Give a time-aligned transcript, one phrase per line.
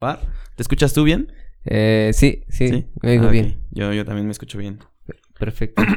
[0.00, 1.32] ¿Te escuchas tú bien?
[1.64, 3.60] Eh, sí, sí, me oigo Ah, bien.
[3.72, 4.78] Yo, yo también me escucho bien.
[5.38, 5.82] Perfecto.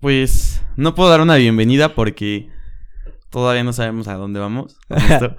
[0.00, 2.48] Pues no puedo dar una bienvenida porque
[3.30, 5.36] todavía no sabemos a dónde vamos con esto.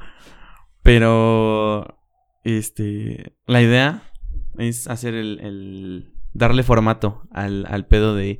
[0.83, 1.99] Pero
[2.45, 4.03] este la idea
[4.57, 8.39] es hacer el, el- darle formato al, al pedo de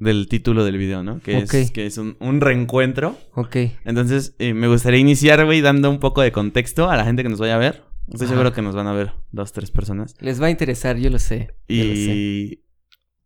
[0.00, 1.20] del título del video, ¿no?
[1.20, 3.16] Que es que es un, un reencuentro.
[3.34, 3.56] Ok.
[3.84, 7.28] Entonces, eh, me gustaría iniciar, güey, dando un poco de contexto a la gente que
[7.28, 7.84] nos vaya a ver.
[8.08, 8.34] Estoy Ajá.
[8.34, 10.14] seguro que nos van a ver dos, tres personas.
[10.20, 11.54] Les va a interesar, yo lo sé.
[11.68, 12.12] yo lo sé.
[12.14, 12.64] Y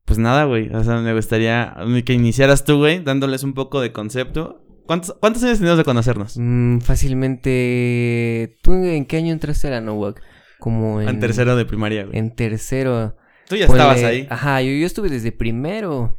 [0.05, 0.69] pues nada, güey.
[0.75, 4.61] O sea, me gustaría que iniciaras tú, güey, dándoles un poco de concepto.
[4.87, 6.37] ¿Cuántos, cuántos años tenemos de conocernos?
[6.39, 8.59] Mm, fácilmente.
[8.62, 10.20] ¿Tú en qué año entraste a la NOWAC?
[10.59, 11.09] Como en.
[11.09, 12.19] En tercero de primaria, güey.
[12.19, 13.17] En tercero.
[13.48, 14.27] Tú ya Ponle- estabas ahí.
[14.31, 16.19] Ajá, yo, yo estuve desde primero.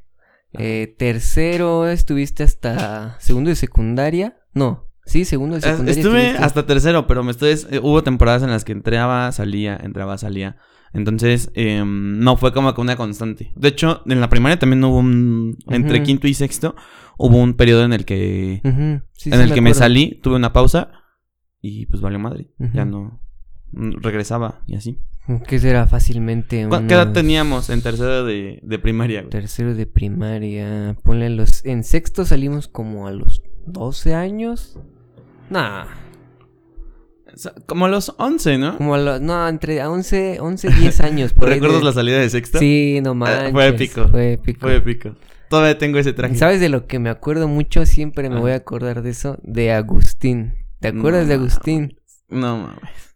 [0.59, 4.37] Eh, tercero, estuviste hasta segundo de secundaria.
[4.53, 5.91] No, sí, segundo de Eh, secundaria.
[6.01, 6.43] Estuve estuviste.
[6.43, 7.51] hasta tercero, pero me estoy...
[7.71, 10.57] eh, hubo temporadas en las que entraba, salía, entraba, salía.
[10.93, 13.51] Entonces, em, no fue como una constante.
[13.55, 15.57] De hecho, en la primaria también hubo un...
[15.67, 16.73] Entre quinto y sexto,
[17.17, 18.62] hubo un periodo en el que...
[18.63, 20.91] Sí, en sí el que me salí, tuve una pausa
[21.62, 22.51] y pues valió madre.
[22.73, 23.21] Ya no
[23.73, 25.01] regresaba y así.
[25.48, 26.68] Que será fácilmente.
[26.68, 29.29] ¿Cu- ¿Qué edad unos teníamos en tercero de, de primaria, güey?
[29.31, 30.95] Tercero de primaria.
[31.04, 31.65] Ponle los.
[31.65, 34.77] En sexto salimos como a los 12 años.
[35.49, 35.85] Nah,
[37.65, 38.77] Como a los 11, ¿no?
[38.77, 39.20] como a los.
[39.21, 41.34] No, entre 11, 11 10 años.
[41.34, 42.59] Por ¿Recuerdas de- la salida de sexto?
[42.59, 43.51] Sí, no Ah, manches.
[43.51, 44.07] fue épico.
[44.09, 44.59] Fue épico.
[44.62, 45.15] Fue épico.
[45.49, 46.35] Todavía tengo ese traje.
[46.35, 47.85] ¿Sabes de lo que me acuerdo mucho?
[47.85, 48.40] Siempre me Ah.
[48.40, 49.37] voy a acordar de eso.
[49.43, 50.53] De Agustín.
[50.79, 51.99] ¿Te acuerdas No de Agustín?
[52.29, 53.15] No mames.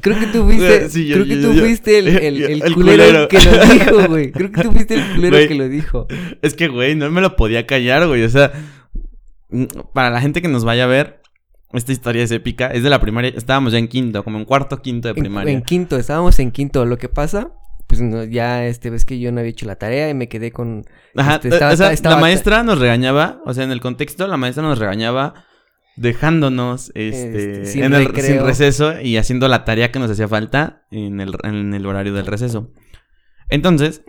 [0.00, 0.88] Creo que tú fuiste.
[0.90, 3.28] Sí, yo- creo que tú yo- fuiste el, el, el el culero, culero.
[3.28, 4.32] que lo dijo, güey.
[4.32, 5.48] Creo que tú fuiste el culero Güey.
[5.48, 6.06] que lo dijo.
[6.42, 8.22] Es que, güey, no me lo podía callar, güey.
[8.24, 8.52] O sea,
[9.50, 11.20] mm, para la gente que nos vaya a ver,
[11.72, 12.68] esta historia es épica.
[12.68, 13.32] Es de la primaria.
[13.36, 15.52] Estábamos ya en quinto, como en cuarto, quinto de primaria.
[15.52, 16.84] en quinto, estábamos en quinto.
[16.84, 17.50] Lo que pasa,
[17.88, 20.52] pues no, ya este ves que yo no había hecho la tarea y me quedé
[20.52, 20.84] con.
[21.16, 24.26] Ajá, este, estaba- o sea, estaba- la maestra nos regañaba, o sea, en el contexto,
[24.26, 25.44] la maestra nos regañaba
[25.96, 28.24] dejándonos este, Este, sin en el recreo.
[28.24, 32.12] sin receso y haciendo la tarea que nos hacía falta en el, en el horario
[32.12, 32.72] del receso.
[33.48, 34.04] Entonces,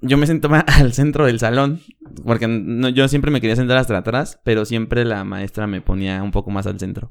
[0.00, 1.80] yo me sentaba al centro del salón,
[2.24, 6.22] porque no, yo siempre me quería sentar hasta atrás, pero siempre la maestra me ponía
[6.22, 7.10] un poco más al centro.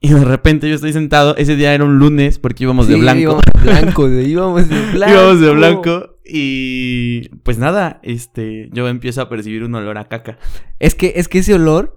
[0.00, 3.20] Y de repente yo estoy sentado, ese día era un lunes porque íbamos de blanco.
[3.20, 5.14] Íbamos de blanco, íbamos de blanco.
[5.14, 10.38] Íbamos de blanco y pues nada, este, yo empiezo a percibir un olor a caca.
[10.78, 11.96] Es que, es que ese olor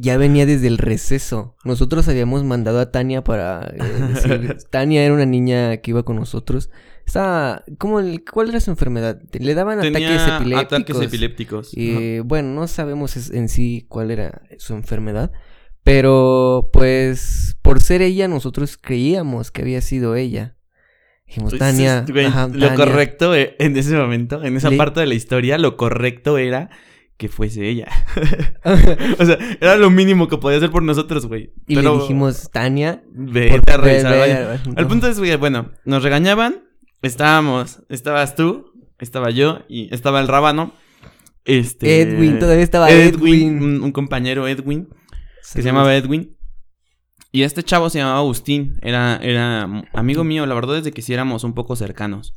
[0.00, 1.56] ya venía desde el receso.
[1.64, 3.78] Nosotros habíamos mandado a Tania para eh,
[4.14, 6.70] decir- Tania era una niña que iba con nosotros.
[7.06, 9.20] Estaba, ¿cómo el- ¿Cuál era su enfermedad?
[9.32, 10.64] Le daban Tenía ataques epilépticos.
[10.72, 11.70] ataques epilépticos.
[11.76, 15.30] Y bueno, no sabemos en sí cuál era su enfermedad.
[15.84, 20.56] Pero pues por ser ella, nosotros creíamos que había sido ella.
[21.28, 22.04] Dijimos, Pues, Tania.
[22.26, 22.74] ajá, lo Tania".
[22.74, 26.70] correcto eh, en ese momento, en esa Le- parte de la historia, lo correcto era
[27.16, 27.88] que fuese ella.
[29.18, 31.52] o sea, era lo mínimo que podía hacer por nosotros, güey.
[31.66, 33.02] y Pero le dijimos, Tania.
[33.10, 36.64] Vete a revisar, ve- ve- El punto es, güey, bueno, nos regañaban,
[37.02, 40.72] estábamos, estabas tú, estaba yo y estaba el rábano.
[41.44, 42.00] Este.
[42.02, 43.14] Edwin, todavía estaba Edwin.
[43.14, 43.62] Edwin.
[43.62, 44.96] Un, un compañero Edwin, que
[45.42, 46.36] se llamaba Edwin.
[47.32, 51.02] Y este chavo se llamaba Agustín, era, era amigo mío, la verdad es de que
[51.02, 52.32] sí éramos un poco cercanos.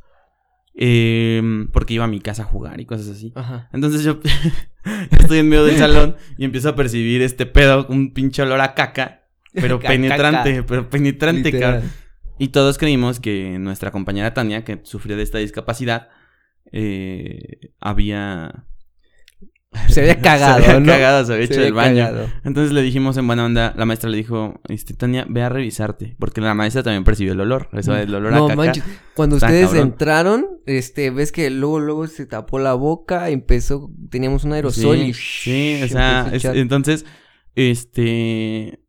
[0.74, 3.32] Em, porque iba a mi casa a jugar y cosas así.
[3.34, 3.68] Ajá.
[3.72, 4.20] Entonces yo
[5.10, 8.74] estoy en medio del salón y empiezo a percibir este pedo, un pinche olor a
[8.74, 11.90] caca, pero penetrante, pero penetrante, cabrón.
[12.38, 16.08] Y todos creímos que nuestra compañera Tania, que sufría de esta discapacidad,
[16.72, 18.64] eh, había...
[19.88, 20.86] Se había cagado, se había ¿no?
[20.92, 22.04] cagado, se había Se hecho el baño.
[22.04, 22.26] cagado.
[22.44, 26.16] Entonces le dijimos en buena onda, la maestra le dijo, este, Tania, ve a revisarte,
[26.18, 28.56] porque la maestra también percibió el olor, eso el olor No a caca.
[28.56, 29.88] manches, cuando ustedes cabrón.
[29.88, 35.02] entraron, este, ves que luego, luego se tapó la boca, empezó, teníamos un aerosol sí,
[35.02, 37.04] y sí, o sea, es- entonces,
[37.54, 38.80] este,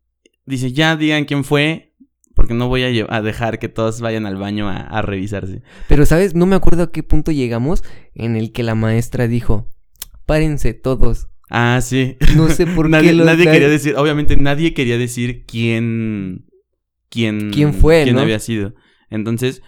[0.46, 1.94] dice, ya digan quién fue,
[2.34, 5.62] porque no voy a, a dejar que todos vayan al baño a, a revisarse.
[5.88, 6.34] Pero, ¿sabes?
[6.34, 9.68] No me acuerdo a qué punto llegamos en el que la maestra dijo,
[10.26, 11.28] párense todos.
[11.50, 12.16] Ah, sí.
[12.36, 16.46] No sé por nadie, qué los nadie quería decir, obviamente nadie quería decir quién,
[17.10, 18.22] quién, ¿Quién fue, quién no?
[18.22, 18.74] había sido.
[19.10, 19.62] Entonces,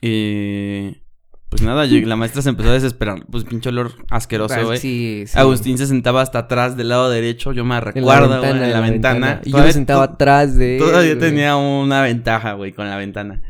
[0.00, 1.02] eh,
[1.50, 4.78] pues nada, la maestra se empezó a desesperar, pues pinche olor asqueroso, Ah, güey.
[4.78, 5.38] sí, sí.
[5.38, 8.72] Agustín se sentaba hasta atrás del lado derecho, yo me En la recuerdo, güey, en
[8.72, 9.42] la, ventana.
[9.44, 13.42] Y yo me sentaba atrás de Todavía tenía una ventaja, güey, con la ventana.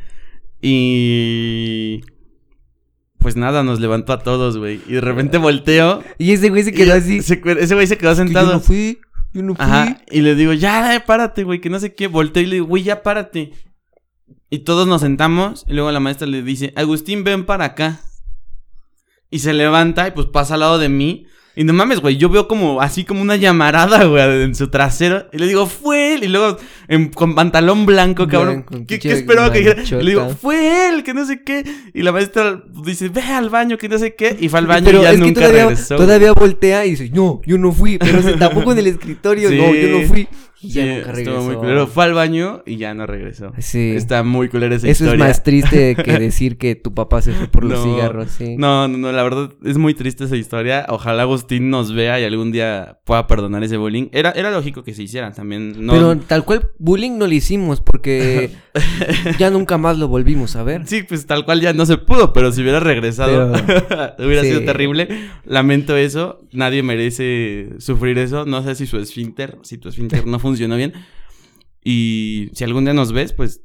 [0.60, 2.00] Y...
[3.22, 4.80] Pues nada, nos levantó a todos, güey.
[4.86, 6.02] Y de repente volteo.
[6.18, 7.22] Y ese güey se quedó así.
[7.22, 8.52] se- ese güey se quedó que yo sentado.
[8.54, 8.98] no fui.
[9.32, 9.64] Yo no fui.
[9.64, 12.06] Ajá, y le digo, ya, párate, güey, que no sé qué.
[12.08, 13.52] Volteo y le digo, güey, ya párate.
[14.50, 18.00] Y todos nos sentamos y luego la maestra le dice, Agustín, ven para acá.
[19.30, 21.26] Y se levanta y pues pasa al lado de mí.
[21.54, 25.26] Y no mames, güey, yo veo como así como una llamarada, güey, en su trasero.
[25.32, 26.24] Y le digo, fue él.
[26.24, 26.56] Y luego
[26.88, 28.64] en- con pantalón blanco, cabrón.
[28.68, 29.82] Blanco, ¿Qué, qué esperaba que dijera?
[29.82, 31.62] Y le digo, fue él, que no sé qué.
[31.92, 34.34] Y la maestra dice, ve al baño, que no sé qué.
[34.40, 35.96] Y fue al baño Pero y ya es que nunca todavía, regresó.
[35.96, 37.98] todavía voltea y dice, no, yo no fui.
[37.98, 39.56] Pero se tampoco en el escritorio, Sí.
[39.58, 40.28] no, yo no fui.
[40.64, 41.42] Y ya Sí, nunca estuvo regresó.
[41.42, 41.86] muy culero.
[41.88, 43.52] Fue al baño y ya no regresó.
[43.58, 43.94] Sí.
[43.96, 45.24] Está muy culera esa Eso es historia.
[45.26, 48.54] más triste que decir que tu papá se fue por los cigarros, sí.
[48.56, 50.86] No, no, no, la verdad es muy triste esa historia.
[50.88, 54.08] Ojalá Agustín nos vea y algún día pueda perdonar ese bullying.
[54.12, 55.84] Era, era lógico que se hicieran también.
[55.84, 58.50] No, Pero tal cual bullying no lo hicimos porque
[59.38, 60.86] ya nunca más lo volvimos a ver.
[60.86, 63.52] Sí, pues tal cual ya no se pudo, pero si hubiera regresado
[64.18, 64.48] hubiera sí.
[64.48, 65.08] sido terrible.
[65.44, 68.44] Lamento eso, nadie merece sufrir eso.
[68.46, 70.92] No sé si su esfínter, si tu esfínter no funcionó bien.
[71.84, 73.62] Y si algún día nos ves, pues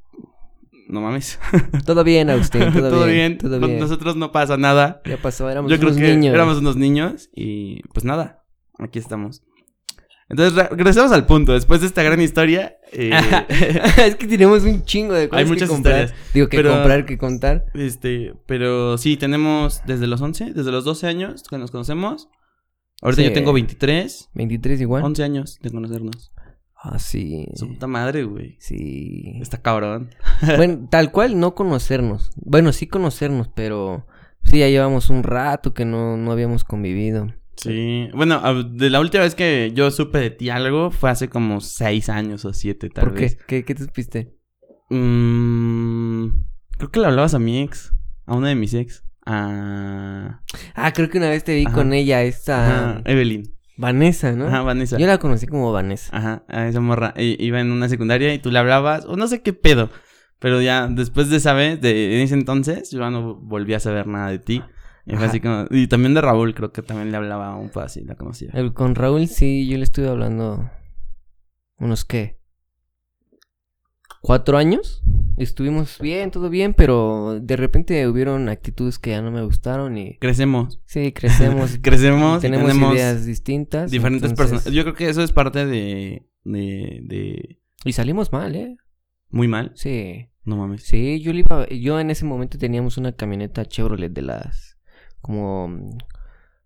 [0.88, 1.40] no mames.
[1.86, 3.38] Todo bien, Agustín, todo, Todo, bien, bien.
[3.38, 3.80] Todo bien.
[3.80, 5.02] Nosotros no pasa nada.
[5.06, 6.34] Ya pasó, éramos Yo creo unos que niños.
[6.34, 8.44] éramos unos niños y pues nada,
[8.80, 9.44] aquí estamos.
[10.30, 11.54] Entonces, re- regresamos al punto.
[11.54, 13.12] Después de esta gran historia, eh,
[14.06, 16.04] es que tenemos un chingo de cosas Hay muchas que comprar.
[16.06, 17.66] historias, Digo, que pero- comprar, que contar.
[17.76, 22.28] este, pero sí, tenemos desde los 11, desde los 12 años que nos conocemos.
[23.02, 23.28] Ahorita Sí.
[23.30, 25.04] yo tengo 23, 23 igual.
[25.04, 26.34] 11 años de conocernos.
[26.82, 27.48] Ah, sí.
[27.56, 28.56] Su puta madre, güey.
[28.60, 29.40] Sí.
[29.42, 30.10] Está cabrón.
[30.58, 32.32] bueno, tal cual no conocernos.
[32.36, 34.06] Bueno, sí conocernos, pero
[34.44, 37.28] sí, ya llevamos un rato que no, no habíamos convivido.
[37.56, 38.08] Sí.
[38.14, 42.10] Bueno, de la última vez que yo supe de ti algo fue hace como 6
[42.10, 43.36] años o 7, tal ¿Por vez.
[43.36, 43.46] qué?
[43.48, 43.66] qué?
[43.66, 44.36] ¿Qué te supiste?
[44.90, 46.28] Mm,
[46.78, 47.92] creo que le hablabas a mi ex,
[48.26, 50.42] a una de mis ex, a
[50.76, 51.74] Ah, creo que una vez te vi Ajá.
[51.76, 53.57] con ella, esta Ajá, Evelyn.
[53.78, 54.48] Vanessa, ¿no?
[54.48, 54.98] Ajá, Vanessa.
[54.98, 56.16] Yo la conocí como Vanessa.
[56.16, 57.14] Ajá, a esa morra.
[57.16, 59.90] I- iba en una secundaria y tú le hablabas, o no sé qué pedo.
[60.40, 63.80] Pero ya después de esa vez, de en ese entonces, yo ya no volví a
[63.80, 64.62] saber nada de ti.
[65.06, 65.26] Y fue Ajá.
[65.28, 65.66] así como.
[65.72, 68.50] Y también de Raúl, creo que también le hablaba un poco así, la conocía.
[68.54, 70.70] El- con Raúl sí, yo le estuve hablando
[71.80, 72.40] unos qué,
[74.22, 75.02] cuatro años.
[75.38, 80.18] Estuvimos bien, todo bien, pero de repente hubieron actitudes que ya no me gustaron y
[80.18, 80.82] Crecemos.
[80.86, 81.78] sí, crecemos.
[81.82, 82.42] Crecemos.
[82.42, 83.92] tenemos, tenemos ideas distintas.
[83.92, 84.76] diferentes entonces- personas.
[84.76, 86.26] Yo creo que eso es parte de.
[86.44, 87.02] de.
[87.04, 87.60] de.
[87.86, 88.78] Y salimos mal, ¿eh?
[89.30, 89.72] Muy mal.
[89.76, 90.28] Sí.
[90.44, 90.84] No mames.
[90.84, 94.78] Sí, yo iba, yo en ese momento teníamos una camioneta Chevrolet de las
[95.22, 95.98] como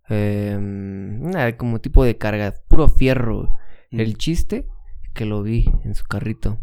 [0.08, 3.56] eh, una como tipo de carga, puro fierro.
[3.90, 4.00] Mm.
[4.00, 4.66] El chiste
[5.14, 6.60] que lo vi en su carrito.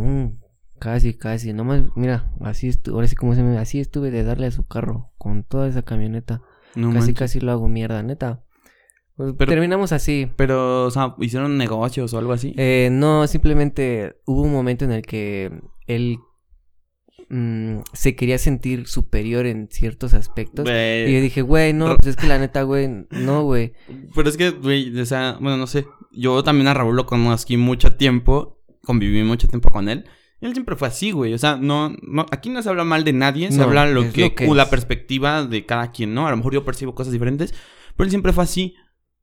[0.00, 0.38] Mm,
[0.78, 4.46] casi, casi, nomás, mira, así estuve, ahora sí como se me, así estuve de darle
[4.46, 6.42] a su carro con toda esa camioneta.
[6.74, 7.14] No casi, manches.
[7.18, 8.44] casi lo hago mierda, neta.
[9.16, 10.28] Pues, Pero- terminamos así.
[10.36, 12.52] Pero, o sea, hicieron negocios o algo así.
[12.56, 15.52] Eh, no, simplemente hubo un momento en el que
[15.86, 16.18] él
[17.28, 20.66] mm, se quería sentir superior en ciertos aspectos.
[20.68, 23.72] Y yo dije, güey, no, pues es que la neta, güey, no, güey.
[24.14, 25.86] Pero es que, güey, o sea, bueno, no sé.
[26.12, 28.60] Yo también a Raúl lo conocí mucho tiempo.
[28.84, 30.04] Conviví mucho tiempo con él.
[30.40, 31.32] Él siempre fue así, güey.
[31.32, 33.50] O sea, no, no, aquí no se habla mal de nadie.
[33.50, 36.26] Se No, habla lo que, lo que la perspectiva de cada quien, ¿no?
[36.26, 37.54] A lo mejor yo percibo cosas diferentes.
[37.96, 38.74] Pero él siempre fue así.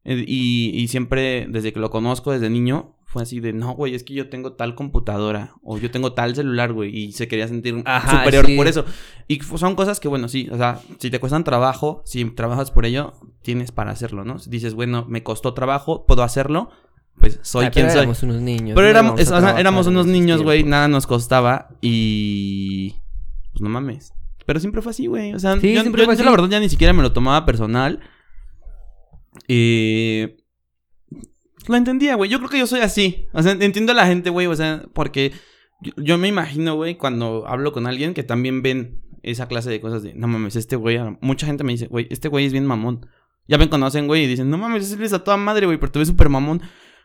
[0.03, 3.93] Eh, Y, y siempre, desde que lo conozco, desde niño, fue así de, no, güey,
[3.93, 5.53] es que yo tengo tal computadora.
[5.61, 6.97] O yo tengo tal celular, güey.
[6.97, 8.55] Y se quería sentir Ajá, superior sí.
[8.55, 8.85] por eso.
[9.27, 12.85] Y son cosas que, bueno, sí, o sea, si te cuestan trabajo, si trabajas por
[12.85, 14.39] ello, tienes para hacerlo, ¿no?
[14.39, 16.69] Si dices, bueno, me costó trabajo, puedo hacerlo,
[17.19, 17.99] pues soy quien pero soy.
[17.99, 18.75] éramos unos niños.
[18.75, 22.95] Pero no éramos, es- o sea, éramos unos niños, güey, nada nos costaba y...
[23.51, 24.13] Pues no mames.
[24.45, 25.33] Pero siempre fue así, güey.
[25.33, 27.45] O sea, Sí, yo, siempre yo- yo la verdad ya ni siquiera me lo tomaba
[27.45, 27.99] personal.
[29.47, 30.37] Eh...
[31.67, 32.29] Lo entendía, güey.
[32.29, 33.27] Yo creo que yo soy así.
[33.33, 34.47] O sea, entiendo a la gente, güey.
[34.47, 35.31] O sea, porque
[35.81, 39.79] yo, yo me imagino, güey, cuando hablo con alguien que también ven esa clase de
[39.79, 42.65] cosas de, no mames, este güey, mucha gente me dice, güey, este güey es bien
[42.65, 43.05] mamón.
[43.47, 45.91] Ya me conocen, güey, y dicen, no mames, ese es a toda madre, güey, pero
[45.91, 46.61] te ves súper mamón.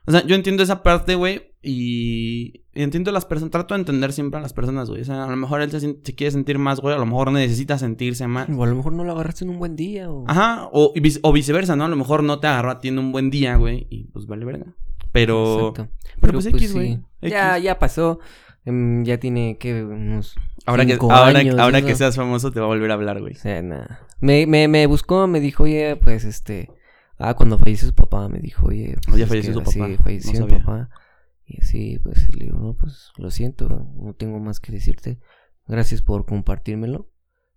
[0.06, 4.38] O sea, yo entiendo esa parte, güey, y entiendo las personas, trato de entender siempre
[4.38, 5.02] a las personas, güey.
[5.02, 7.76] O sea, a lo mejor él se, quiere sentir más, güey, a lo mejor necesita
[7.76, 8.48] sentirse más.
[8.48, 10.10] O a lo mejor no lo agarraste en un buen día.
[10.10, 10.24] O...
[10.28, 11.84] Ajá, o, y vice- o viceversa, ¿no?
[11.84, 14.26] A lo mejor no te agarró a ti en un buen día, güey, y pues
[14.26, 14.66] vale verga.
[15.10, 15.70] Pero...
[15.70, 15.88] Exacto.
[16.20, 17.00] Pero pues X, güey.
[17.22, 17.28] sí.
[17.28, 18.20] Ya, ya pasó.
[18.64, 20.34] Em, ya tiene que unos.
[20.66, 21.86] Ahora que, ahora, años, ahora eso.
[21.86, 23.34] que seas famoso te va a volver a hablar, güey.
[23.34, 24.00] O sea, nada.
[24.20, 26.68] Me, me, me buscó, me dijo, oye, pues este.
[27.18, 28.96] Ah, cuando falleció su papá, me dijo, oye.
[29.06, 30.64] Pues, Oh, ya falleció su papá, falleció no mi sabía.
[30.64, 30.90] papá.
[31.46, 35.18] Y así, pues, le digo, no, pues lo siento, no tengo más que decirte.
[35.66, 37.10] Gracias por compartírmelo.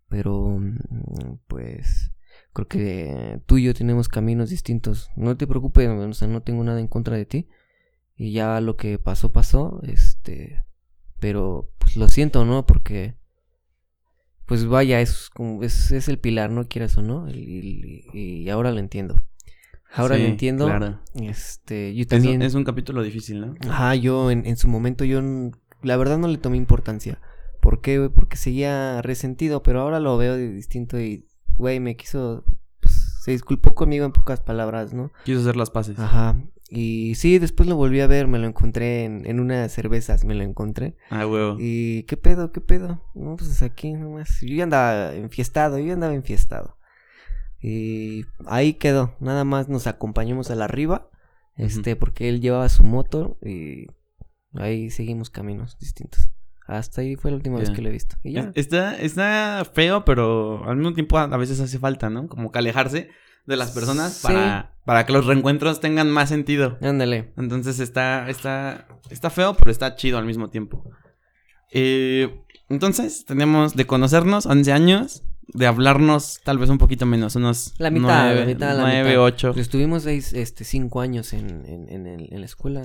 [0.08, 2.12] Pero, mm, pues.
[2.54, 5.10] creo que tú y yo tenemos caminos distintos.
[5.16, 7.48] No te preocupes, o sea, no tengo nada en contra de ti.
[8.16, 10.64] Y ya lo que pasó, pasó, este,
[11.20, 12.66] pero pues lo siento, ¿no?
[12.66, 13.16] Porque,
[14.46, 18.72] pues vaya, es como, es, es el pilar, no quieras o no, y, y ahora
[18.72, 19.16] lo entiendo.
[19.94, 20.66] Ahora lo entiendo.
[20.66, 21.00] claro.
[21.16, 22.42] Este, yo también.
[22.42, 23.56] es un capítulo difícil, ¿no?
[23.68, 25.22] Ajá, yo en, en su momento yo
[25.82, 27.20] la verdad no le tomé importancia.
[27.60, 28.10] ¿Por qué, güey?
[28.10, 31.26] Porque seguía resentido, pero ahora lo veo de distinto y,
[31.58, 32.46] güey, me quiso,
[32.80, 35.12] pues, se disculpó conmigo en pocas palabras, ¿no?
[35.26, 36.00] Quiso hacer las paces.
[36.00, 36.38] Ajá.
[36.70, 40.36] Y sí, después lo volví a ver, me lo encontré en, en unas cervezas, me
[40.36, 40.96] lo encontré.
[41.10, 41.58] Ah, huevo.
[41.60, 43.02] Y, ¿qué pedo, qué pedo?
[43.16, 44.38] No, pues aquí nomás.
[44.42, 46.78] Yo ya andaba enfiestado, yo ya andaba enfiestado.
[47.62, 51.10] Y ahí quedó, nada más nos acompañamos a la arriba,
[51.58, 53.88] este, porque él llevaba su moto y
[54.54, 56.30] ahí seguimos caminos distintos.
[56.68, 58.16] Hasta ahí fue la última vez que lo he visto.
[58.24, 58.52] Y ya.
[58.54, 62.28] Es- Está, está feo, pero al mismo tiempo a, a veces hace falta, ¿no?
[62.28, 63.10] Como que alejarse
[63.48, 64.28] de las personas Sí.
[64.28, 66.78] para, para que los reencuentros tengan más sentido.
[66.82, 67.34] Ándale.
[67.38, 70.84] Entonces está, está, está feo, pero está chido al mismo tiempo.
[71.72, 72.40] Eh,
[72.70, 75.24] entonces, tenemos de conocernos 11 años,
[75.54, 79.10] de hablarnos tal vez un poquito menos, unos La mitad, la nueve, mitad, la nueve,
[79.10, 79.24] mitad.
[79.24, 79.54] ocho.
[79.56, 82.84] Estuvimos seis, este, cinco años en, en, en, el- en la escuela.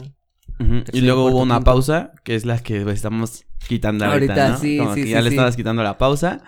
[0.93, 4.59] Y luego hubo una pausa, que es la que estamos quitando ahorita, Ahorita, ¿no?
[4.59, 6.43] sí, Como sí, que sí, ya le estabas quitando la pausa.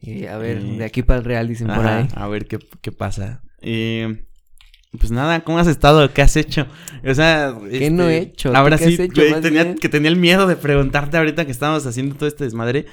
[0.00, 2.08] Y a ver, Y- de aquí para el Real dicen por ahí.
[2.14, 3.42] A ver qué, qué pasa.
[3.60, 4.26] Eh,
[4.98, 6.12] pues nada, ¿cómo has estado?
[6.12, 6.66] ¿Qué has hecho?
[7.08, 8.50] O sea, ¿Qué no he hecho?
[8.50, 11.52] ¿Tú Ahora qué sí, has hecho, tenía, que tenía el miedo de preguntarte ahorita que
[11.52, 12.86] estábamos haciendo todo este desmadre.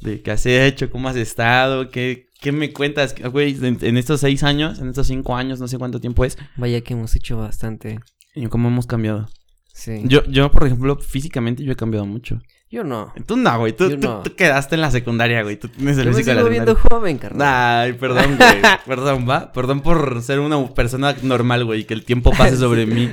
[0.00, 4.20] De qué has hecho, cómo has estado, qué, qué me cuentas, güey, en, en estos
[4.20, 7.38] seis años, en estos cinco años, no sé cuánto tiempo es, Vaya que hemos hecho
[7.38, 7.98] bastante.
[8.34, 9.28] y cómo hemos cambiado.
[9.72, 10.02] Sí.
[10.04, 12.40] Yo, yo, por ejemplo, físicamente yo he cambiado mucho.
[12.70, 13.12] Yo no.
[13.26, 14.22] Tú no, güey, tú, tú- no.
[14.22, 16.74] tú quedaste en la secundaria, güey, tú tienes el Yo me físico de la viendo
[16.74, 17.48] joven, carnal.
[17.86, 18.60] Ay, perdón, güey.
[18.86, 19.52] Perdón, va.
[19.52, 21.84] Perdón por ser una persona normal, güey.
[21.84, 23.08] Que el tiempo pase sobre mí.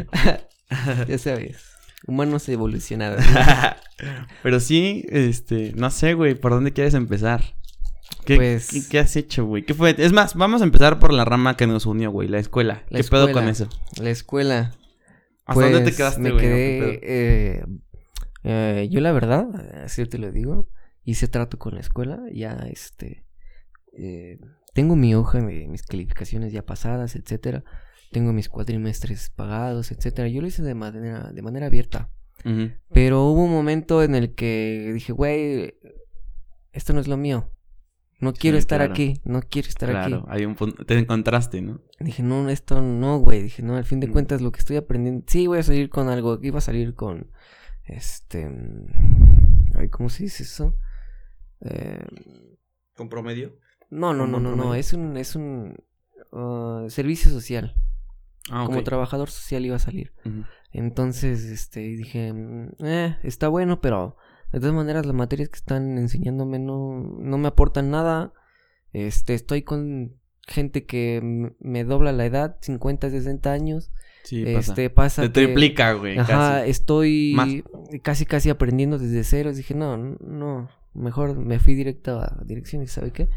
[1.07, 1.63] ya sabes.
[2.07, 3.23] Humanos evolucionados.
[4.43, 7.41] Pero sí, este, no sé, güey, ¿por dónde quieres empezar?
[8.25, 9.63] ¿Qué, Pues- qué, qué has hecho, güey?
[9.63, 9.95] ¿Qué fue?
[9.97, 12.83] Es más, vamos a empezar por la rama que nos unió, güey, la escuela.
[12.89, 13.33] La ¿Qué pedo escuela.
[13.33, 13.69] con eso?
[14.01, 14.71] La escuela.
[15.45, 16.41] ¿Hasta pues, dónde te quedaste, Me güey?
[16.43, 16.79] quedé.
[16.79, 16.99] ¿Qué pedo?
[17.03, 17.65] eh,
[18.43, 19.45] eh, yo, la verdad,
[19.83, 20.69] así te lo digo.
[21.03, 22.19] Hice trato con la escuela.
[22.33, 23.25] Ya, este.
[23.97, 24.39] eh,
[24.73, 27.63] tengo mi hoja, mi- mis calificaciones ya pasadas, etcétera.
[28.15, 30.29] Tengo mis cuatrimestres pagados, etcétera.
[30.29, 32.09] Yo lo hice de manera, de manera abierta.
[32.93, 35.73] Pero hubo un momento en el que dije, güey,
[36.71, 37.51] esto no es lo mío.
[38.21, 38.93] No quiero Sí, estar claro.
[38.93, 40.25] aquí, no quiero estar Claro, aquí.
[40.29, 40.85] hay un punto.
[40.85, 41.81] Te encontraste, ¿no?
[41.99, 43.43] Dije, no, esto no, güey.
[43.43, 44.11] Dije, no, al fin de Mm.
[44.13, 45.25] cuentas lo que estoy aprendiendo.
[45.27, 46.39] Sí, voy a salir con algo.
[46.41, 47.29] Iba a salir con.
[47.83, 48.47] Este.
[48.47, 50.77] mm, Ay, ¿cómo se dice eso?
[51.59, 51.99] Eh,
[52.95, 53.57] ¿Con promedio?
[53.89, 54.73] no, no, ¿Un no, no, no.
[54.75, 55.17] Es un.
[55.17, 55.75] Es un.
[56.31, 57.75] ah, servicio social.
[58.51, 58.63] Ah.
[58.65, 60.13] Como trabajador social iba a salir.
[60.71, 64.17] Entonces, este, dije, mm, eh, está bueno, pero
[64.51, 68.33] de todas maneras las materias que están enseñándome no, no me aportan nada.
[68.93, 70.15] Este, estoy con
[70.47, 73.91] gente que me dobla la edad, 50, 60 años.
[74.23, 76.17] Sí, este, pasa Te que- triplica, güey.
[76.17, 76.69] Ajá, casi.
[76.71, 77.49] estoy Más.
[78.01, 79.53] casi casi aprendiendo desde cero.
[79.53, 83.27] Dije, no, no, mejor me fui directo a dirección y ¿sabe qué?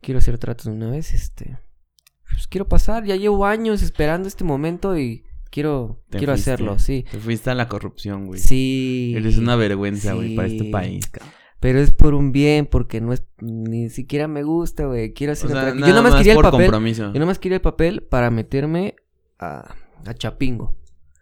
[0.00, 1.58] Quiero hacer tratos de una vez, este,
[2.30, 6.50] pues quiero pasar, ya llevo años esperando este momento y quiero Te quiero fuiste.
[6.52, 7.04] hacerlo, sí.
[7.10, 8.40] Te fuiste a la corrupción, güey.
[8.40, 9.14] Sí.
[9.16, 10.70] Eres una vergüenza, güey, para este Sí.
[10.70, 11.32] país, cabrón.
[11.58, 15.14] Pero es por un bien, porque no es ni siquiera me gusta, güey.
[15.14, 16.60] Quiero hacer O sea, otra- nada Yo nomás más quería el papel.
[16.66, 17.12] compromiso.
[17.12, 18.94] Yo nomás quería el papel para meterme
[19.38, 20.76] a, a Chapingo.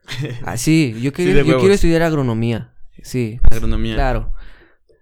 [0.44, 2.72] Ah, sí, yo, quería- de yo quiero estudiar agronomía.
[3.02, 3.94] Sí, Agronomía.
[3.94, 4.32] claro.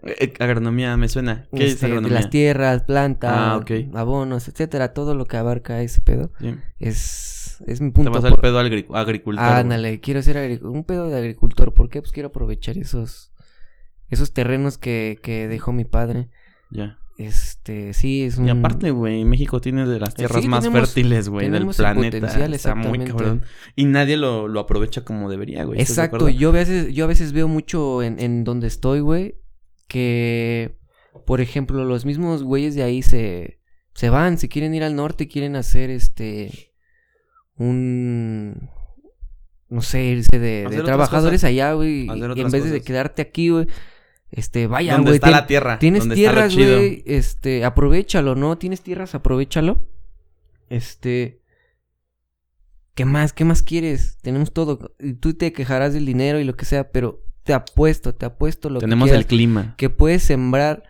[0.04, 1.46] Eh, eh, agronomía, me suena.
[1.54, 2.20] ¿Qué es Este, de agronomía?
[2.20, 3.60] las tierras, plantas, Ah,
[3.94, 6.54] abonos, etcétera, todo lo que abarca ese pedo Sí.
[6.78, 8.10] es, es mi Te punto.
[8.10, 9.44] vas al por- pedo agri- agricultor.
[9.46, 9.60] güey.
[9.60, 11.72] Ándale, quiero ser agric- un pedo de agricultor.
[11.74, 12.00] ¿Por qué?
[12.02, 13.32] Pues quiero aprovechar esos
[14.10, 16.28] esos terrenos que, que dejó mi padre.
[16.70, 16.98] Ya.
[17.16, 20.88] Este, sí, es un Y aparte, güey, México tiene de las tierras Sí, más tenemos-
[20.88, 22.18] fértiles, güey, del planeta.
[22.18, 23.42] potencial, Está muy cabrón.
[23.76, 25.80] Y nadie lo, lo aprovecha como debería, güey.
[25.80, 29.00] ¿estás de Exacto, yo a veces, yo a veces veo mucho en, en donde estoy,
[29.00, 29.36] güey,
[29.92, 30.78] que,
[31.26, 33.60] por ejemplo, los mismos güeyes de ahí se,
[33.92, 36.72] se van, si quieren ir al norte, quieren hacer este,
[37.56, 38.70] un,
[39.68, 43.66] no sé, irse de, de trabajadores allá, güey, y en vez de quedarte aquí, güey,
[44.30, 45.78] este, vaya, ¿Dónde güey, está la tierra?
[45.78, 48.56] tienes ¿Dónde está lo tierras, güey, este, aprovechalo, ¿no?
[48.56, 49.86] Tienes tierras, aprovechalo,
[50.70, 51.42] este...
[52.94, 53.32] ¿Qué más?
[53.32, 54.18] ¿Qué más quieres?
[54.20, 54.94] Tenemos todo.
[54.98, 58.70] Y tú te quejarás del dinero y lo que sea, pero te apuesto, te apuesto
[58.70, 59.74] lo Tenemos que el quieras, clima.
[59.76, 60.84] que puedes sembrar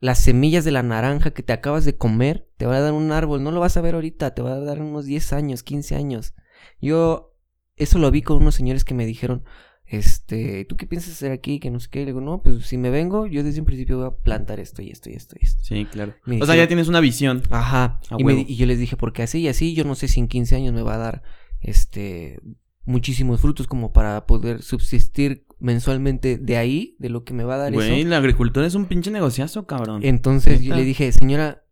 [0.00, 3.12] las semillas de la naranja que te acabas de comer, te va a dar un
[3.12, 5.94] árbol, no lo vas a ver ahorita, te va a dar unos 10 años, 15
[5.94, 6.34] años.
[6.80, 7.36] Yo
[7.76, 9.44] eso lo vi con unos señores que me dijeron,
[9.86, 11.60] este, ¿tú qué piensas hacer aquí?
[11.60, 12.00] Que no sé qué.
[12.00, 14.82] Le digo, no, pues si me vengo, yo desde un principio voy a plantar esto
[14.82, 15.62] y esto y esto y esto.
[15.62, 16.14] Sí, claro.
[16.24, 17.42] Me o sea, ya tienes una visión.
[17.50, 18.00] Ajá.
[18.16, 20.28] Y, me y yo les dije, porque así y así, yo no sé si en
[20.28, 21.22] 15 años me va a dar,
[21.60, 22.40] este,
[22.84, 27.58] muchísimos frutos como para poder subsistir mensualmente de ahí, de lo que me va a
[27.58, 28.08] dar Güey, eso.
[28.08, 30.00] la agricultura es un pinche negociazo, cabrón.
[30.04, 31.62] Entonces yo le dije, señora,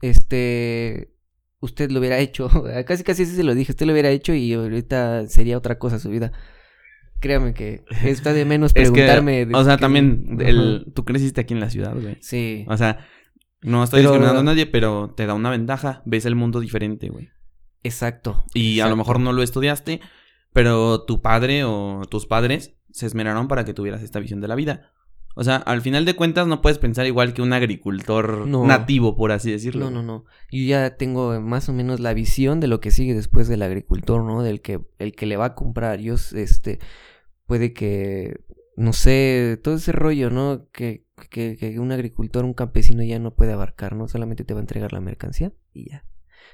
[0.00, 1.14] este,
[1.60, 2.48] usted lo hubiera hecho.
[2.86, 5.98] casi casi así se lo dije, usted lo hubiera hecho y ahorita sería otra cosa
[5.98, 6.32] su vida.
[7.20, 9.46] Créame que está de menos Es que, preguntarme.
[9.46, 12.16] de o sea, también, el, tú creciste aquí en la ciudad, güey.
[12.20, 12.64] Sí.
[12.68, 12.98] O sea,
[13.62, 16.02] no estoy Pero- discriminando a nadie, pero te da una ventaja.
[16.04, 17.30] Ves el mundo diferente, güey.
[17.82, 18.44] Exacto.
[18.54, 20.00] Y a lo mejor no lo estudiaste,
[20.52, 24.54] pero tu padre o tus padres se esmeraron para que tuvieras esta visión de la
[24.54, 24.92] vida.
[25.34, 28.64] O sea, al final de cuentas no puedes pensar igual que un agricultor No.
[28.64, 29.86] nativo, por así decirlo.
[29.86, 30.24] No, no, no.
[30.52, 34.22] Yo ya tengo más o menos la visión de lo que sigue después del agricultor,
[34.22, 34.44] ¿no?
[34.44, 35.98] Del que el que le va a comprar.
[35.98, 36.78] Yo, este,
[37.46, 38.44] puede que,
[38.76, 40.68] no sé, todo ese rollo, ¿no?
[40.70, 44.06] Que, que, que un agricultor, un campesino ya no puede abarcar, ¿no?
[44.06, 46.04] Solamente te va a entregar la mercancía y ya.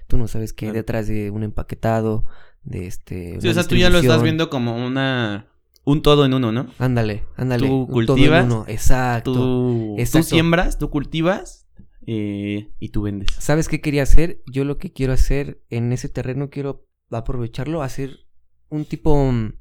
[0.07, 2.25] Tú no sabes qué hay detrás de un empaquetado,
[2.63, 3.39] de este.
[3.43, 5.50] Sí, o sea, tú ya lo estás viendo como una...
[5.85, 6.69] Un todo en uno, ¿no?
[6.79, 7.67] Ándale, ándale.
[7.67, 8.65] Tú un todo en cultivas, uno.
[8.69, 9.33] Exacto.
[9.33, 11.69] Tú, siembras, tú cultivas
[12.07, 13.29] eh, y tú vendes.
[13.39, 14.43] ¿Sabes qué quería hacer?
[14.47, 18.27] Yo lo que quiero hacer en ese terreno, quiero aprovecharlo, hacer
[18.69, 19.55] un tipo mm,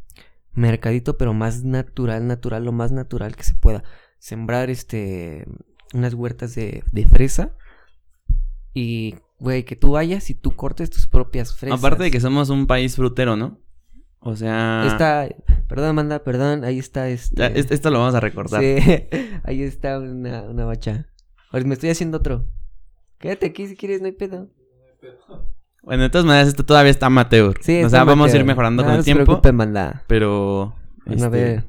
[0.53, 3.83] mercadito, pero más natural, natural, lo más natural que se pueda.
[4.19, 5.45] Sembrar este
[5.93, 7.55] unas huertas de, de fresa
[8.73, 11.79] y, güey, que tú vayas y tú cortes tus propias fresas.
[11.79, 13.59] Aparte de que somos un país frutero, ¿no?
[14.21, 14.83] O sea...
[14.85, 15.27] Está,
[15.67, 17.35] perdón, Amanda, perdón, ahí está este...
[17.37, 18.61] ya, es- esto lo vamos a recordar.
[18.61, 18.75] Sí,
[19.43, 21.07] ahí está una, una bacha.
[21.51, 22.47] Ahora me estoy haciendo otro.
[23.17, 24.49] Quédate aquí si quieres, no hay pedo.
[25.83, 27.55] Bueno, de todas maneras, esto todavía está amateur.
[27.61, 29.23] Sí, o está sea, vamos a ir mejorando No, con no el se tiempo.
[29.25, 30.03] preocupen, banda.
[30.07, 30.75] Pero...
[31.05, 31.63] Van a este, ver.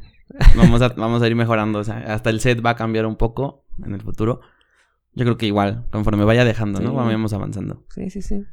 [0.56, 1.78] vamos, a, vamos a ir mejorando.
[1.78, 4.40] O sea, hasta el set va a cambiar un poco en el futuro.
[5.14, 6.90] Yo creo que igual, conforme vaya dejando, ¿no?
[6.90, 6.96] Sí.
[6.96, 7.84] Vamos avanzando.
[7.94, 8.44] Sí, sí, sí.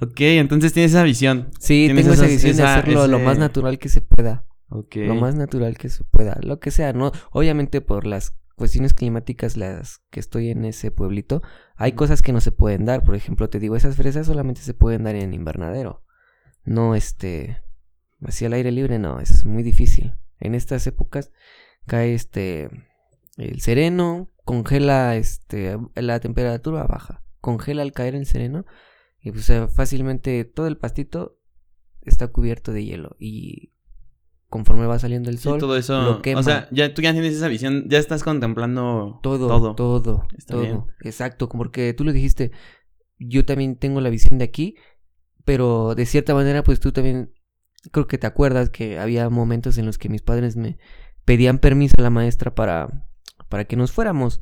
[0.00, 1.50] Ok, entonces tienes esa visión.
[1.58, 4.44] Sí, tengo esa visión de hacerlo lo más natural que se pueda.
[4.68, 6.38] Lo más natural que se pueda.
[6.42, 7.12] Lo que sea, ¿no?
[7.30, 11.42] Obviamente por las cuestiones climáticas las que estoy en ese pueblito,
[11.76, 13.04] hay cosas que no se pueden dar.
[13.04, 16.02] Por ejemplo, te digo, esas fresas solamente se pueden dar en invernadero.
[16.64, 17.62] No, este...
[18.22, 20.14] Así al aire libre, no, es muy difícil.
[20.40, 21.32] En estas épocas
[21.86, 22.70] cae este...
[23.36, 25.78] El sereno, congela este...
[25.94, 27.22] La temperatura baja.
[27.40, 28.64] Congela al caer el sereno.
[29.26, 31.40] Y pues eh, fácilmente todo el pastito
[32.02, 33.16] está cubierto de hielo.
[33.18, 33.72] Y
[34.48, 36.00] conforme va saliendo el sol, todo eso.
[36.00, 36.38] lo quema.
[36.38, 39.74] O sea, ya tú ya tienes esa visión, ya estás contemplando todo, todo.
[39.74, 40.62] todo, Está todo.
[40.62, 40.84] bien.
[41.00, 42.52] Exacto, como porque tú lo dijiste,
[43.18, 44.76] yo también tengo la visión de aquí,
[45.44, 47.34] pero de cierta manera, pues tú también
[47.90, 50.78] creo que te acuerdas que había momentos en los que mis padres me
[51.24, 53.08] pedían permiso a la maestra para,
[53.48, 54.40] para que nos fuéramos.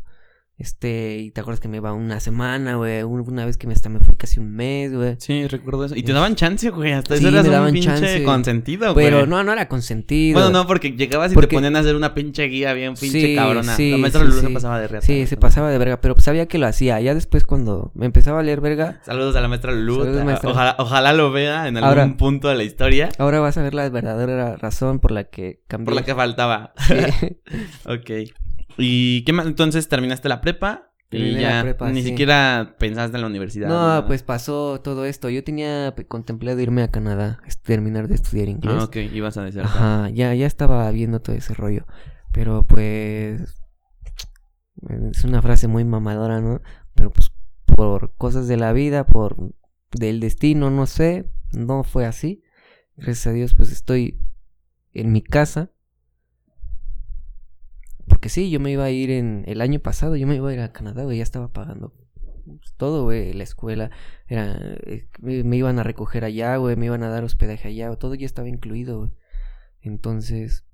[0.57, 3.73] Este, y te acuerdas que me iba una semana, güey, un- una vez que me
[3.73, 5.17] hasta me fui casi un mes, güey.
[5.19, 5.97] Sí, recuerdo eso.
[5.97, 6.93] Y te daban chance, güey.
[6.93, 8.23] Hasta Sí, eso eras me un daban pinche chance.
[8.23, 9.05] consentido, güey.
[9.07, 10.38] Pero no, no era consentido.
[10.40, 13.21] Bueno, no, porque llegabas y Porque- te ponían a hacer una pinche guía bien pinche
[13.21, 13.75] Sí, cabrona.
[13.75, 15.05] sí, la maestra sí, Lulu se pasaba de reata.
[15.07, 17.01] Sí, se pasaba de verga, pero sabía que lo hacía.
[17.01, 19.73] Ya después cuando me empezaba a leer verga, Saludos a la maestra.
[19.73, 20.51] Saludos, maestra.
[20.51, 23.09] Ojalá, ojalá lo vea en algún Ahora- punto de la historia.
[23.19, 25.87] ahora vas a ver la verdadera razón por la que cambié.
[25.87, 26.73] Por la que faltaba.
[26.87, 26.95] Sí.
[27.87, 28.31] ok.
[28.77, 29.47] ¿Y qué más?
[29.47, 30.91] Entonces terminaste la prepa.
[31.11, 32.09] Y Terminé la ya prepa, ni sí.
[32.09, 33.69] siquiera pensaste en la universidad.
[33.69, 34.07] No, nada.
[34.07, 35.29] pues pasó todo esto.
[35.31, 38.77] Yo tenía pues, contemplado irme a Canadá, terminar de estudiar inglés.
[38.81, 39.63] Ah, ok, ibas a decir.
[39.63, 41.87] Ajá, ya, ya estaba viendo todo ese rollo.
[42.33, 43.61] Pero pues.
[45.13, 46.61] Es una frase muy mamadora, ¿no?
[46.95, 47.31] Pero pues
[47.65, 49.37] por cosas de la vida, por
[49.93, 51.31] del destino, no sé.
[51.53, 52.43] No fue así.
[52.97, 54.21] Gracias a Dios, pues estoy
[54.93, 55.71] en mi casa.
[58.09, 60.53] Porque sí, yo me iba a ir en el año pasado, yo me iba a
[60.53, 61.93] ir a Canadá, güey, ya estaba pagando
[62.77, 63.90] todo, güey, la escuela,
[64.27, 68.14] era, eh, me, iban a recoger allá, güey, me iban a dar hospedaje allá, todo
[68.14, 69.11] ya estaba incluido, güey.
[69.81, 70.64] Entonces,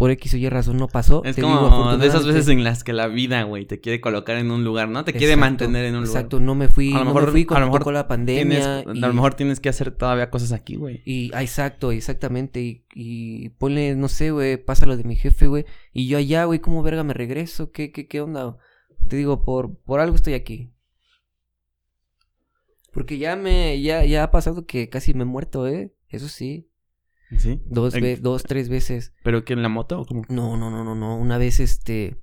[0.00, 1.22] por X o Y razón no pasó.
[1.26, 4.00] Es te como digo, de esas veces en las que la vida, güey, te quiere
[4.00, 5.04] colocar en un lugar, ¿no?
[5.04, 6.16] Te quiere Exacto, mantener en un lugar.
[6.16, 7.92] Exacto, no me fui, A lo no mejor- me fui a lo cuando mejor tocó
[7.92, 8.82] la pandemia.
[8.82, 11.02] Tienes- y- A lo mejor tienes que hacer todavía cosas aquí, güey.
[11.04, 12.62] Y, ah, exacto, exactamente.
[12.62, 15.66] Y, y ponle, no sé, güey, pasa lo de mi jefe, güey.
[15.92, 17.70] Y yo allá, güey, ¿cómo verga me regreso?
[17.70, 18.56] ¿Qué, qué, qué onda?
[19.06, 20.70] Te digo, por, por algo estoy aquí.
[22.92, 25.92] Porque ya me, ya, ya ha pasado que casi me he muerto, ¿eh?
[26.08, 26.69] Eso sí.
[27.38, 27.60] ¿Sí?
[27.66, 29.12] Dos, ve- dos, tres veces.
[29.22, 30.22] ¿Pero que en la moto o cómo?
[30.28, 31.16] No, no, no, no, no.
[31.16, 32.20] Una vez, este,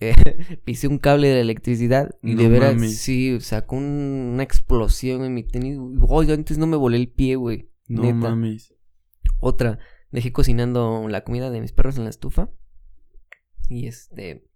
[0.00, 0.14] eh,
[0.64, 2.98] pisé un cable de electricidad y No de veras, mames.
[2.98, 5.76] sí, sacó un- una explosión en mi tenis.
[5.78, 7.70] Yo antes no me volé el pie, güey.
[7.88, 8.14] No Neta.
[8.14, 8.72] mames.
[9.40, 9.78] Otra,
[10.12, 12.50] dejé cocinando la comida de mis perros en la estufa.
[13.68, 14.46] Y este,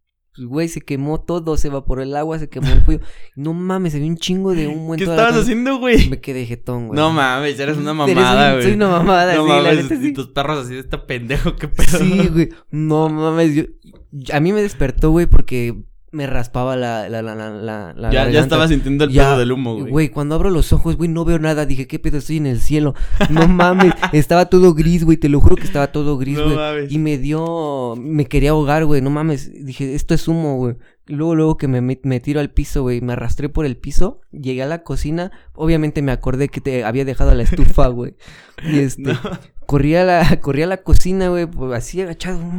[0.46, 3.00] güey, se quemó todo, se evaporó el agua, se quemó el pollo.
[3.37, 6.09] No mames, había un chingo de humo en ¿Qué la estabas haciendo, güey?
[6.11, 6.98] Me quedé jetón, güey.
[6.98, 8.62] No mames, eres una mamada, un- güey.
[8.64, 10.12] Soy una mamada, No sí, la mames, neta, y sí.
[10.12, 11.98] tus perros así de este pendejo, qué pedo.
[11.98, 12.48] Sí, güey.
[12.70, 13.64] No mames, yo-
[14.33, 17.35] a mí me despertó, güey, porque me raspaba la, la, la,
[17.94, 19.90] la, Ya, ya estaba sintiendo el Ya, pedo del humo, güey.
[19.90, 21.66] Güey, cuando abro los ojos, güey, no veo nada.
[21.66, 22.18] Dije, ¿qué pedo?
[22.18, 22.94] Estoy en el cielo.
[23.29, 25.16] No mames, estaba todo gris, güey.
[25.18, 26.57] Te lo juro que estaba todo gris, No güey.
[26.57, 26.92] mames.
[26.92, 29.01] y me dio, me quería ahogar, güey.
[29.03, 29.53] No mames.
[29.64, 30.77] Dije, esto es humo, güey.
[31.07, 33.01] Luego, luego que me, me, tiro al piso, güey.
[33.01, 34.20] Me arrastré por el piso.
[34.33, 35.31] Llegué a la cocina.
[35.55, 38.16] Obviamente me acordé que te había dejado la estufa, güey.
[38.64, 39.18] Y este, No.
[39.66, 42.40] corrí a la, corrí a la cocina, güey, pues, así agachado.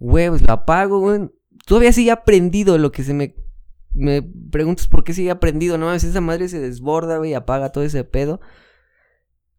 [0.00, 1.30] Güey, pues la apago, güey.
[1.66, 3.34] Todavía sigue aprendido lo que se me...
[3.96, 5.78] Me preguntas por qué sigue aprendido.
[5.78, 8.40] No mames, esa madre se desborda, güey, apaga todo ese pedo.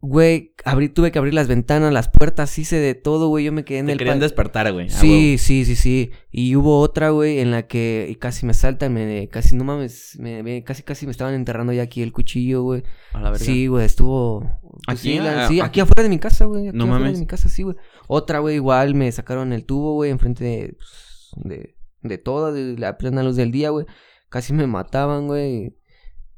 [0.02, 3.46] Güey, abrí, tuve que abrir las ventanas, las puertas, hice de todo, güey.
[3.46, 3.98] Yo me quedé en Te el...
[3.98, 4.89] querían despertar, güey.
[4.89, 6.12] Sí, sí, sí, sí.
[6.30, 10.44] Y hubo otra, güey, en la que casi me saltan, me, casi, no mames, me,
[10.44, 12.84] me- casi, casi me estaban enterrando ya aquí el cuchillo, güey.
[13.13, 13.44] A la verga.
[13.46, 14.41] Sí, güey, estuvo.
[14.86, 15.13] pues ¿Aquí?
[15.13, 15.68] Sí, la- Ah, sí, aquí.
[15.70, 16.68] aquí afuera de mi casa, güey.
[16.68, 17.13] Aquí No afuera mames.
[17.13, 17.78] de mi casa, sí, güey.
[18.08, 21.75] Otra, güey, igual me sacaron el tubo, güey, enfrente de, pues, de,
[22.08, 23.86] de toda, de la plena luz del día, güey.
[24.30, 25.76] Casi me mataban, güey.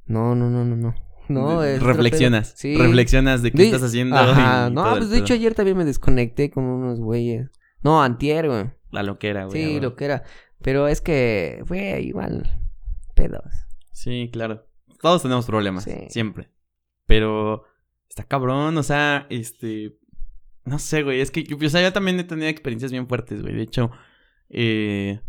[0.05, 0.95] No, no, no, no, no.
[1.29, 2.53] No, es Reflexionas.
[2.55, 2.77] Sí.
[2.77, 4.15] Reflexionas de qué De- estás haciendo.
[4.15, 7.49] Ajá, y no, el pues de hecho ayer también me desconecté con unos güeyes.
[7.81, 8.71] No, antier, güey.
[8.91, 9.61] La loquera, güey.
[9.61, 9.81] Sí, a huevo.
[9.83, 10.23] lo que era.
[10.61, 12.49] Pero es que, güey, igual.
[13.13, 13.43] Pedos.
[13.91, 14.65] Sí, claro.
[15.01, 15.83] Todos tenemos problemas.
[15.83, 15.91] Sí.
[16.09, 16.49] Siempre.
[17.05, 17.63] Pero
[18.09, 19.97] está cabrón, o sea, este.
[20.63, 21.19] No sé, güey.
[21.21, 23.53] Es que yo, o sea, yo también he tenido experiencias bien fuertes, güey.
[23.55, 23.91] De hecho,
[24.49, 25.19] eh,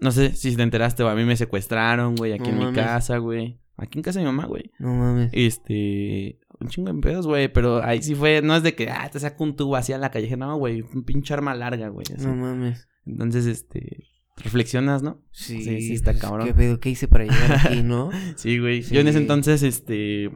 [0.00, 1.12] no sé si te enteraste, güey.
[1.12, 3.60] A mí me secuestraron, güey, aquí No en mi casa, güey.
[3.76, 4.72] Aquí en casa de mi mamá, güey.
[4.78, 5.30] No mames.
[5.32, 6.40] Este.
[6.60, 7.52] Un chingo de pedos, güey.
[7.52, 8.42] Pero ahí sí fue.
[8.42, 10.36] No es de que, ah, te saco un tubo así a la calle.
[10.36, 10.82] No, güey.
[10.82, 12.06] Un pinche arma larga, güey.
[12.18, 12.88] No mames.
[13.06, 14.08] Entonces, este.
[14.36, 15.22] Reflexionas, ¿no?
[15.32, 16.46] Sí, Sí, sí, está pues, cabrón.
[16.46, 16.78] ¿Qué pedo?
[16.78, 18.10] ¿Qué hice para llegar aquí, no?
[18.36, 18.82] Sí, güey.
[18.82, 18.94] Sí.
[18.94, 20.30] Yo en ese entonces, este.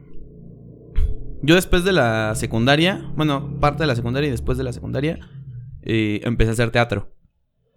[1.41, 5.19] Yo después de la secundaria, bueno, parte de la secundaria y después de la secundaria,
[5.81, 7.13] eh, empecé a hacer teatro.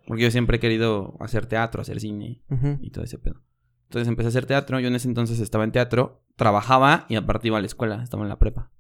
[0.07, 2.43] Porque yo siempre he querido hacer teatro, hacer cine
[2.81, 3.43] y todo ese pedo.
[3.85, 4.81] Entonces empecé a hacer teatro.
[4.81, 8.23] Yo en ese entonces estaba en teatro, trabajaba y aparte iba a la escuela, estaba
[8.23, 8.71] en la prepa.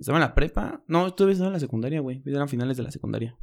[0.00, 0.82] Estaba en la prepa.
[0.86, 2.22] No, estaba en la secundaria, güey.
[2.24, 3.38] Eran finales de la secundaria.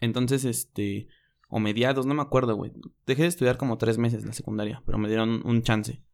[0.00, 1.08] Entonces, este.
[1.48, 2.72] O mediados, no me acuerdo, güey.
[3.06, 6.04] Dejé de estudiar como tres meses la secundaria, pero me dieron un chance.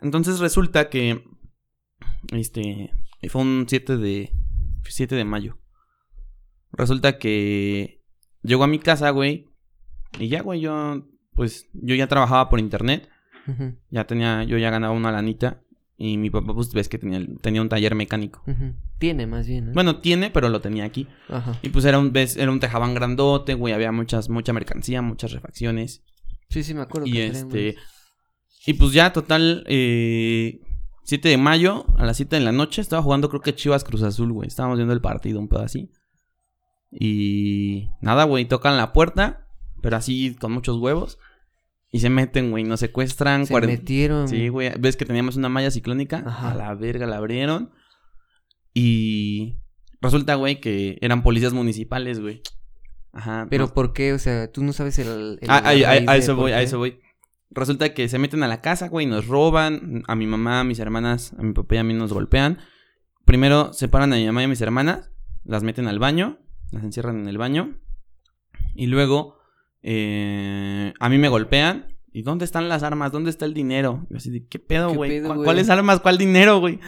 [0.00, 1.24] Entonces resulta que.
[2.32, 2.92] Este.
[3.28, 4.32] Fue un 7 de.
[4.88, 5.58] 7 de mayo.
[6.72, 7.95] Resulta que.
[8.46, 9.48] Llegó a mi casa, güey.
[10.18, 11.06] Y ya, güey, yo.
[11.34, 13.08] Pues yo ya trabajaba por internet.
[13.90, 14.44] Ya tenía.
[14.44, 15.62] Yo ya ganaba una lanita.
[15.98, 18.42] Y mi papá, pues ves que tenía, tenía un taller mecánico.
[18.98, 19.72] Tiene más bien, ¿no?
[19.72, 21.08] Bueno, tiene, pero lo tenía aquí.
[21.28, 21.58] Ajá.
[21.62, 23.72] Y pues era un, ves, era un tejabán grandote, güey.
[23.72, 26.02] Había muchas, mucha mercancía, muchas refacciones.
[26.50, 27.06] Sí, sí, me acuerdo.
[27.06, 27.46] Y que este.
[27.46, 27.82] tenemos.
[28.66, 29.64] Y pues ya, total.
[29.68, 30.60] Eh,
[31.04, 34.02] 7 de mayo, a las 7 de la noche, estaba jugando, creo que Chivas Cruz
[34.02, 34.48] Azul, güey.
[34.48, 35.88] Estábamos viendo el partido, un pedo así.
[36.90, 39.46] Y nada, güey, tocan la puerta,
[39.82, 41.18] pero así con muchos huevos.
[41.92, 43.46] Y se meten, güey, nos secuestran.
[43.46, 44.28] Se metieron.
[44.28, 44.72] Sí, güey.
[44.78, 46.22] ¿Ves que teníamos una malla ciclónica?
[46.26, 46.52] Ajá.
[46.52, 47.70] A la verga la abrieron.
[48.74, 49.56] Y
[50.00, 52.42] resulta, güey, que eran policías municipales, güey.
[53.12, 53.46] Ajá.
[53.48, 54.12] Pero no- ¿por qué?
[54.12, 55.38] O sea, tú no sabes el...
[55.40, 56.64] el- Ah, a eso voy, a qué.
[56.64, 56.98] eso voy.
[57.50, 60.02] Resulta que se meten a la casa, güey, nos roban.
[60.08, 62.58] A mi mamá, a mis hermanas, a mi papá y a mí nos golpean.
[63.24, 65.10] Primero separan a mi mamá y a mis hermanas,
[65.44, 66.38] las meten al baño,
[66.72, 67.78] las encierran en el baño.
[68.74, 69.38] Y luego
[69.82, 71.96] eh, a mí me golpean.
[72.12, 73.12] ¿Y dónde están las armas?
[73.12, 74.06] ¿Dónde está el dinero?
[74.08, 75.22] Yo así de, ¿qué pedo, ¿Qué güey?
[75.22, 76.00] ¿Cuáles armas?
[76.00, 76.80] ¿Cuál dinero, güey?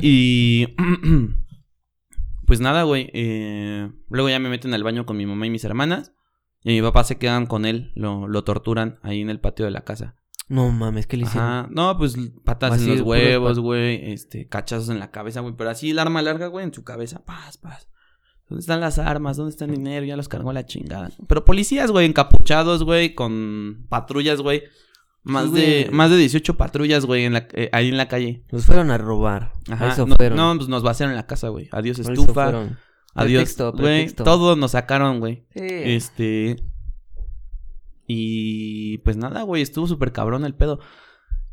[0.00, 0.68] Y.
[2.46, 3.10] pues nada, güey.
[3.12, 6.12] eh, luego ya me meten al baño con mi mamá y mis hermanas.
[6.62, 7.90] Y mi papá se quedan con él.
[7.96, 10.16] Lo, lo torturan ahí en el patio de la casa.
[10.48, 11.48] No mames, ¿qué le hicieron?
[11.48, 11.68] Ajá.
[11.70, 14.12] No, pues patas Así en los huevos, güey.
[14.12, 15.54] Este, cachazos en la cabeza, güey.
[15.56, 17.24] Pero así el arma larga, güey, en su cabeza.
[17.24, 17.88] Paz, paz.
[18.48, 19.36] ¿Dónde están las armas?
[19.36, 20.04] ¿Dónde está el dinero?
[20.04, 21.10] Ya los cargó la chingada.
[21.26, 24.62] Pero policías, güey, encapuchados, güey, con patrullas, güey.
[25.22, 28.44] Más Sí, de, más de 18 patrullas, güey, en la, eh, ahí en la calle.
[28.50, 29.52] Los fueron a robar.
[29.70, 29.88] Ajá.
[29.92, 30.36] eso no, fueron.
[30.36, 31.68] no, pues nos vaciaron en la casa, güey.
[31.72, 32.48] Adiós eso estufa.
[33.14, 33.40] Adiós.
[33.42, 34.24] Pretexto, Güey, pretexto.
[34.24, 35.46] todo nos sacaron, güey.
[35.54, 35.60] Sí.
[35.62, 36.56] Este.
[38.06, 40.78] Y pues nada, güey, estuvo súper cabrón el pedo.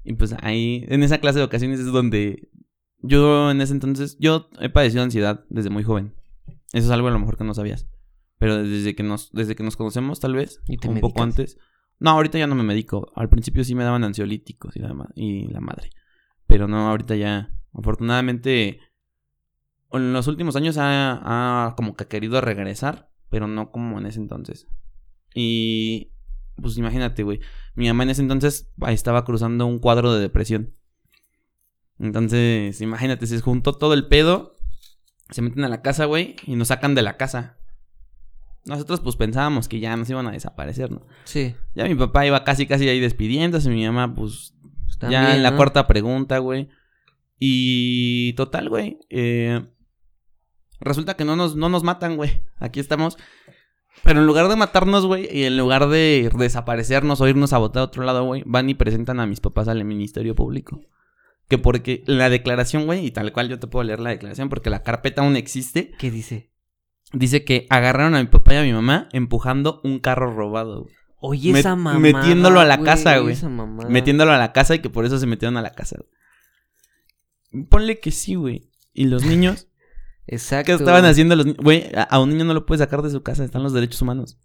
[0.04, 2.50] Y pues ahí, en esa clase de ocasiones es donde
[3.00, 6.14] yo en ese entonces, yo he padecido ansiedad desde muy joven.
[6.74, 7.88] Eso es algo a lo mejor que no sabías.
[8.38, 11.58] Pero desde que nos, desde que nos conocemos, tal vez, ¿Y te un poco antes.
[12.00, 13.12] No, ahorita ya no me medico.
[13.16, 15.92] Al principio sí me daban ansiolíticos y la, y la madre.
[16.48, 17.54] Pero no, ahorita ya.
[17.74, 18.80] Afortunadamente,
[19.92, 24.20] en los últimos años ha, ha como que querido regresar, pero no como en ese
[24.20, 24.68] entonces.
[25.36, 26.12] Y
[26.56, 27.40] pues imagínate, güey.
[27.76, 30.76] Mi mamá en ese entonces estaba cruzando un cuadro de depresión.
[32.00, 34.56] Entonces, imagínate, se juntó todo el pedo,
[35.32, 37.58] se meten a la casa, güey, y nos sacan de la casa.
[38.66, 41.08] Nosotros pues pensábamos que ya nos iban a desaparecer, ¿no?
[41.24, 41.56] Sí.
[41.74, 44.54] Ya mi papá iba casi casi ahí despidiéndose, mi mamá pues
[44.86, 45.58] Pues, ya en la ¿no?
[45.58, 46.70] cuarta pregunta, güey.
[47.40, 49.00] Y total, güey.
[49.10, 49.66] eh,
[50.80, 52.44] resulta que no nos, no nos matan, güey.
[52.60, 53.18] Aquí estamos.
[54.04, 57.82] Pero en lugar de matarnos, güey, y en lugar de desaparecernos o irnos a votar
[57.82, 60.82] a otro lado, güey, van y presentan a mis papás al Ministerio Público.
[61.52, 64.70] Que porque la declaración, güey, y tal cual yo te puedo leer la declaración porque
[64.70, 66.50] la carpeta aún existe, ¿Qué dice?
[67.14, 70.96] dice que agarraron a mi papá y a mi mamá empujando un carro robado, güey.
[71.24, 72.00] Oye, esa mamá.
[72.00, 73.36] metiéndolo a la casa, güey.
[73.90, 75.98] Metiéndolo a la casa y que por eso se metieron a la casa.
[76.00, 77.66] güey.
[77.68, 78.72] Ponle que sí, güey.
[78.94, 79.68] Y los niños,
[80.28, 80.66] Exacto.
[80.66, 81.62] ¿qué estaban haciendo los niños?
[81.64, 84.02] Güey, a, a un niño no lo puedes sacar de su casa, están los derechos
[84.02, 84.40] humanos.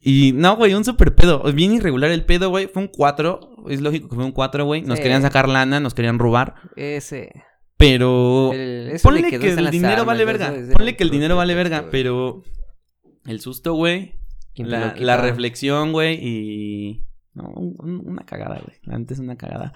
[0.00, 1.42] Y no, güey, un super pedo.
[1.52, 2.66] Bien irregular el pedo, güey.
[2.68, 3.66] Fue un 4.
[3.68, 4.82] Es lógico que fue un 4, güey.
[4.82, 5.02] Nos Sí.
[5.02, 6.54] querían sacar lana, nos querían robar.
[6.76, 7.30] Ese.
[7.76, 8.52] Pero.
[8.52, 10.54] El- ponle que el dinero vale verga.
[10.72, 11.88] Ponle que el dinero vale verga.
[11.90, 12.42] Pero.
[13.26, 14.14] El susto, güey.
[14.54, 17.06] ¿Quién te lo La, la reflexión, güey, y...
[17.34, 18.76] No, un- un- una cagada, güey.
[18.94, 19.72] Antes una cagada.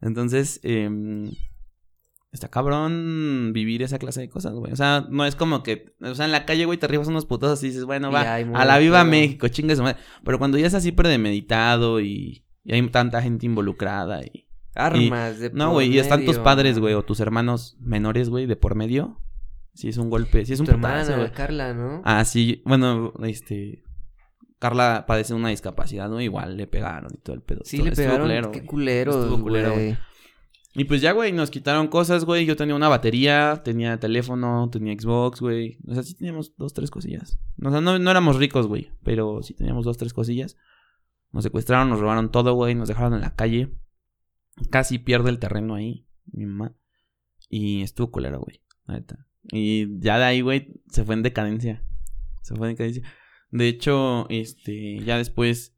[0.00, 1.30] Entonces, em,
[2.32, 4.72] está cabrón vivir esa clase de cosas, güey.
[4.72, 5.94] O sea, no es como que...
[6.00, 8.64] O sea, en la calle, güey, te arribas unos putos y dices, bueno, va, a
[8.64, 9.04] la viva.
[9.04, 9.98] México, chingue su madre.
[10.24, 14.46] Pero cuando ya es así premeditado y, y hay tanta gente involucrada y...
[14.74, 18.46] Armas de No, por güey, y están tus padres, güey, o tus hermanos menores, güey,
[18.46, 19.20] de por medio.
[19.74, 21.32] Si es un golpe, si es un Tu putazo, hermana, güey.
[21.32, 22.02] Carla, ¿no?
[22.04, 23.82] Ah, sí, bueno, este.
[24.58, 26.20] Carla padece una discapacidad, ¿no?
[26.20, 27.62] Igual le pegaron y todo el pedo.
[27.64, 28.22] sí, le pegaron.
[28.22, 28.68] culero, qué güey.
[28.68, 29.96] culeros, Estuvo culero, güey.
[30.72, 32.46] Y pues ya, güey, nos quitaron cosas, güey.
[32.46, 35.78] Yo tenía una batería, tenía teléfono, tenía Xbox, güey.
[35.86, 37.40] O sea, sí teníamos dos, tres cosillas.
[37.62, 38.92] O sea, no, no éramos ricos, güey.
[39.02, 40.56] Pero sí teníamos dos, tres cosillas.
[41.32, 42.74] Nos secuestraron, nos robaron todo, güey.
[42.76, 43.74] Nos dejaron en la calle.
[44.70, 46.76] Casi pierde el terreno ahí, mi mamá.
[47.48, 48.62] Y estuvo culero, güey.
[49.50, 51.84] Y ya de ahí, güey, se fue en decadencia.
[52.42, 53.02] Se fue en decadencia.
[53.50, 55.76] De hecho, este, ya después,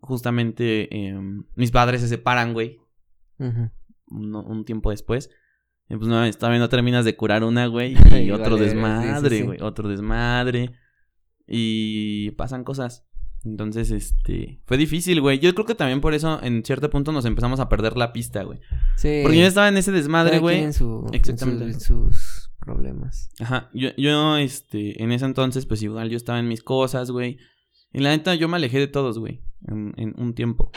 [0.00, 2.78] justamente, em, mis padres se separan, güey
[3.38, 3.70] Ujú.
[4.08, 5.30] Un, un tiempo después.
[5.88, 7.94] Y pues no, todavía no terminas de curar una, güey.
[8.24, 9.46] Y otro vale, desmadre, sí, sí, sí.
[9.46, 9.58] güey.
[9.62, 10.72] Otro desmadre.
[11.46, 13.04] Y pasan cosas.
[13.44, 14.60] Entonces, este...
[14.66, 15.38] Fue difícil, güey.
[15.38, 18.42] Yo creo que también por eso, en cierto punto, nos empezamos a perder la pista,
[18.42, 18.58] güey.
[18.96, 19.20] Sí.
[19.22, 20.62] Porque yo estaba en ese desmadre, güey.
[20.64, 21.64] En, su, Exactamente.
[21.64, 23.30] En, sus- en sus problemas.
[23.38, 23.70] Ajá.
[23.72, 25.00] Yo, yo, este...
[25.00, 27.38] En ese entonces, pues igual yo estaba en mis cosas, güey.
[27.92, 29.42] Y la neta, yo me alejé de todos, güey.
[29.68, 30.72] En, en un tiempo.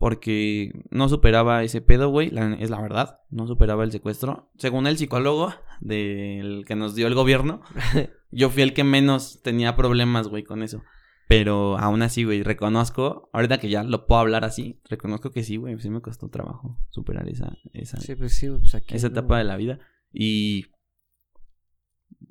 [0.00, 2.32] Porque no superaba ese pedo, güey.
[2.58, 3.20] es la verdad.
[3.28, 4.50] No superaba el secuestro.
[4.56, 7.60] Según el psicólogo del que nos dio el gobierno,
[8.30, 10.82] yo fui el que menos tenía problemas, güey, con eso.
[11.28, 15.58] Pero aún así, güey, reconozco, ahorita que ya lo puedo hablar así, reconozco que sí,
[15.58, 18.94] güey, sí me costó trabajo superar esa, esa, Sí, pues sí, pues aquí.
[18.96, 19.80] esa etapa de la vida.
[20.14, 20.68] Y.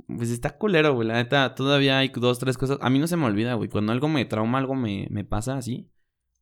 [0.08, 1.08] Pues está culero, güey.
[1.08, 2.80] La neta, todavía hay dos, tres cosas.
[2.82, 3.70] A mí no se me olvida, güey.
[3.70, 5.92] Cuando algo me trauma, algo me, me pasa así.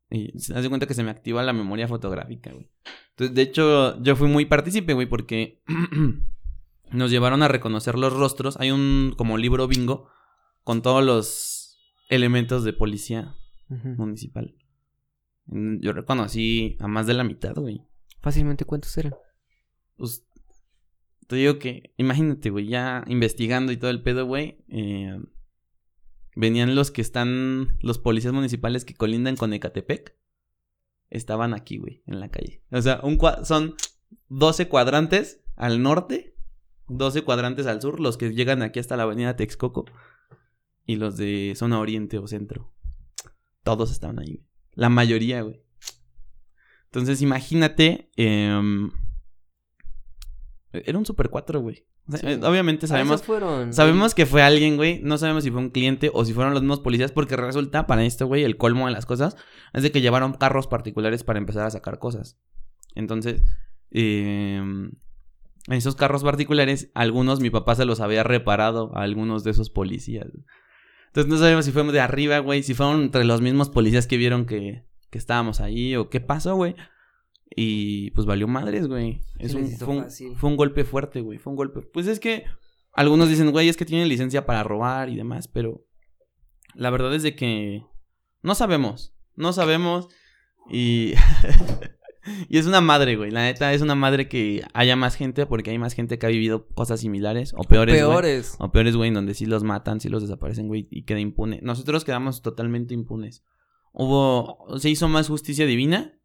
[0.10, 2.70] Y se hace cuenta que se me activa la memoria fotográfica, güey.
[3.12, 5.64] Entonces, de hecho, yo fui muy partícipe, güey, porque
[6.92, 8.58] nos llevaron a reconocer los rostros.
[8.60, 10.10] Hay un como libro bingo
[10.64, 11.78] con todos los
[12.10, 13.36] elementos de policía
[13.70, 14.56] municipal.
[15.46, 17.82] Yo reconocí a más de la mitad, güey.
[18.22, 19.14] Fácilmente, ¿cuántos eran?
[19.98, 20.26] Pues,
[21.28, 24.64] te digo que, imagínate, güey, ya investigando y todo el pedo, güey.
[24.70, 25.20] eh,
[26.38, 30.16] venían los que están, los policías municipales que colindan con Ecatepec.
[31.10, 32.62] Estaban aquí, güey, en la calle.
[32.72, 33.76] O sea, un son
[34.30, 36.36] 12 cuadrantes al norte,
[36.90, 39.86] 12 cuadrantes al sur, los que llegan aquí hasta la avenida Texcoco.
[40.86, 42.72] Y los de zona oriente o centro.
[43.64, 44.48] Todos estaban ahí, güey.
[44.74, 45.64] La mayoría, güey.
[46.86, 48.12] Entonces, imagínate.
[48.16, 48.92] em,
[50.86, 51.86] era un Super 4, güey.
[52.08, 52.28] O sea, Sí.
[52.28, 53.24] eh, Obviamente Ah, sabemos.
[53.24, 53.74] fueron.
[53.74, 55.00] Sabemos que fue alguien, güey.
[55.04, 57.12] No sabemos si fue un cliente o si fueron los mismos policías.
[57.12, 59.36] Porque resulta, para esto, güey, el colmo de las cosas
[59.74, 62.40] es de que llevaron carros particulares para empezar a sacar cosas.
[62.96, 63.44] Entonces,
[63.92, 64.92] em,
[65.70, 70.28] esos carros particulares, algunos mi papá se los había reparado a algunos de esos policías.
[71.08, 72.64] Entonces no sabemos si fuimos de arriba, güey.
[72.64, 76.56] Si fueron entre los mismos policías que vieron que, que estábamos ahí o qué pasó,
[76.56, 76.76] güey.
[77.56, 79.22] Y pues valió madres, güey.
[79.40, 80.36] Es un, fue, un, fácil.
[80.36, 81.38] fue un golpe fuerte, güey.
[81.38, 81.82] Fue un golpe.
[81.82, 82.46] Pues es que
[82.94, 85.86] algunos dicen, güey, es que tienen licencia para robar y demás, pero
[86.74, 87.84] la verdad es de que
[88.42, 89.14] no sabemos.
[89.36, 90.08] no sabemos.
[90.70, 91.14] Y.
[92.50, 93.32] y es una madre, güey.
[93.32, 96.30] La neta, es una madre que haya más gente porque hay más gente que ha
[96.30, 97.96] vivido cosas similares o peores.
[97.96, 98.10] güey.
[98.10, 98.56] Peores.
[98.60, 101.60] O peores, güey, en donde sí los matan, sí los desaparecen, güey, y queda impune.
[101.64, 103.44] Nosotros quedamos totalmente impunes.
[103.94, 104.78] Hubo.
[104.80, 106.17] Se hizo más justicia divina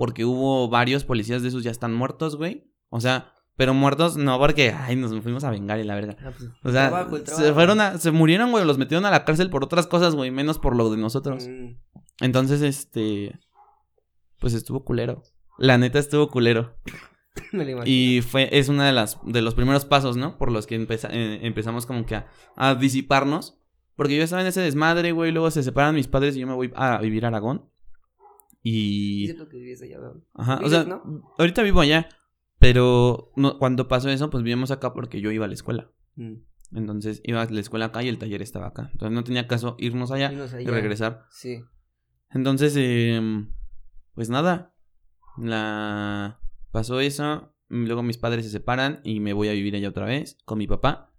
[0.00, 2.72] porque hubo varios policías de esos ya están muertos, güey.
[2.88, 3.34] O sea.
[3.56, 6.16] Pero muertos no porque, ay, nos fuimos a vengar y la verga.
[6.24, 9.26] Ah, pues, O sea, trabajo, se fueron a, se murieron, güey, los metieron a la
[9.26, 11.46] cárcel por otras cosas, güey, menos por lo de nosotros.
[11.46, 11.76] Mm.
[12.22, 13.38] Entonces, este,
[14.38, 15.22] pues estuvo culero.
[15.58, 16.78] La neta estuvo culero.
[17.52, 17.94] Me lo imagino.
[17.94, 20.38] Y fue, es una de las, de los primeros pasos, ¿no?
[20.38, 23.58] Por los que empeza- eh, empezamos como que a, a disiparnos.
[23.94, 26.54] Porque yo estaba en ese desmadre, güey, luego se separan mis padres y yo me
[26.54, 27.69] voy a vivir a Aragón.
[28.62, 29.26] Es Y...
[29.26, 29.98] cierto que vives allá.
[30.34, 31.32] Ajá, o sea, ¿no?
[31.38, 32.08] ahorita vivo allá.
[32.60, 35.90] Pero no, cuando pasó eso, pues vivimos acá porque yo iba a la escuela.
[36.16, 36.34] Mm.
[36.74, 38.90] Entonces iba a la escuela acá y el taller estaba acá.
[38.92, 41.24] Entonces no tenía caso irnos allá Irnos y regresar.
[41.30, 41.64] Sí.
[42.30, 43.50] Entonces, em,
[44.14, 44.74] pues nada.
[45.38, 46.38] La
[46.70, 47.54] pasó eso.
[47.68, 50.66] Luego mis padres se separan y me voy a vivir allá otra vez con mi
[50.66, 51.14] papá.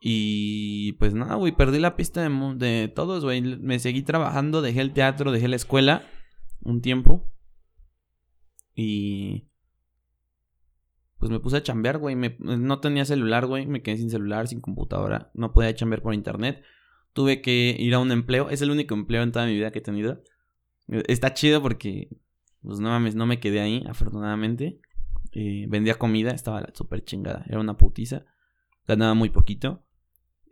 [0.00, 3.42] Y pues nada, güey, perdí la pista de, de todos, güey.
[3.42, 6.04] Me seguí trabajando, dejé el teatro, dejé la escuela
[6.62, 7.30] un tiempo.
[8.74, 9.46] Y
[11.18, 12.16] pues me puse a chambear, güey.
[12.16, 13.66] Me- no tenía celular, güey.
[13.66, 15.30] Me quedé sin celular, sin computadora.
[15.34, 16.62] No podía chambear por internet.
[17.12, 18.48] Tuve que ir a un empleo.
[18.50, 20.22] Es el único empleo en toda mi vida que he tenido.
[20.88, 22.08] Eh, Está chido porque,
[22.62, 24.80] pues no mames, no me quedé ahí, afortunadamente.
[25.32, 27.44] Eh, vendía comida, estaba súper chingada.
[27.48, 28.24] Era una putiza.
[28.86, 29.84] Ganaba muy poquito.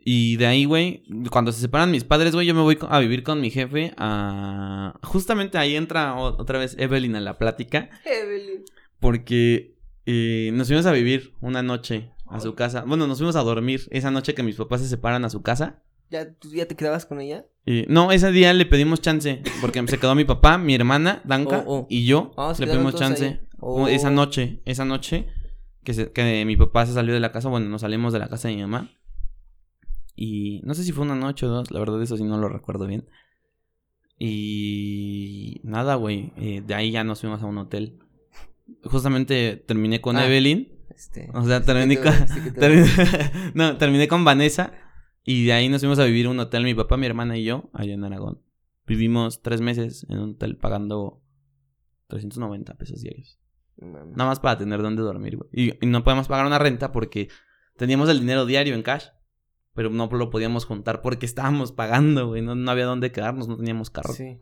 [0.03, 3.21] Y de ahí, güey, cuando se separan mis padres, güey, yo me voy a vivir
[3.23, 4.97] con mi jefe a...
[5.03, 7.89] Justamente ahí entra otra vez Evelyn a la plática.
[8.05, 8.63] Evelyn.
[8.99, 12.83] Porque eh, nos fuimos a vivir una noche a su casa.
[12.87, 15.83] Bueno, nos fuimos a dormir esa noche que mis papás se separan a su casa.
[16.09, 17.45] ¿Ya, ¿Tú ya te quedabas con ella?
[17.65, 19.43] Eh, no, ese día le pedimos chance.
[19.61, 21.87] Porque se quedó mi papá, mi hermana, Danka, Oh, oh.
[21.89, 22.31] y yo.
[22.37, 23.41] Ah, le pedimos chance.
[23.89, 24.11] Esa Oh.
[24.11, 25.27] noche, esa noche
[25.83, 27.49] que, se- que mi papá se salió de la casa.
[27.49, 28.89] Bueno, nos salimos de la casa de mi mamá.
[30.21, 31.71] Y no sé si fue una noche o dos.
[31.71, 33.05] La verdad, eso sí no lo recuerdo bien.
[34.17, 36.33] Y nada, güey.
[36.37, 37.99] eh, de ahí ya nos fuimos a un hotel.
[38.83, 40.25] Justamente terminé con Ah.
[40.27, 40.67] Evelyn.
[40.95, 41.29] Este.
[41.33, 42.13] O sea, este terminé te- con...
[42.13, 44.73] este terminé- no, terminé con Vanessa.
[45.23, 47.43] Y de ahí nos fuimos a vivir a un hotel, mi papá, mi hermana y
[47.45, 48.41] yo, allá en Aragón.
[48.87, 51.21] Vivimos tres meses en un hotel pagando
[52.07, 53.39] 390 pesos diarios.
[53.77, 55.49] Nada más para tener dónde dormir, güey.
[55.53, 57.29] Y, y no podemos pagar una renta porque
[57.77, 59.05] teníamos el dinero diario en cash.
[59.79, 62.41] Pero no lo podíamos juntar porque estábamos pagando, güey.
[62.41, 64.11] No, no había dónde quedarnos, no teníamos carro.
[64.13, 64.37] Sí.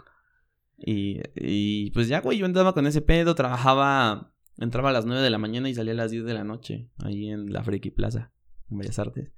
[0.79, 5.21] Y, y pues ya, güey, yo andaba con ese pedo, trabajaba, entraba a las 9
[5.21, 7.91] de la mañana y salía a las 10 de la noche, ahí en la Friki
[7.91, 8.31] Plaza,
[8.71, 9.31] en Bellas Artes.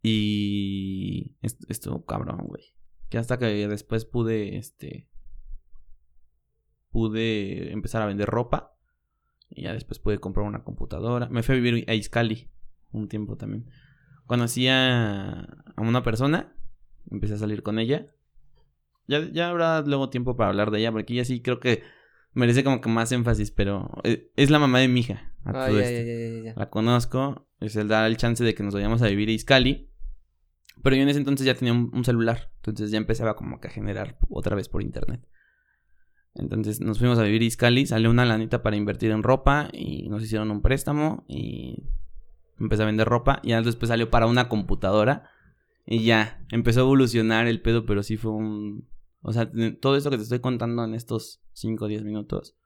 [0.00, 2.62] Y est- estuvo cabrón, güey.
[3.08, 5.08] Que hasta que después pude, este,
[6.90, 8.76] pude empezar a vender ropa.
[9.48, 11.28] Y ya después pude comprar una computadora.
[11.28, 12.48] Me fui a vivir a Iscali
[12.92, 13.68] un tiempo también.
[14.30, 15.40] Conocí a,
[15.74, 16.54] a una persona,
[17.10, 18.06] empecé a salir con ella.
[19.08, 21.82] Ya, ya habrá luego tiempo para hablar de ella, porque ella sí creo que
[22.32, 25.32] merece como que más énfasis, pero eh, es la mamá de mi hija.
[25.44, 25.96] a Ah, todo ya, esto.
[26.06, 26.54] ya, ya, ya, ya.
[26.56, 29.90] La conozco, es el dar el chance de que nos vayamos a vivir a Iscali.
[30.80, 33.66] Pero yo en ese entonces ya tenía un, un celular, entonces ya empezaba como que
[33.66, 35.26] a generar otra vez por internet.
[36.34, 40.08] Entonces nos fuimos a vivir a Iscali, salió una lanita para invertir en ropa y
[40.08, 41.88] nos hicieron un préstamo y
[42.60, 45.28] empecé a vender ropa y después salió para una computadora
[45.86, 48.88] y ya empezó a evolucionar el pedo, pero sí fue un...
[49.22, 52.56] O sea, todo esto que te estoy contando en estos 5 o 10 minutos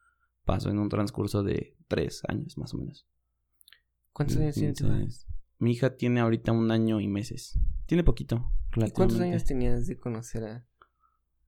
[0.45, 3.07] pasó en un transcurso de 3 años más o menos.
[4.13, 4.87] ¿Cuántos años tiene tu
[5.59, 7.59] Mi hija tiene ahorita un año y meses.
[7.87, 8.53] Tiene poquito.
[8.77, 10.67] ¿Y ¿Cuántos años tenías de conocer a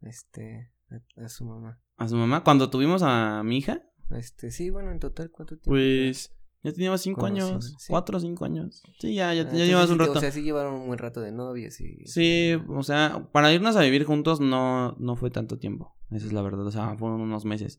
[0.02, 1.80] este a, a su mamá?
[1.96, 5.70] A su mamá, cuando tuvimos a mi hija, Este, sí, bueno, en total cuánto tiempo.
[5.70, 6.35] pues
[6.66, 7.74] ya teníamos cinco Conociendo, años.
[7.78, 7.86] sí.
[7.88, 8.82] Cuatro o cinco años.
[8.98, 10.12] Sí, ya, ya, Ah, ya entonces llevamos sí un rato.
[10.12, 13.76] O sea, sí llevaron un buen rato de novios y Sí, o sea, para irnos
[13.76, 15.94] a vivir juntos no, no fue tanto tiempo.
[16.10, 16.66] Esa es la verdad.
[16.66, 17.78] O sea, fueron unos meses.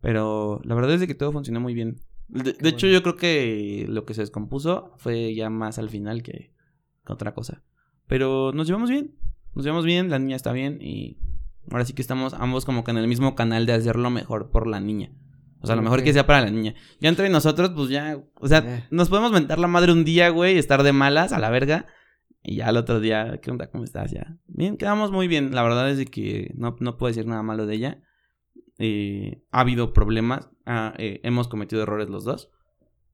[0.00, 2.00] Pero la verdad es que todo funcionó muy bien.
[2.28, 6.54] De, hecho, yo creo que lo que se descompuso fue ya más al final que,
[7.04, 7.64] que otra cosa.
[8.06, 9.14] Pero nos llevamos bien.
[9.54, 11.18] Nos llevamos bien, la niña está bien y
[11.70, 14.50] ahora sí que estamos ambos como que en el mismo canal de hacer lo mejor
[14.50, 15.12] por la niña.
[15.60, 16.74] O sea, lo mejor que sea para la niña.
[17.00, 20.58] Ya entre nosotros, pues ya, o sea, nos podemos mentar la madre un día, güey,
[20.58, 21.86] estar de malas a la verga.
[22.42, 23.68] Y ya el otro día, ¿qué onda?
[23.70, 24.12] ¿Cómo estás?
[24.12, 24.36] Ya.
[24.46, 25.54] Bien, quedamos muy bien.
[25.54, 28.02] La verdad es de que no, no puedo decir nada malo de ella.
[28.78, 30.50] Eh, ha habido problemas.
[30.66, 32.50] ah, eh, hemos cometido errores los dos.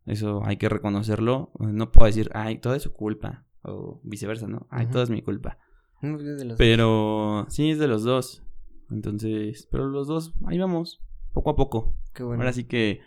[0.04, 1.52] Eso hay que reconocerlo.
[1.60, 3.46] No puedo decir, ay, todo es su culpa.
[3.62, 4.66] O viceversa, ¿no?
[4.70, 4.92] Ay, Ujú.
[4.94, 5.58] todo es mi culpa.
[6.02, 8.42] No, de los- Pero sí, es de los dos.
[8.90, 11.00] Entonces, pero los dos, ahí vamos,
[11.32, 11.96] poco a poco.
[12.14, 12.42] Qué bueno.
[12.42, 13.00] Ahora sí que,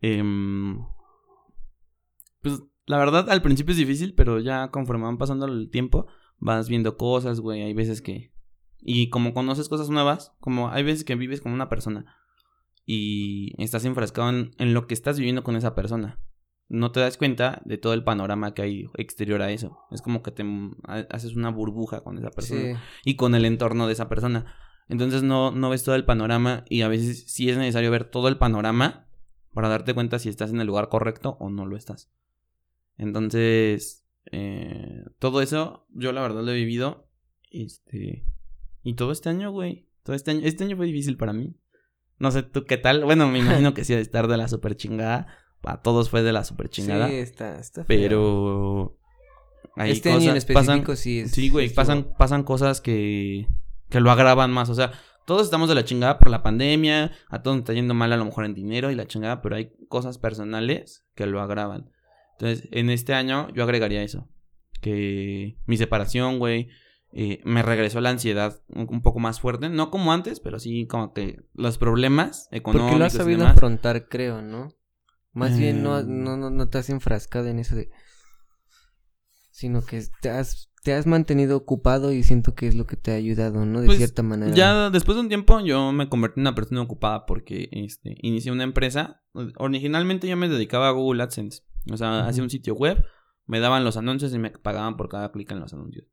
[0.00, 0.78] em,
[2.42, 6.06] pues la verdad al principio es difícil, pero ya conforme van pasando el tiempo,
[6.38, 7.62] vas viendo cosas, güey.
[7.62, 8.32] Hay veces que,
[8.80, 12.16] y como conoces cosas nuevas, como hay veces que vives con una persona
[12.84, 16.20] y estás enfrascado en, en lo que estás viviendo con esa persona.
[16.68, 19.78] No te das cuenta de todo el panorama que hay exterior a eso.
[19.90, 20.42] Es como que te
[20.86, 22.76] ha- haces una burbuja con esa persona Sí.
[23.04, 24.54] y con el entorno de esa persona.
[24.88, 28.28] Entonces no, no ves todo el panorama y a veces sí es necesario ver todo
[28.28, 29.08] el panorama
[29.52, 32.10] para darte cuenta si estás en el lugar correcto o no lo estás.
[32.98, 37.08] Entonces, eh, todo eso yo la verdad lo he vivido.
[37.50, 38.26] Este,
[38.82, 39.88] y todo este año, güey.
[40.02, 41.56] Todo este año, este año fue difícil para mí.
[42.18, 43.04] No sé tú qué tal.
[43.04, 45.26] Bueno, me imagino que sí de estar de la super chingada.
[45.60, 47.08] Para todos fue de la super chingada.
[47.08, 47.98] Sí, está, está feo.
[47.98, 48.98] pero...
[49.76, 51.30] hay Este año en pasan- específico sí es.
[51.30, 53.46] Sí, güey, pasan cosas que,
[53.94, 54.70] que lo agravan más.
[54.70, 54.90] O sea,
[55.24, 58.16] todos estamos de la chingada por la pandemia, a todos nos está yendo mal a
[58.16, 61.92] lo mejor en dinero y la chingada, pero hay cosas personales que lo agravan.
[62.32, 64.28] Entonces, en este año yo agregaría eso.
[64.80, 66.70] Que mi separación, güey,
[67.12, 69.68] eh, me regresó la ansiedad un, un poco más fuerte.
[69.68, 73.38] No como antes, pero sí como que los problemas económicos Porque lo has y sabido
[73.42, 73.54] demás.
[73.56, 74.74] afrontar, creo, ¿no?
[75.32, 76.04] Más bien no, Eh.
[76.04, 77.90] no, no, no te has enfrascado en eso de...
[79.52, 83.10] Sino que te has, te has mantenido ocupado y siento que es lo que te
[83.10, 83.80] ha ayudado, ¿no?
[83.80, 84.54] De Pues, cierta manera.
[84.54, 88.52] Ya después de un tiempo yo me convertí en una persona ocupada porque este, inicié
[88.52, 89.22] una empresa.
[89.56, 91.62] Originalmente yo me dedicaba a Google AdSense.
[91.90, 93.02] O sea, hacía un sitio web,
[93.46, 96.06] me daban los anuncios y me pagaban por cada clic en los anuncios.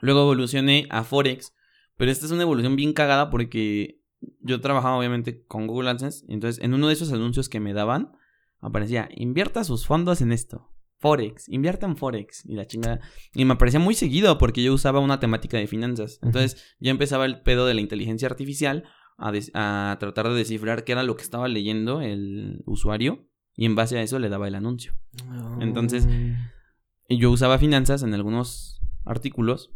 [0.00, 1.54] Luego evolucioné a Forex,
[1.96, 4.02] pero esta es una evolución bien cagada porque
[4.40, 6.24] yo trabajaba obviamente con Google AdSense.
[6.28, 8.10] Entonces, en uno de esos anuncios que me daban,
[8.60, 10.68] aparecía, invierta sus fondos en esto.
[10.98, 12.44] Forex, invierta en Forex.
[12.46, 13.00] Y la chingada.
[13.34, 16.18] Y me aparecía muy seguido porque yo usaba una temática de finanzas.
[16.22, 18.84] Entonces, ya empezaba el pedo de la inteligencia artificial
[19.16, 23.26] a, tratar de descifrar qué era lo que estaba leyendo el usuario.
[23.54, 24.94] Y en base a eso le daba el anuncio.
[25.60, 26.34] Entonces, Mm.
[27.08, 29.72] Y yo usaba finanzas en algunos artículos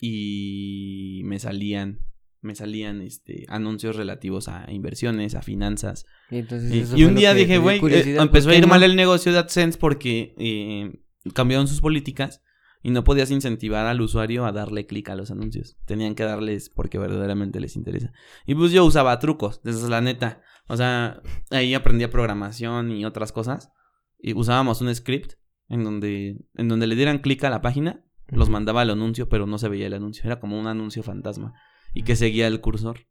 [0.00, 2.00] y me salían
[2.44, 6.06] me salían este anuncios relativos a inversiones, a finanzas.
[6.30, 8.68] Y, entonces fue un día dije, güey, eh, empezó ¿por a ir no?
[8.68, 11.00] mal el negocio de AdSense porque eh,
[11.32, 12.42] cambiaron sus políticas
[12.82, 15.78] y no podías incentivar al usuario a darle clic a los anuncios.
[15.86, 18.12] Tenían que darles porque verdaderamente les interesa.
[18.46, 20.42] Y pues yo usaba trucos, esa es la neta.
[20.68, 23.72] O sea, ahí aprendía programación y otras cosas.
[24.18, 25.32] Y usábamos un script
[25.68, 29.46] en donde, en donde le dieran clic a la página, los mandaba al anuncio, pero
[29.46, 30.24] no se veía el anuncio.
[30.26, 31.54] Era como un anuncio fantasma.
[31.94, 33.06] Y que seguía el cursor.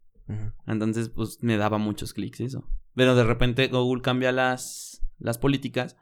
[0.67, 2.67] Entonces, pues me daba muchos clics eso.
[2.95, 5.97] Pero de repente Google cambia las, las políticas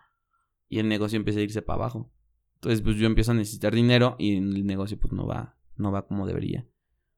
[0.67, 2.11] y el negocio empieza a irse para abajo.
[2.55, 6.05] Entonces, pues yo empiezo a necesitar dinero y el negocio pues no va, no va
[6.07, 6.67] como debería.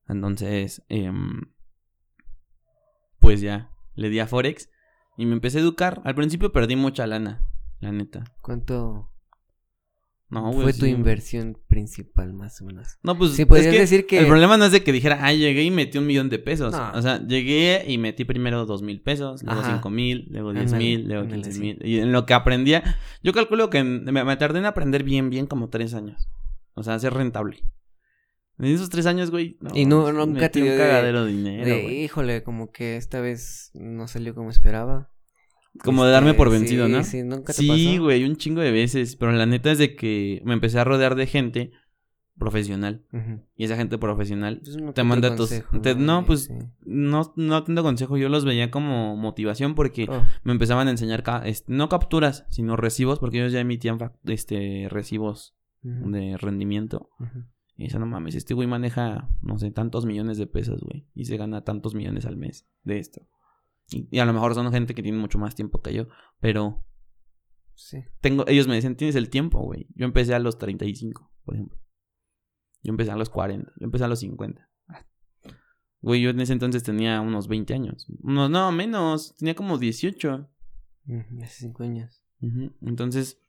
[0.07, 1.41] Entonces, em,
[3.19, 4.69] pues ya, le di a Forex
[5.17, 6.01] y me empecé a educar.
[6.05, 7.45] Al principio perdí mucha lana,
[7.79, 8.23] la neta.
[8.41, 9.12] ¿Cuánto
[10.33, 12.97] No, güey, fue tu inversión principal, más o menos?
[13.03, 15.19] No, pues Sí, podrías es que decir que- el problema no es de que dijera,
[15.21, 16.73] ah, llegué y metí un millón de pesos.
[16.73, 16.91] No.
[16.93, 19.73] O sea, llegué y metí primero dos mil pesos, luego Ajá.
[19.75, 21.79] cinco mil, luego diez mil, luego quince mil.
[21.83, 25.45] Y en lo que aprendía, yo calculo que me, me tardé en aprender bien, bien
[25.45, 26.27] como tres años.
[26.73, 27.57] O sea, ser rentable.
[28.59, 29.57] En esos tres años, güey.
[29.73, 33.19] Y no- nunca te dio un de- cagadero de dinero, De, híjole, como que esta
[33.21, 35.09] vez no salió como esperaba.
[35.83, 37.03] Como de Este, darme por sí, vencido, ¿no?
[37.03, 38.03] Sí, nunca te Sí, pasó.
[38.03, 39.15] güey, un chingo de veces.
[39.15, 41.71] Pero la neta es de que me empecé a rodear de gente
[42.37, 43.05] profesional.
[43.13, 43.41] Ujú.
[43.55, 45.49] Y esa gente profesional Pues te manda tus...
[45.81, 46.53] te- no, pues sí.
[46.85, 51.23] no, no tanto consejo, yo los veía como motivación porque Oh, me empezaban a enseñar,
[51.23, 57.09] ca- este, no capturas, sino recibos, porque ellos ya emitían este, recibos de rendimiento.
[57.19, 57.45] ujú.
[57.75, 61.07] Y eso no mames, este güey maneja, no sé, tantos millones de pesos, güey.
[61.15, 63.21] Y se gana tantos millones al mes de esto.
[63.93, 66.07] Y, y a lo mejor son gente que tiene mucho más tiempo que yo,
[66.39, 66.83] pero
[67.75, 68.03] Sí.
[68.21, 69.87] tengo, ellos me decían, tienes el tiempo, güey.
[69.95, 71.79] Yo empecé a los 35, por ejemplo.
[72.83, 74.69] Yo empecé a los 40, yo empecé a los 50.
[76.01, 78.05] Güey, yo en ese entonces tenía unos 20 años.
[78.21, 80.49] Unos, no, menos, tenía como 18.
[81.07, 82.21] Ujú, Hace cinco años.
[82.41, 83.39] Ujú, Entonces,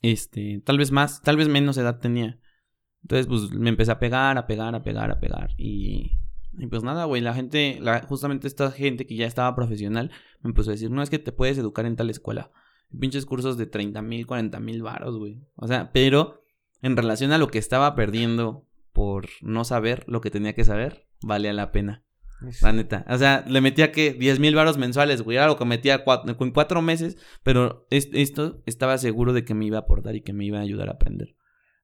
[0.00, 2.38] este, tal vez más, tal vez menos edad tenía.
[3.02, 5.50] Entonces, pues me empecé a pegar, a pegar, a pegar, a pegar.
[5.58, 6.18] Y,
[6.58, 10.10] y pues nada, güey, la gente, la, justamente esta gente que ya estaba profesional,
[10.42, 12.50] me empezó a decir, no es que te puedes educar en tal escuela.
[12.98, 15.40] Pinches cursos de 30 mil, 40 mil varos, güey.
[15.56, 16.44] O sea, pero
[16.82, 21.08] en relación a lo que estaba perdiendo por no saber lo que tenía que saber,
[21.22, 22.04] valía la pena.
[22.50, 22.58] Sí.
[22.62, 23.04] La neta.
[23.08, 25.38] O sea, le metía que 10 mil varos mensuales, güey.
[25.38, 27.16] Era lo que metía cua- en cuatro meses.
[27.42, 30.58] Pero es- esto estaba seguro de que me iba a aportar y que me iba
[30.58, 31.36] a ayudar a aprender.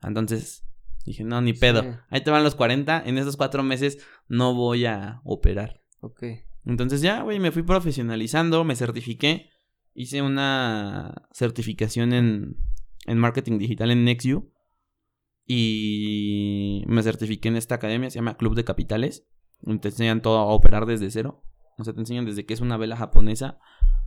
[0.03, 0.64] Entonces,
[1.05, 1.82] Dije, no, ni pedo.
[1.82, 1.88] Sí.
[2.11, 3.03] Ahí te van los 40.
[3.07, 3.98] En esos cuatro meses
[4.28, 5.82] no voy a operar.
[6.01, 6.24] Ok.
[6.64, 9.51] Entonces ya, güey, me fui profesionalizando, me certifiqué.
[9.94, 12.57] Hice una certificación en,
[13.07, 14.53] en marketing digital en NextU.
[15.46, 19.26] Y me certifiqué en esta academia, se llama Club de Capitales.
[19.80, 21.42] Te enseñan todo a operar desde cero.
[21.76, 23.59] O sea, te enseñan desde que es una vela japonesa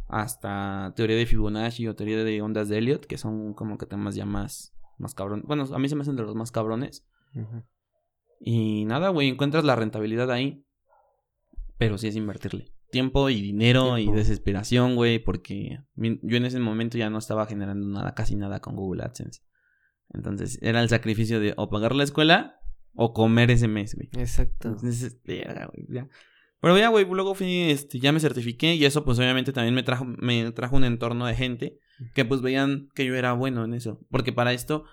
[0.07, 4.15] hasta teoría de Fibonacci o teoría de ondas de Elliot, que son como que temas
[4.15, 5.45] ya más, más cabrones.
[5.45, 7.05] Bueno, a mí se me hacen de los más cabrones.
[8.39, 10.65] Y nada, güey, encuentras la rentabilidad ahí.
[11.77, 12.71] Pero sí es invertirle.
[12.91, 14.13] Tiempo y dinero Tiempo.
[14.13, 18.59] y desesperación, güey, porque yo en ese momento ya no estaba generando nada, casi nada
[18.59, 19.41] con Google AdSense.
[20.13, 22.59] Entonces era el sacrificio de o pagar la escuela
[22.93, 24.09] o comer ese mes, güey.
[24.17, 24.69] Exacto.
[24.69, 25.43] Entonces, güey,
[25.89, 26.07] ya.
[26.59, 29.83] Pero ya, güey, luego fui, este, ya me certifiqué y eso pues obviamente también me
[29.83, 31.79] trajo, me trajo un entorno de gente
[32.13, 33.99] que pues veían que yo era bueno en eso.
[34.09, 34.85] Porque para esto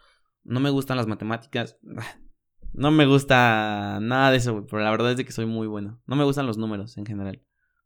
[0.44, 1.78] no me gustan las matemáticas.
[2.72, 6.01] No me gusta nada de eso, güey, pero la verdad es que soy muy bueno.
[6.07, 7.42] No me gustan los números en general.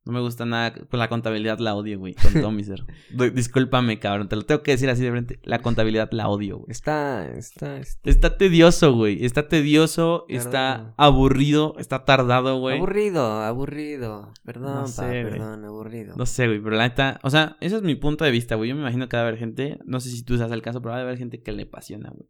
[0.07, 2.85] No me gusta nada, pues la contabilidad la odio, güey, con todo mi ser.
[3.35, 5.41] Discúlpame, cabrón, te lo tengo que decir así de frente.
[5.45, 6.71] La contabilidad la odio, güey.
[6.71, 9.25] Está, está, este, Está tedioso, güey.
[9.25, 12.77] Está tedioso, está aburrido, está tardado, güey.
[12.77, 14.31] aburrido, aburrido.
[14.45, 15.25] Perdón, No pa, sé, güey.
[15.25, 16.15] perdón, aburrido.
[16.17, 18.69] No sé, güey, pero la neta, o sea, ese es mi punto de vista, güey.
[18.69, 20.83] Yo me imagino que va a haber gente, no sé si tú seas el caso,
[20.83, 22.29] pero va a haber gente que le apasiona, güey.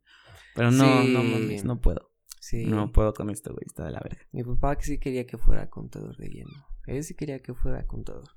[0.55, 1.13] Pero no, Sí.
[1.13, 2.13] no mames, no puedo.
[2.39, 2.67] Sí.
[2.67, 4.21] No puedo con esto, güey, está de la verga.
[4.31, 6.53] Mi papá que sí quería que fuera contador de lleno.
[6.87, 8.29] Él sí quería que fuera contador.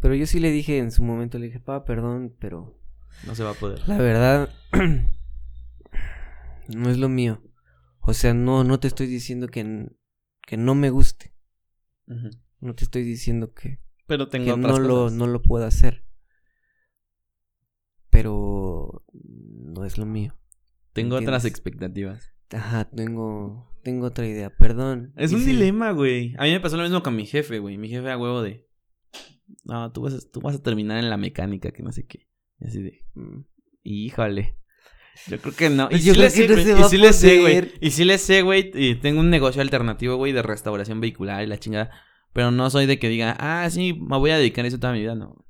[0.00, 2.78] Pero yo sí le dije en su momento, le dije, papá, perdón, pero
[3.26, 3.86] No se va a poder.
[3.88, 4.50] la verdad
[6.68, 7.40] no es lo mío.
[8.00, 9.90] O sea, no, no te estoy diciendo que,
[10.46, 11.32] que no me guste.
[12.60, 16.04] No te estoy diciendo que, Pero tengo que otras no lo, no lo puedo hacer.
[18.10, 20.36] Pero no es lo mío.
[20.92, 22.30] tengo otras expectativas.
[22.50, 24.50] Ajá, tengo, tengo otra idea.
[24.50, 25.12] Perdón.
[25.16, 26.34] Es Y un sí, dilema, güey.
[26.38, 27.78] A mí me pasó lo mismo con mi jefe, güey.
[27.78, 28.66] Mi jefe a huevo de...
[29.64, 32.26] No, tú vas, a, tú vas a terminar en la mecánica, que no sé qué.
[32.58, 33.04] Y así de...
[33.14, 33.42] mm,
[33.84, 34.56] Híjole.
[35.28, 35.88] Yo creo que no.
[35.90, 36.80] Y Yo sí le sé, güey.
[36.80, 37.72] Y sí le sé, güey.
[37.80, 38.70] Y sí le sé, güey.
[38.74, 41.90] Y tengo un negocio alternativo, güey, de restauración vehicular y la chingada.
[42.32, 44.92] Pero no soy de que diga, ah, sí, me voy a dedicar a eso toda
[44.92, 45.14] mi vida.
[45.14, 45.46] No,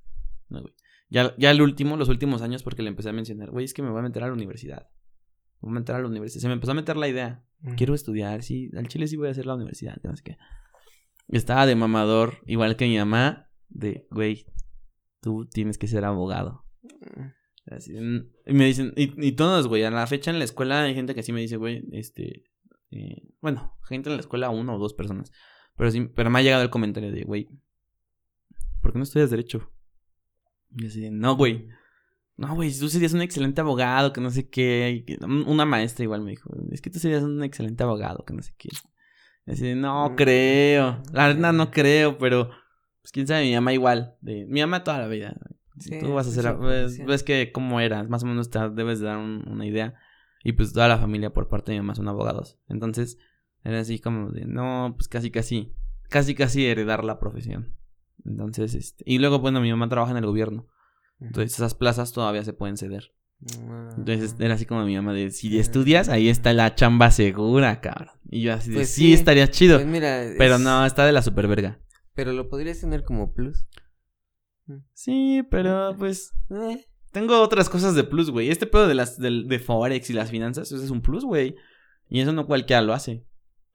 [0.50, 0.74] no, güey.
[1.08, 3.82] Ya, ya el último, los últimos años, porque le empecé a mencionar, güey, es que
[3.82, 4.88] me voy a meter a la universidad.
[5.64, 6.42] Voy a meter a la universidad.
[6.42, 7.42] Se me empezó a meter la idea.
[7.60, 7.74] mm.
[7.76, 8.70] Quiero estudiar, sí.
[8.76, 10.36] Al chile sí voy a hacer la universidad, que no sé qué.
[11.28, 14.46] Estaba de mamador, igual que mi mamá, de, güey,
[15.22, 16.66] tú tienes que ser abogado.
[16.82, 17.72] Mm.
[17.74, 20.94] Así, y me dicen, y, y todos, güey, a la fecha en la escuela hay
[20.94, 22.44] gente que sí me dice, güey, este,
[22.90, 25.32] eh, bueno, gente en la escuela, uno o dos personas,
[25.74, 27.48] pero sí, pero me ha llegado el comentario de, güey,
[28.82, 29.72] ¿por qué no estudias derecho?
[30.76, 31.68] Y así, no, güey,
[32.36, 35.04] no, güey, tú serías un excelente abogado, que no sé qué,
[35.46, 38.52] una maestra igual me dijo, es que tú serías un excelente abogado, que no sé
[38.56, 38.68] qué.
[39.46, 40.14] Y así, de, no Mm.
[40.16, 42.50] creo, la verdad no creo, pero,
[43.02, 45.36] pues quién sabe, mi mamá igual, de, mi mamá toda la vida,
[45.78, 49.00] Sí, tú vas a hacer, ves, ves que cómo eras, más o menos te debes
[49.00, 49.94] de dar un- una idea.
[50.44, 52.58] Y pues toda la familia por parte de mi mamá son abogados.
[52.68, 53.18] Entonces,
[53.64, 55.74] era así como de, no, pues casi casi,
[56.08, 57.74] casi casi heredar la profesión.
[58.24, 60.68] Entonces, este, y luego, bueno, mi mamá trabaja en el gobierno.
[61.20, 63.12] Entonces, esas plazas todavía se pueden ceder.
[63.68, 63.90] Ah.
[63.96, 68.10] Entonces, era así como mi mamá de, si estudias, ahí está la chamba segura, cabrón.
[68.30, 69.12] Y yo así de, Pues sí, sí.
[69.12, 69.76] estaría chido.
[69.78, 71.78] Pues mira, pero es- no, está de la super verga.
[72.14, 73.66] Pero lo podrías tener como plus.
[74.94, 78.50] Sí, pero pues Eh, Tengo otras cosas de plus, güey.
[78.50, 81.54] Este pedo de las del- de Forex y las finanzas, eso es un plus, güey.
[82.08, 83.24] Y eso no cualquiera lo hace.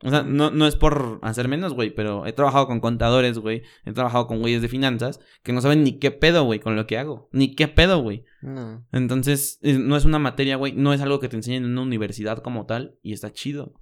[0.02, 3.64] O sea, no, no es por hacer menos, güey, pero he trabajado con contadores, güey.
[3.86, 6.88] He trabajado con güeyes de finanzas que no saben ni qué pedo, güey, con lo
[6.88, 7.28] que hago.
[7.34, 8.24] Ni qué pedo, güey.
[8.42, 8.88] no.
[8.94, 10.72] Entonces, no es una materia, güey.
[10.72, 12.98] No es algo que te enseñen en una universidad como tal.
[13.04, 13.74] Y está chido.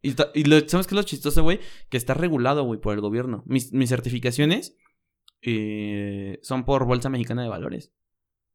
[0.00, 1.60] Y, está- y lo- ¿sabes qué es lo chistoso, güey?
[1.90, 3.42] Que está regulado, güey, por el gobierno.
[3.46, 4.76] Mis, mis certificaciones
[5.42, 7.92] eh, son por Bolsa Mexicana de Valores.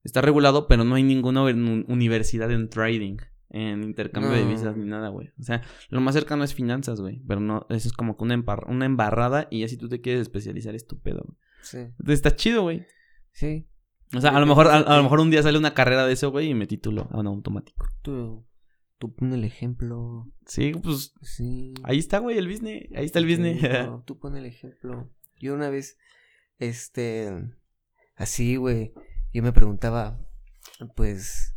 [0.03, 3.17] Está regulado, pero no hay ninguna uni- universidad en trading,
[3.49, 5.29] en intercambio de divisas ni nada, güey.
[5.39, 7.21] O sea, lo más cercano es finanzas, güey.
[7.27, 10.01] Pero no, eso es como que una, embar- una embarrada y ya si tú te
[10.01, 11.23] quieres especializar es tu pedo.
[11.25, 11.37] güey.
[11.61, 11.77] Sí.
[11.77, 12.85] Entonces está chido, güey.
[13.31, 13.67] Sí.
[14.15, 16.13] O sea, a lo mejor, a, a lo mejor un día sale una carrera de
[16.13, 17.85] eso, güey, y me titulo en automático.
[18.01, 18.45] Tú,
[18.99, 20.31] tú pon el ejemplo.
[20.45, 21.73] Sí, pues Sí.
[21.83, 22.83] ahí está, güey, el business.
[22.95, 23.59] Ahí está el business.
[23.61, 25.09] Sí, no, tú pon el ejemplo.
[25.39, 25.97] Yo una vez,
[26.59, 27.31] este,
[28.15, 28.93] así, güey,
[29.33, 30.19] yo me preguntaba,
[30.95, 31.52] pues,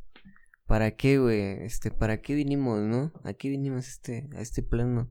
[0.67, 1.41] ¿para qué, güey?
[1.65, 3.13] Este, ¿para qué vinimos, no?
[3.25, 5.11] ¿A qué vinimos este, a este plano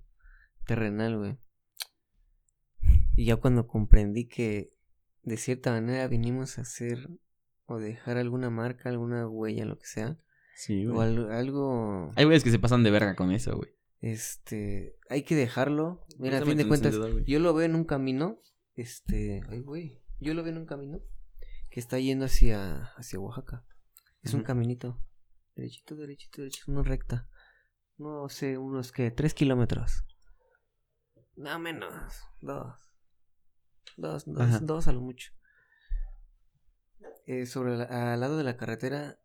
[0.65, 1.37] terrenal, güey?
[3.15, 4.73] Y ya cuando comprendí que
[5.23, 7.09] de cierta manera vinimos a hacer
[7.65, 10.19] o dejar alguna marca, alguna huella, lo que sea,
[10.55, 11.07] sí, o güey.
[11.07, 12.11] al- algo...
[12.15, 13.71] Hay güeyes que se pasan de verga con eso, güey.
[14.01, 16.05] Este, hay que dejarlo.
[16.19, 16.93] Mira, a fin de cuentas,
[17.25, 18.39] yo lo veo en un camino,
[18.75, 20.99] este, ay, güey, yo lo veo en un camino
[21.71, 23.65] que está yendo hacia, hacia Oaxaca.
[24.21, 24.99] Es un caminito,
[25.55, 27.27] derechito, derechito, derechito, no recta.
[27.97, 30.03] No sé, unos que, tres kilómetros.
[31.35, 31.93] No menos,
[32.41, 32.75] dos.
[33.97, 35.31] Dos, dos, dos a lo mucho.
[37.25, 39.19] Eh, sobre la- al lado de la carretera,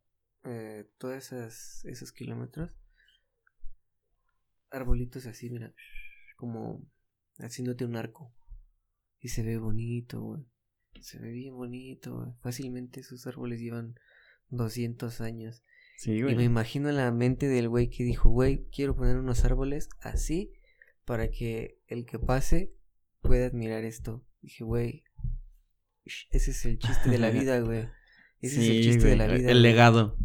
[0.45, 2.71] eh, todos esos, esos kilómetros,
[4.71, 5.75] arbolitos así, mira,
[6.37, 6.87] como
[7.39, 8.33] haciéndote un arco.
[9.19, 10.45] Y se ve bonito, güey.
[11.03, 12.33] Se ve bien bonito, güey.
[12.41, 13.95] Fácilmente esos árboles llevan
[14.49, 15.63] 200 años.
[16.03, 19.91] Sí, Y me imagino la mente del güey que dijo, güey, quiero poner unos árboles
[20.01, 20.51] así
[21.05, 22.73] para que el que pase
[23.21, 24.25] pueda admirar esto.
[24.41, 25.05] Dije, güey,
[26.31, 27.87] ese es el chiste de la vida, güey.
[28.41, 29.37] Ese es el chiste de la vida.
[29.51, 29.63] El güey.
[29.63, 30.17] legado.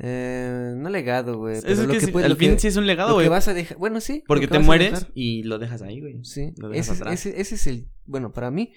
[0.00, 1.54] Eh, no legado, güey.
[1.58, 2.86] Eso pero es lo que que sí, puede- al lo fin que- sí es un
[2.88, 3.28] legado, lo que güey.
[3.28, 3.78] vas a dejar.
[3.78, 4.24] Bueno, sí.
[4.26, 6.24] Porque te mueres y lo dejas ahí, güey.
[6.24, 7.14] Sí, Lo dejas ese, es- atrás.
[7.26, 7.88] ese, ese es el.
[8.06, 8.72] Bueno, para mí,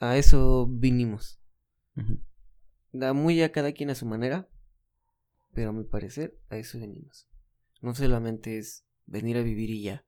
[0.00, 1.38] a eso vinimos.
[2.92, 4.48] Da muy a cada quien a su manera,
[5.54, 7.28] pero a mi parecer, a eso venimos.
[7.82, 10.04] No solamente es venir a vivir y ya.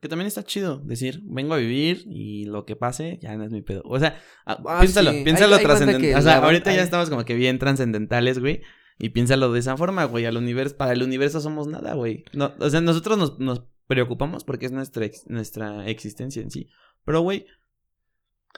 [0.00, 3.50] Que también está chido decir, vengo a vivir y lo que pase ya no es
[3.50, 3.82] mi pedo.
[3.84, 5.24] O sea, ah, Ah, piénsalo, sí.
[5.24, 6.18] piénsalo trascendental.
[6.18, 8.62] O sea, la ahorita ya estamos como que bien trascendentales, güey.
[9.00, 10.24] Y piénsalo de esa forma, güey.
[10.26, 12.24] Al universo, para el universo somos nada, güey.
[12.32, 16.68] No, o sea, nosotros nos, nos preocupamos porque es nuestra, ex- nuestra existencia en sí.
[17.04, 17.46] Pero, güey,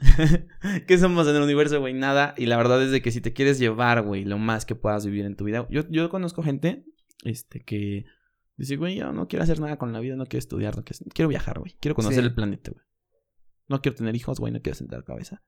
[0.87, 1.95] ¿qué somos en el universo, güey?
[1.95, 2.35] Nada.
[2.37, 5.05] Y la verdad es de que si te quieres llevar, güey, lo más que puedas
[5.07, 5.67] vivir en tu vida.
[5.71, 6.85] Yo, yo conozco gente,
[7.25, 8.07] este, que
[8.57, 11.05] dice, güey, yo no quiero hacer nada con la vida, no quiero estudiar, no quiero,
[11.15, 11.77] quiero viajar, güey.
[11.81, 12.27] Quiero conocer Sí.
[12.27, 12.85] el planeta, güey.
[13.69, 15.43] No quiero tener hijos, güey, no quiero sentar cabeza.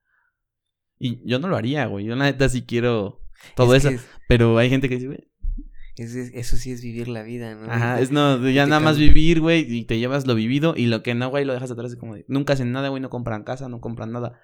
[0.99, 2.05] Y yo no lo haría, güey.
[2.05, 3.21] Yo la neta sí quiero
[3.55, 3.95] todo Es eso.
[3.95, 5.27] es- Pero hay gente que dice, güey.
[5.97, 7.71] Es- es- eso sí es vivir la vida, ¿no?
[7.71, 10.87] Ajá, Y- es no, ya nada más vivir, güey, y te llevas lo vivido y
[10.87, 11.91] lo que no, güey, lo dejas atrás.
[11.91, 14.39] Es como de, nunca hacen nada, güey, no compran casa, no compran nada,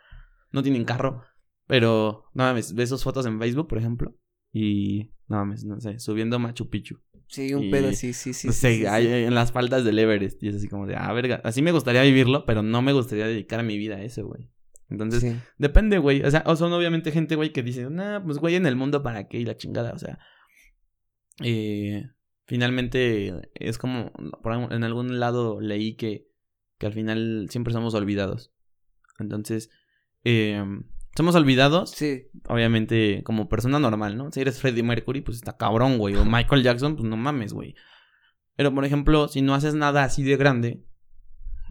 [0.52, 1.24] no tienen carro.
[1.68, 4.16] Pero, no mames, ves sus fotos en Facebook, por ejemplo,
[4.52, 7.00] y, no mames, no sé, subiendo Machu Picchu.
[7.28, 8.48] Sí, un y- pedo, sí, sí, sí.
[8.48, 8.86] no sí, sé, sí, sí.
[8.88, 10.42] hay- en las faldas del Everest.
[10.42, 13.28] Y es así como de, ah, verga, así me gustaría vivirlo, pero no me gustaría
[13.28, 14.50] dedicar mi vida a eso, güey.
[14.90, 15.36] Entonces.
[15.60, 16.24] Depende, güey.
[16.24, 19.04] O sea, o son obviamente gente, güey, que dice, nah, pues, güey, en el mundo
[19.04, 19.92] para qué y la chingada.
[19.94, 20.18] O sea,
[21.42, 22.10] eh,
[22.46, 24.12] finalmente es como,
[24.44, 26.28] por en algún lado leí que,
[26.78, 28.52] que al final siempre somos olvidados.
[29.20, 29.70] Entonces,
[30.24, 30.64] eh,
[31.16, 34.32] somos olvidados, Sí, obviamente, como persona normal, ¿no?
[34.32, 36.16] Si eres Freddie Mercury, pues está cabrón, güey.
[36.16, 37.76] O Michael Jackson, pues no mames, güey.
[38.56, 40.86] Pero, por ejemplo, si no haces nada así de grande,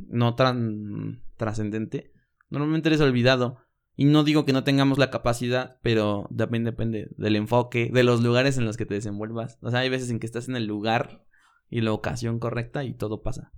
[0.07, 2.13] no tan trascendente,
[2.51, 3.65] normalmente eres olvidado.
[4.01, 8.23] Y no digo que no tengamos la capacidad, pero también depende del enfoque, de los
[8.23, 9.59] lugares en los que te desenvuelvas.
[9.61, 11.25] O sea, hay veces en que estás en el lugar
[11.69, 13.51] y la ocasión correcta y todo pasa.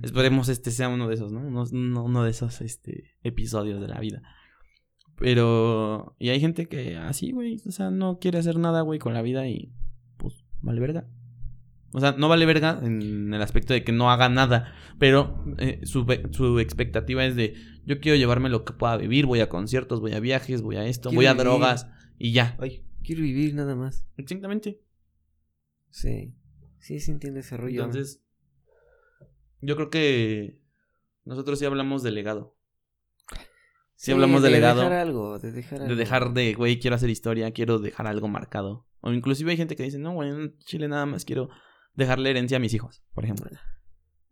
[0.00, 1.40] Esperemos este sea uno de esos, ¿no?
[1.42, 4.22] Uno, de esos este, episodios de la vida.
[5.18, 6.16] Pero...
[6.18, 7.60] Y hay gente que así, güey.
[7.66, 9.74] O sea, no quiere hacer nada, güey, con la vida y...
[10.16, 11.06] Pues, vale verga.
[11.94, 14.72] O sea, no vale verga en el aspecto de que no haga nada.
[14.98, 17.54] Pero eh, su, su expectativa es de...
[17.84, 19.26] Yo quiero llevarme lo que pueda vivir.
[19.26, 21.44] Voy a conciertos, voy a viajes, voy a esto, Quiero voy a vivir.
[21.44, 21.86] drogas.
[22.18, 22.56] Y ya.
[22.60, 24.06] Ay, quiero vivir nada más.
[24.16, 24.80] Exactamente.
[25.90, 26.34] Sí.
[26.78, 27.84] Sí, sí entiendo ese rollo.
[27.84, 28.22] Entonces,
[29.60, 30.58] yo creo que
[31.24, 32.56] nosotros sí hablamos de legado.
[33.94, 34.80] Sí, hablamos de, legado.
[34.80, 35.96] dejar algo, de dejar De algo.
[35.96, 38.84] dejar de, güey, quiero hacer historia, quiero dejar algo marcado.
[39.00, 41.50] O inclusive hay gente que dice, no, güey, en Chile nada más quiero
[41.94, 43.50] dejarle herencia a mis hijos, por ejemplo.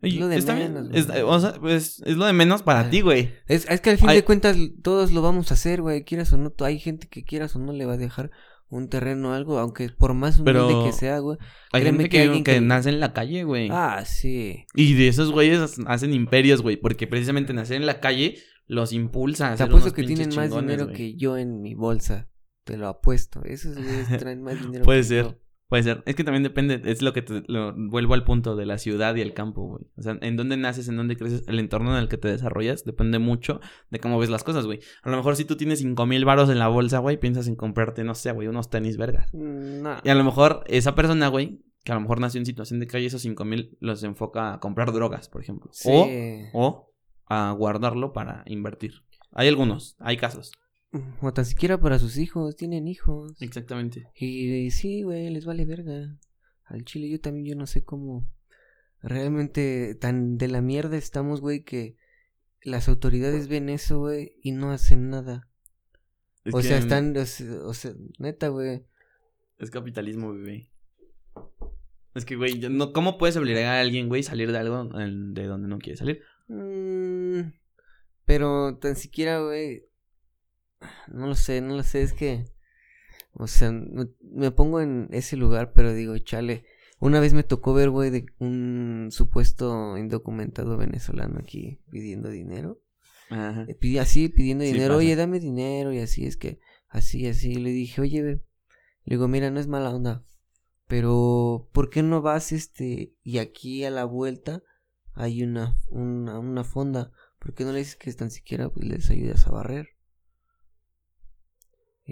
[0.01, 1.21] Es Y lo de está bien, menos, es- güey.
[1.21, 3.33] o sea, pues, es lo de menos para ti, güey.
[3.47, 6.03] Es, es que al fin de cuentas todos lo vamos a hacer, güey.
[6.03, 8.31] Quieras o no, hay gente que quieras o no le va a dejar
[8.67, 11.37] un terreno o algo, aunque por más humilde Pero- que sea, güey.
[11.71, 13.67] Hay gente que que, alguien que que- nace en la calle, güey.
[13.71, 14.65] Ah, sí.
[14.73, 16.77] Y de esos güeyes hacen imperios, güey.
[16.77, 20.33] Porque precisamente nacer en la calle los impulsa a Te hacer apuesto unos que tienen
[20.35, 22.27] más dinero que yo en mi bolsa.
[22.63, 23.43] Te lo apuesto.
[23.43, 25.25] Esos güeyes traen más dinero Puede que ser.
[25.25, 25.37] yo.
[25.71, 26.03] Puede ser.
[26.05, 29.15] Es que también depende, es lo que te lo, vuelvo al punto de la ciudad
[29.15, 29.85] y el campo, güey.
[29.95, 32.83] O sea, en dónde naces, en dónde creces, el entorno en el que te desarrollas,
[32.83, 34.81] depende mucho de cómo ves las cosas, güey.
[35.01, 37.55] A lo mejor si tú tienes cinco mil varos en la bolsa, güey, piensas en
[37.55, 39.33] comprarte, no sé, güey, unos tenis vergas.
[39.33, 39.95] Mm, No.
[40.03, 42.87] Y a lo mejor esa persona, güey, que a lo mejor nació en situación de
[42.87, 45.69] calle, esos cinco mil los enfoca a comprar drogas, por ejemplo.
[45.71, 45.89] Sí.
[45.89, 46.93] O, o
[47.29, 49.05] a guardarlo para invertir.
[49.31, 50.51] Hay algunos, hay casos.
[51.21, 52.55] O tan siquiera para sus hijos.
[52.55, 53.41] Tienen hijos.
[53.41, 54.07] Exactamente.
[54.15, 56.17] Y, y sí, güey, les vale verga.
[56.65, 58.25] Al chile yo también, yo no sé cómo.
[59.01, 61.95] Realmente tan de la mierda estamos, güey, que
[62.63, 65.47] las autoridades ven eso, güey, y no hacen nada.
[66.43, 68.83] Es o sea, están, o sea, o sea, neta, güey.
[69.59, 70.69] Es capitalismo, bebé.
[72.13, 75.67] Es que, güey, no, ¿cómo puedes obligar a alguien, güey, salir de algo de donde
[75.67, 76.21] no quiere salir?
[76.47, 77.51] Mm,
[78.25, 79.85] pero tan siquiera, güey.
[81.07, 82.45] No lo sé, no lo sé, es que.
[83.33, 86.65] O sea, me, me pongo en ese lugar, pero digo, chale.
[86.99, 92.79] Una vez me tocó ver, güey, de un supuesto indocumentado venezolano aquí pidiendo dinero.
[93.29, 93.65] Ajá.
[93.67, 94.97] Eh, así, pidiendo Sí, dinero, pasa.
[94.99, 96.59] oye, dame dinero, y así, es que,
[96.89, 97.55] así, así.
[97.55, 98.31] Le dije, oye, ve.
[99.05, 100.23] Le digo, mira, no es mala onda.
[100.87, 104.61] Pero, ¿por qué no vas, este, y aquí a la vuelta
[105.13, 107.11] hay una, una, una fonda?
[107.39, 109.87] ¿Por qué no le dices que tan siquiera pues, les ayudas a barrer?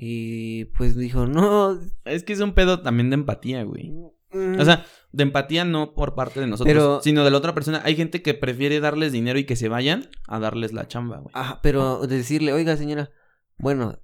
[0.01, 1.77] Y pues dijo, no.
[2.05, 3.91] Es que es un pedo también de empatía, güey.
[4.31, 7.53] mm, O sea, de empatía no por parte de nosotros, Pero- sino de la otra
[7.53, 7.81] persona.
[7.83, 11.31] Hay gente que prefiere darles dinero y que se vayan a darles la chamba, güey.
[11.33, 13.09] Ajá, pero decirle, oiga, señora,
[13.57, 13.99] bueno,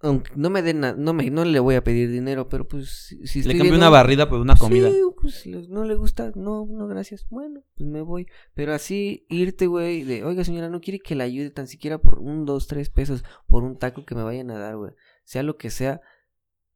[0.00, 3.26] aunque no me den, no me, no le voy a pedir dinero, pero pues si,
[3.26, 4.88] si Le cambio viendo- una barrida por una comida.
[4.90, 7.26] Sí, pues no le gusta, no, no, gracias.
[7.28, 8.26] Bueno, pues me voy.
[8.54, 12.18] Pero así irte, güey, de, oiga, señora, no quiere que le ayude tan siquiera por
[12.20, 14.92] un, dos, tres pesos por un taco que me vayan a dar, güey.
[15.24, 16.00] Sea lo que sea,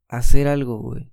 [0.09, 1.13] hacer algo, güey.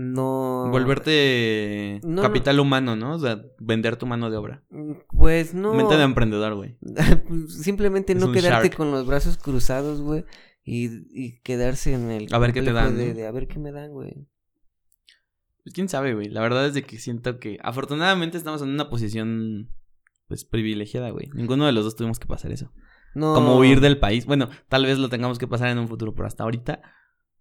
[0.00, 0.68] No.
[0.70, 2.22] Volverte No, no.
[2.22, 3.14] capital humano, ¿no?
[3.16, 4.62] O sea, vender tu mano de obra.
[4.70, 5.74] Mm, Pues no.
[5.74, 6.78] Mente de emprendedor, güey.
[7.28, 8.76] Pues, Simplemente Es no quedarte shark.
[8.76, 10.24] con los brazos cruzados, güey.
[10.64, 12.28] Y, y quedarse en el.
[12.32, 14.28] A ver qué te dan, De, de a ver qué me dan, güey.
[15.64, 16.28] Pues quién sabe, güey.
[16.28, 19.70] La verdad es de que siento que afortunadamente estamos en una posición
[20.28, 21.28] pues privilegiada, güey.
[21.34, 22.70] Ninguno de los dos tuvimos que pasar eso.
[23.14, 23.34] No.
[23.34, 24.26] Como huir del país.
[24.26, 26.82] Bueno, tal vez lo tengamos que pasar en un futuro, pero hasta ahorita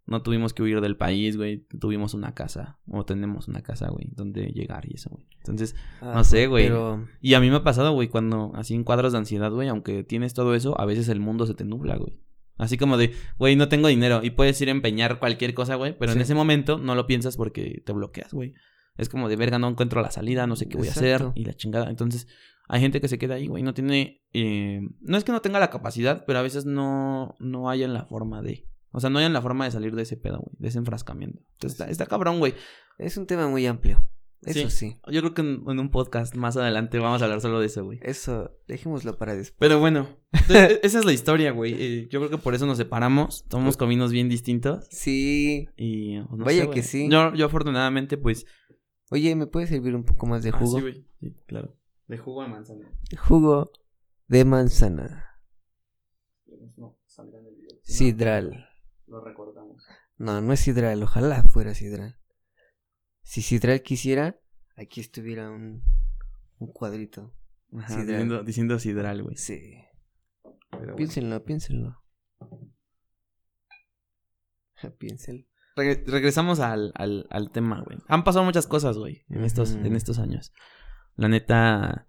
[0.08, 1.66] no tuvimos que huir del país, güey.
[1.80, 5.26] Tuvimos una casa o tenemos una casa, güey, donde llegar y eso, güey.
[5.40, 6.66] Entonces, Ah, no sé, güey.
[6.68, 7.06] Pero.
[7.22, 10.04] y a mí me ha pasado, güey, cuando así en cuadros de ansiedad, güey, aunque
[10.04, 12.22] tienes todo eso, a veces el mundo se te nubla, güey.
[12.58, 15.96] Así como de, güey, no tengo dinero y puedes ir a empeñar cualquier cosa, güey,
[15.98, 18.56] pero en ese momento no lo piensas porque te bloqueas, güey.
[18.98, 21.46] Es como de verga, no encuentro la salida, no sé qué voy a hacer y
[21.46, 21.90] la chingada.
[21.92, 22.28] Entonces,
[22.68, 25.60] hay gente que se queda ahí, güey, no tiene, eh, no es que no tenga
[25.60, 29.20] la capacidad, pero a veces no, no hay en la forma de, o sea, no
[29.20, 31.40] hay en la forma de salir de ese pedo, güey, de ese enfrascamiento.
[31.54, 32.54] Entonces, está, está cabrón, güey.
[32.98, 34.10] Es un tema muy amplio.
[34.44, 34.98] Eso sí.
[35.12, 37.84] Yo creo que en, en un podcast más adelante vamos a hablar solo de eso,
[37.84, 38.00] güey.
[38.04, 39.58] Eso, dejémoslo para después.
[39.60, 41.74] Pero bueno, entonces, esa es la historia, güey.
[41.74, 43.46] Eh, yo creo que por eso nos separamos.
[43.50, 44.88] Somos caminos bien distintos.
[44.92, 45.68] Sí.
[45.76, 47.10] Y pues, no Vaya sé, que sí.
[47.10, 48.46] Yo, yo afortunadamente, pues.
[49.10, 50.78] Oye, ¿me puede servir un poco más de Ah, jugo?
[50.78, 51.08] sí, güey.
[51.20, 51.76] Sí, claro.
[52.08, 52.92] De jugo de manzana.
[53.18, 53.72] jugo
[54.28, 55.26] de manzana.
[56.78, 57.78] No, salga en el video.
[57.82, 58.67] Sidral.
[59.08, 59.84] Lo recordamos.
[60.18, 61.02] No, no es sidral.
[61.04, 62.18] Ojalá fuera sidral.
[63.24, 64.40] Si sidral quisiera,
[64.76, 65.84] aquí estuviera un,
[66.60, 67.34] un cuadrito.
[67.78, 68.06] Ajá, Sidral.
[68.08, 69.36] Diciendo, diciendo sidral, güey.
[69.38, 69.84] Sí.
[70.72, 70.96] Pero bueno.
[70.96, 72.02] Piénsenlo, piénsenlo.
[75.00, 75.46] Piénsenlo.
[75.76, 78.00] Regre- regresamos al, al, al tema, güey.
[78.08, 80.52] Han pasado muchas cosas, güey, en estos, en estos años.
[81.16, 82.08] La neta,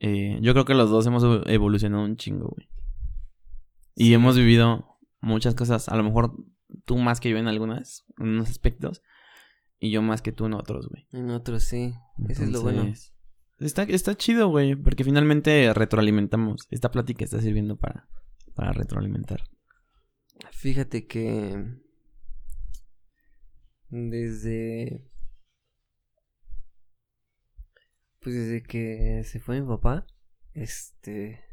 [0.00, 2.68] eh, yo creo que los dos hemos evo- evolucionado un chingo, güey.
[3.94, 4.14] Y Sí.
[4.14, 4.91] hemos vivido
[5.22, 5.88] muchas cosas.
[5.88, 6.36] A lo mejor
[6.84, 9.02] tú más que yo en algunas, en unos aspectos.
[9.78, 11.06] Y yo más que tú en otros, güey.
[11.12, 11.94] En otros sí.
[12.28, 12.92] Eso es lo bueno.
[13.58, 14.76] Está, está chido, güey.
[14.76, 16.68] Porque finalmente retroalimentamos.
[16.70, 18.08] Esta plática está sirviendo para,
[18.54, 19.44] para retroalimentar.
[20.52, 21.80] Fíjate que
[23.90, 25.08] desde
[28.20, 30.06] pues desde que se fue mi papá,
[30.54, 31.44] este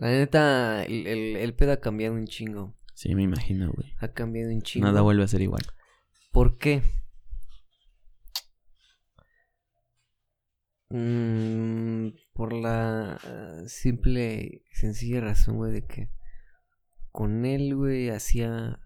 [0.00, 3.94] la neta el, el, el pedo ha cambiado un chingo, Sí, me imagino, güey.
[4.00, 4.86] ha cambiado un chingo.
[4.86, 5.62] Nada vuelve a ser igual.
[6.32, 6.82] ¿Por qué?
[10.88, 13.18] Mm, por la
[13.66, 16.10] simple y sencilla razón, güey, de que
[17.12, 18.80] con él, güey, hacía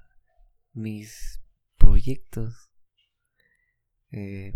[0.73, 1.43] mis
[1.79, 2.71] proyectos.
[4.11, 4.53] Eh,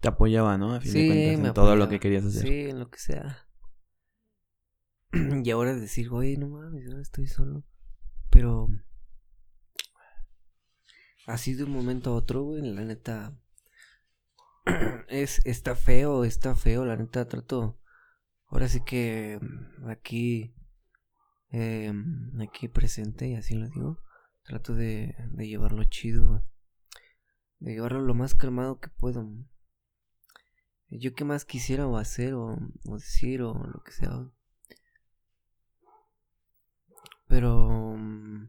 [0.00, 0.74] Te apoyaba, ¿no?
[0.74, 2.42] A fin de sí, cuentas, en me todo lo que querías hacer.
[2.42, 3.46] Sí, en lo que sea.
[5.44, 7.64] y ahora decir, güey, no mames, ahora estoy solo.
[8.30, 8.68] Pero
[11.26, 13.38] así de un momento a otro, güey, la neta
[15.08, 17.78] es está feo, está feo, la neta trato.
[18.46, 20.54] Ahora sí que mm, aquí
[21.50, 21.92] eh,
[22.40, 24.00] aquí presente y así lo digo,
[24.42, 26.42] trato de, de llevarlo chido, güey.
[27.60, 29.30] de llevarlo lo más calmado que puedo.
[30.88, 32.56] Yo qué más quisiera o hacer o,
[32.86, 34.28] o decir o lo que sea.
[37.34, 37.50] Pero
[37.98, 38.48] mm,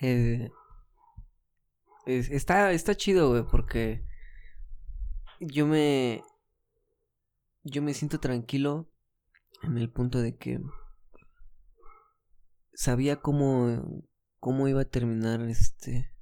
[0.00, 0.50] eh,
[2.06, 4.04] es- está, está chido, porque
[5.40, 6.22] yo me...
[7.64, 8.90] yo me siento tranquilo
[9.62, 10.60] en el punto de que
[12.74, 14.02] sabía cómo,
[14.40, 16.12] cómo iba a terminar este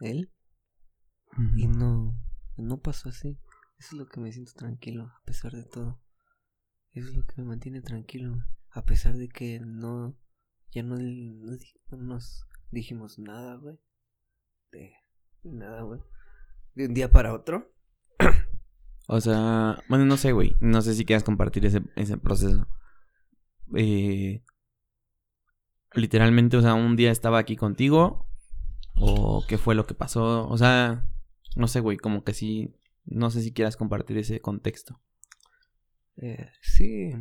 [0.00, 0.31] él
[1.56, 2.14] y no,
[2.56, 3.38] no pasó así.
[3.78, 6.00] Eso es lo que me siento tranquilo, a pesar de todo.
[6.92, 8.36] Eso es lo que me mantiene tranquilo,
[8.70, 10.16] a pesar de que no,
[10.70, 11.56] ya no, no,
[11.90, 13.78] no nos dijimos nada, güey.
[14.70, 14.92] De
[15.42, 16.00] nada, güey.
[16.74, 17.72] De un día para otro.
[19.08, 20.56] O sea, bueno, no sé, güey.
[20.60, 22.68] No sé si quieras compartir ese, ese proceso.
[23.76, 24.44] Eh,
[25.92, 28.28] literalmente, o sea, un día estaba aquí contigo.
[28.94, 30.48] O qué fue lo que pasó.
[30.48, 31.11] O sea,
[31.56, 32.74] no sé, güey, como que sí.
[33.04, 35.00] No sé si quieras compartir ese contexto.
[36.16, 37.12] Eh, sí.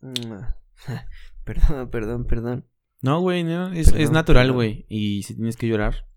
[1.44, 2.68] perdón, perdón, perdón.
[3.00, 3.72] No, güey, no.
[3.72, 4.86] Es, es natural, güey.
[4.88, 6.08] Y si tienes que llorar,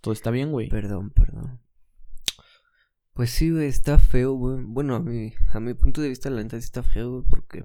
[0.00, 0.68] todo está bien, güey.
[0.68, 1.60] Perdón, perdón.
[3.12, 4.64] Pues sí, güey, está feo, güey.
[4.64, 7.64] Bueno, a mi, a mi punto de vista, la neta sí está feo, güey, porque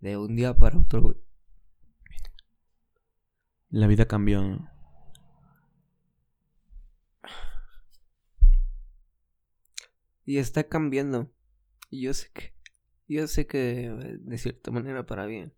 [0.00, 1.16] de un día para otro, güey.
[3.68, 4.68] La vida cambió.
[10.24, 11.32] Y está cambiando.
[11.90, 12.54] Y yo sé que.
[13.08, 13.90] Yo sé que
[14.20, 15.52] de cierta manera para bien.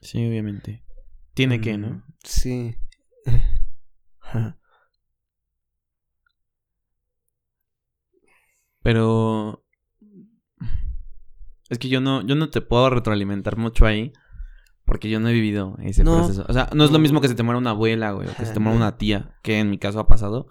[0.00, 0.84] Sí, obviamente.
[1.34, 1.88] Tiene que, ¿no?
[1.90, 2.76] Mm, sí.
[8.82, 9.64] Pero
[11.68, 14.12] es que yo no, yo no te puedo retroalimentar mucho ahí.
[14.88, 16.46] Porque yo no he vivido ese proceso.
[16.48, 18.46] O sea, no, es lo mismo que se te muera una abuela, güey, o que
[18.46, 20.46] se te muera una tía, que en mi caso ha pasado,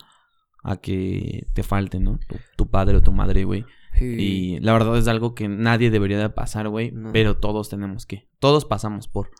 [0.67, 2.19] a que te falte, ¿no?
[2.57, 3.65] Tu, padre o tu madre, güey.
[3.99, 6.93] Y la verdad es algo que nadie debería de pasar, güey.
[7.13, 8.27] Pero todos tenemos que.
[8.39, 9.31] Todos pasamos por.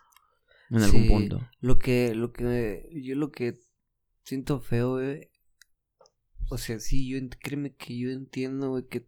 [0.70, 1.48] En algún punto.
[1.60, 2.90] Lo que, lo que.
[2.94, 3.56] Yo lo que
[4.24, 5.30] siento feo, güey,
[6.50, 9.02] o sea, sí, yo créeme que yo entiendo, güey, que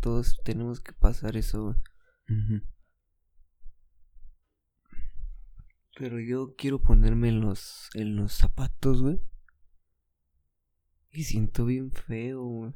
[0.00, 2.62] todos tenemos que pasar eso, güey.
[5.98, 9.20] Pero yo quiero ponerme en los, en los zapatos, güey.
[11.16, 12.74] Y siento bien feo, güey.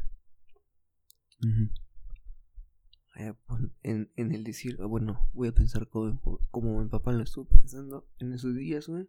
[3.82, 7.47] en, en el decir, ah, bueno, voy a pensar como, como mi papá lo estuvo
[7.47, 9.07] pensando en esos días, güey.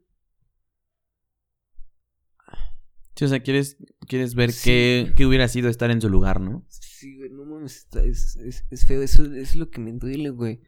[3.15, 6.65] Sí, o sea, quieres, quieres ver qué, qué, hubiera sido estar en su lugar, ¿no?
[6.67, 10.61] Sí, güey, no mames, es, es, es, feo, eso, es lo que me duele, güey.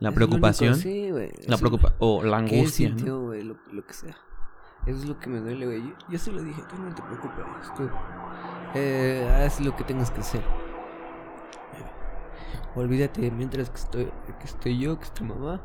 [0.00, 0.76] La preocupación.
[0.76, 1.30] sí, güey.
[1.46, 2.88] La preocupa o la angustia.
[2.88, 3.26] Sintió, ¿no?
[3.28, 4.18] güey, lo, lo, que sea.
[4.86, 5.82] Eso es lo que me duele, güey.
[5.82, 7.88] Yo, yo se lo dije, tú no te preocupes, tú
[8.74, 10.42] eh, haz lo que tengas que hacer.
[12.74, 14.04] Olvídate mientras que estoy,
[14.38, 15.62] que estoy yo, que estoy mamá.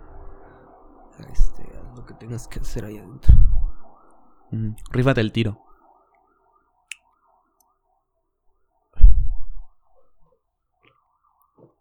[1.32, 3.34] Este, haz lo que tengas que hacer ahí adentro.
[4.92, 5.64] Rífate el tiro.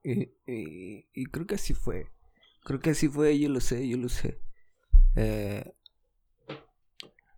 [0.05, 2.13] Y, creo que así fue.
[2.65, 4.41] Creo que así fue, yo lo sé, yo lo sé.
[5.17, 5.76] Eh,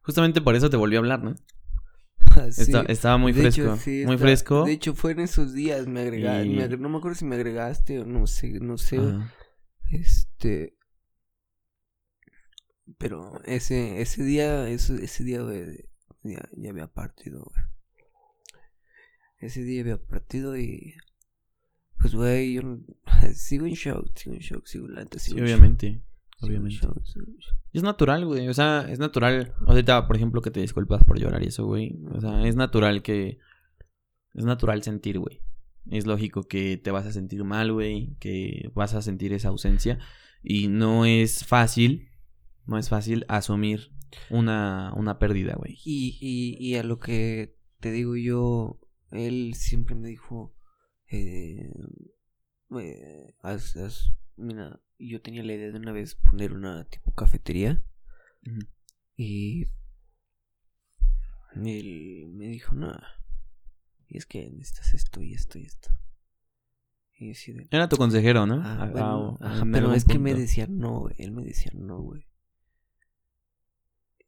[0.08, 1.34] Justamente por eso te volví a hablar, ¿no?
[2.88, 3.76] estaba muy fresco.
[4.06, 4.64] muy fresco.
[4.64, 6.78] De hecho, fue en esos días, me agregaste.
[6.78, 8.98] no me acuerdo si me agregaste o no sé, no sé.
[9.90, 10.78] Este.
[12.96, 15.40] Pero ese, ese día, ese, ese día,
[16.22, 17.66] ya, ya había partido, güey.
[19.40, 20.94] Ese día había partido y.
[22.00, 22.62] Pues, güey, yo
[23.34, 26.02] sigo en shock, sigo en shock, sigo lenta, sigo Sí, obviamente.
[26.40, 26.86] Obviamente.
[27.72, 28.48] Es natural, güey.
[28.48, 29.54] O sea, es natural.
[29.66, 31.98] Ahorita, por ejemplo, que te disculpas por llorar y eso, güey.
[32.14, 33.38] O sea, es natural que.
[34.34, 35.40] Es natural sentir, güey.
[35.90, 38.16] Es lógico que te vas a sentir mal, güey.
[38.20, 39.98] Que vas a sentir esa ausencia.
[40.42, 42.08] Y no es fácil
[42.68, 43.90] no es fácil asumir
[44.30, 45.78] una, una pérdida, güey.
[45.84, 48.78] Y, y, y a lo que te digo yo,
[49.10, 50.54] él siempre me dijo,
[51.10, 51.72] eh,
[52.78, 53.34] eh
[54.38, 57.82] mira, yo tenía la idea de una vez poner una tipo cafetería.
[59.16, 59.66] Y
[61.54, 62.96] él me dijo, no,
[64.08, 65.90] y es que necesitas esto y esto y esto.
[67.20, 67.32] Y
[67.70, 68.62] Era tu consejero, ¿no?
[68.64, 72.26] Ah, ah, pero es que me decía no, él me decía no, güey.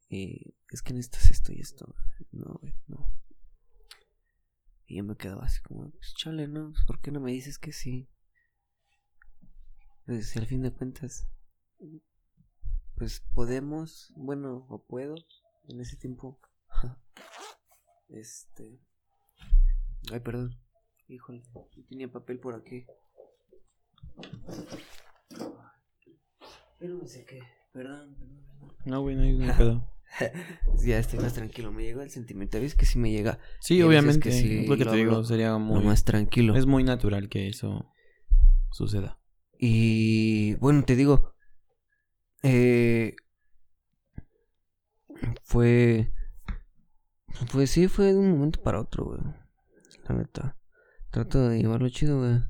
[0.09, 1.95] Y es que necesitas esto y esto.
[2.31, 3.09] No, güey, no.
[4.85, 6.73] Y yo me quedaba así como, pues chale, ¿no?
[6.85, 8.09] ¿Por qué no me dices que sí?
[10.11, 11.25] Pues si al fin de cuentas,
[12.97, 15.15] pues podemos, bueno, o puedo,
[15.69, 16.37] en ese tiempo.
[18.09, 18.77] este.
[20.11, 20.59] Ay, perdón.
[21.07, 22.85] Híjole, yo tenía papel por aquí.
[26.77, 27.39] Pero no sé qué.
[27.71, 28.75] Perdón, perdón, perdón.
[28.83, 29.87] No, güey, no hay hay pedo.
[30.83, 31.71] Ya estoy más tranquilo.
[31.71, 32.59] Me llega el sentimiento.
[32.59, 33.39] ¿Ves que sí me llega?
[33.61, 34.27] Sí, obviamente.
[34.27, 35.85] que sí lo que te digo, sería Lo muy.
[35.85, 36.53] más tranquilo.
[36.57, 37.89] Es muy natural que eso
[38.71, 39.20] suceda.
[39.63, 41.35] Y bueno, te digo,
[42.41, 43.15] eh,
[45.43, 46.11] fue,
[47.51, 49.19] pues sí, fue de un momento para otro, güey.
[50.09, 50.57] La neta.
[51.11, 52.41] Trato de llevarlo chido, güey.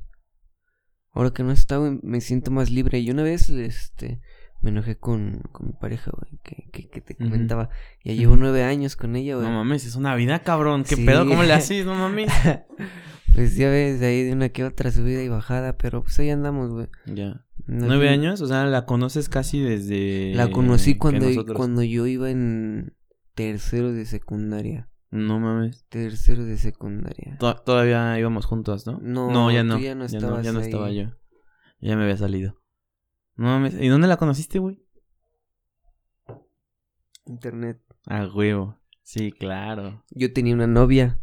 [1.11, 2.99] Ahora que no está, güey, me siento más libre.
[2.99, 4.21] Y una vez, este,
[4.61, 7.69] me enojé con, con mi pareja, güey, que, que, que te comentaba.
[8.03, 9.47] Ya llevo nueve años con ella, güey.
[9.47, 10.83] No mames, es una vida, cabrón.
[10.83, 11.05] ¿Qué Sí.
[11.05, 11.27] pedo?
[11.27, 11.85] ¿Cómo le haces?
[11.85, 12.31] No mames.
[13.33, 16.69] Pues ya ves, ahí de una que otra subida y bajada, pero pues ahí andamos,
[16.71, 16.87] güey.
[17.05, 17.45] ya.
[17.65, 18.41] ¿Nueve años?
[18.41, 20.33] O sea, la conoces casi desde.
[20.35, 21.55] La conocí cuando, nosotros.
[21.55, 22.93] cuando yo iba en
[23.33, 24.89] tercero de secundaria.
[25.11, 25.85] No mames.
[25.87, 27.37] Tercero de secundaria.
[27.39, 28.99] To- todavía íbamos juntos, ¿no?
[29.01, 29.79] No, ya no.
[29.79, 30.65] ya no ya estabas ya no ahí.
[30.65, 31.11] estaba yo.
[31.79, 32.60] Ya me había salido.
[33.35, 33.75] No mames.
[33.79, 34.83] ¿Y dónde la conociste, güey?
[37.25, 37.79] Internet.
[38.07, 38.77] A huevo.
[39.03, 40.03] Sí, claro.
[40.11, 41.19] Yo tenía una novia.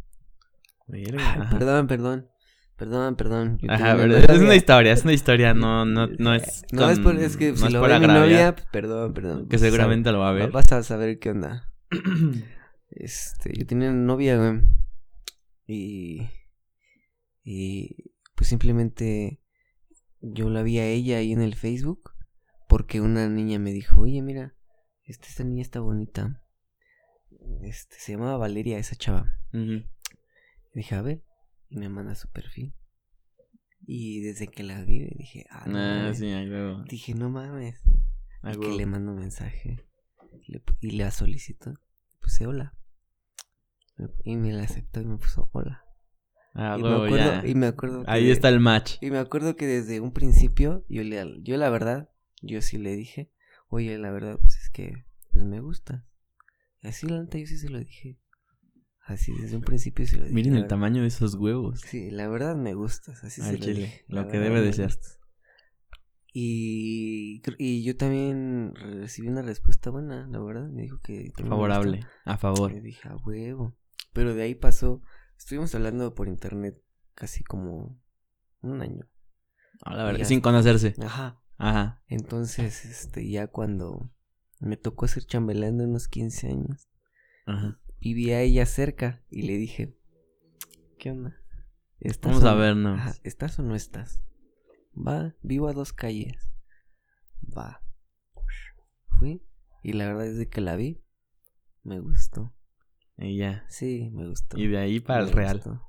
[0.86, 1.58] Verga, Ay, ajá.
[1.58, 2.28] perdón, perdón.
[2.76, 3.58] Perdón, perdón.
[3.68, 6.62] Ajá, una es una historia, es una historia, no, no, no es.
[6.70, 8.70] No, es, con- por, es que no si es lo por ve mi agraviar, novia,
[8.70, 9.48] perdón, perdón.
[9.48, 10.52] Que seguramente lo va a ver.
[10.52, 11.72] Vas a saber qué onda.
[12.90, 14.62] Este, yo tenía una novia, güey.
[15.66, 16.28] Y.
[17.44, 18.12] Y.
[18.34, 19.40] Pues simplemente.
[20.20, 22.12] Yo la vi a ella ahí en el Facebook.
[22.68, 24.54] Porque una niña me dijo, oye, mira.
[25.04, 26.42] Esta, esta niña está bonita.
[27.62, 29.38] Este, se llamaba Valeria, esa chava.
[29.52, 29.84] Y
[30.74, 31.24] dije, a ver.
[31.68, 32.74] Y me manda su perfil.
[33.86, 35.78] Y desde que la vi, dije, ah, no.
[35.78, 36.26] Ah, sí.
[36.88, 37.80] Dije, no mames.
[38.42, 39.86] a Y que le mando mensaje.
[40.46, 41.74] Le y la solicito.
[42.20, 42.76] Puse hola.
[44.24, 45.87] Y me la aceptó y me puso hola.
[46.60, 47.42] A y, me acuerdo, ya.
[47.46, 48.96] y me acuerdo que Ahí de- está el match.
[49.00, 52.10] Y me acuerdo que desde un principio, yo le yo la verdad,
[52.42, 53.30] yo sí le dije,
[53.68, 56.04] oye, la verdad, pues es que pues me gusta.
[56.82, 58.18] Y así la neta yo sí se lo dije.
[59.06, 60.34] Así desde un principio se lo dije.
[60.34, 60.68] Miren el verdad.
[60.70, 61.80] tamaño de esos huevos.
[61.80, 64.04] Sí, la verdad me gustas, así Al se lo chile, dije.
[64.08, 64.90] lo la que debe de me ser.
[66.32, 70.68] Y, y yo también recibí una respuesta buena, la verdad.
[70.68, 71.32] Me dijo que...
[71.42, 72.00] me Favorable.
[72.24, 72.72] A favor.
[72.72, 73.76] Y dije, a huevo.
[74.12, 75.02] Pero de ahí pasó.
[75.38, 76.82] Estuvimos hablando por internet
[77.14, 77.98] casi como
[78.60, 79.08] un año.
[79.82, 80.94] A la verdad, sin conocerse.
[81.00, 81.40] Ajá.
[81.56, 82.02] Ajá.
[82.08, 84.12] Entonces, este, ya cuando
[84.60, 86.88] me tocó ser chambelán de unos 15 años,
[87.46, 87.80] Ajá.
[88.00, 89.96] vivía ella cerca y le dije,
[90.98, 91.36] ¿qué onda?
[92.00, 92.58] ¿Estás Vamos o a no?
[92.58, 92.98] vernos.
[93.00, 94.20] Ajá, ¿Estás o no estás?
[94.94, 96.50] Va, vivo a dos calles.
[97.56, 97.82] Va.
[99.18, 99.42] Fui
[99.82, 101.02] y la verdad es de que la vi,
[101.82, 102.52] me gustó.
[103.18, 103.64] Y ya.
[103.68, 104.58] Sí, me gustó.
[104.58, 105.56] Y de ahí para el real.
[105.56, 105.82] gustó.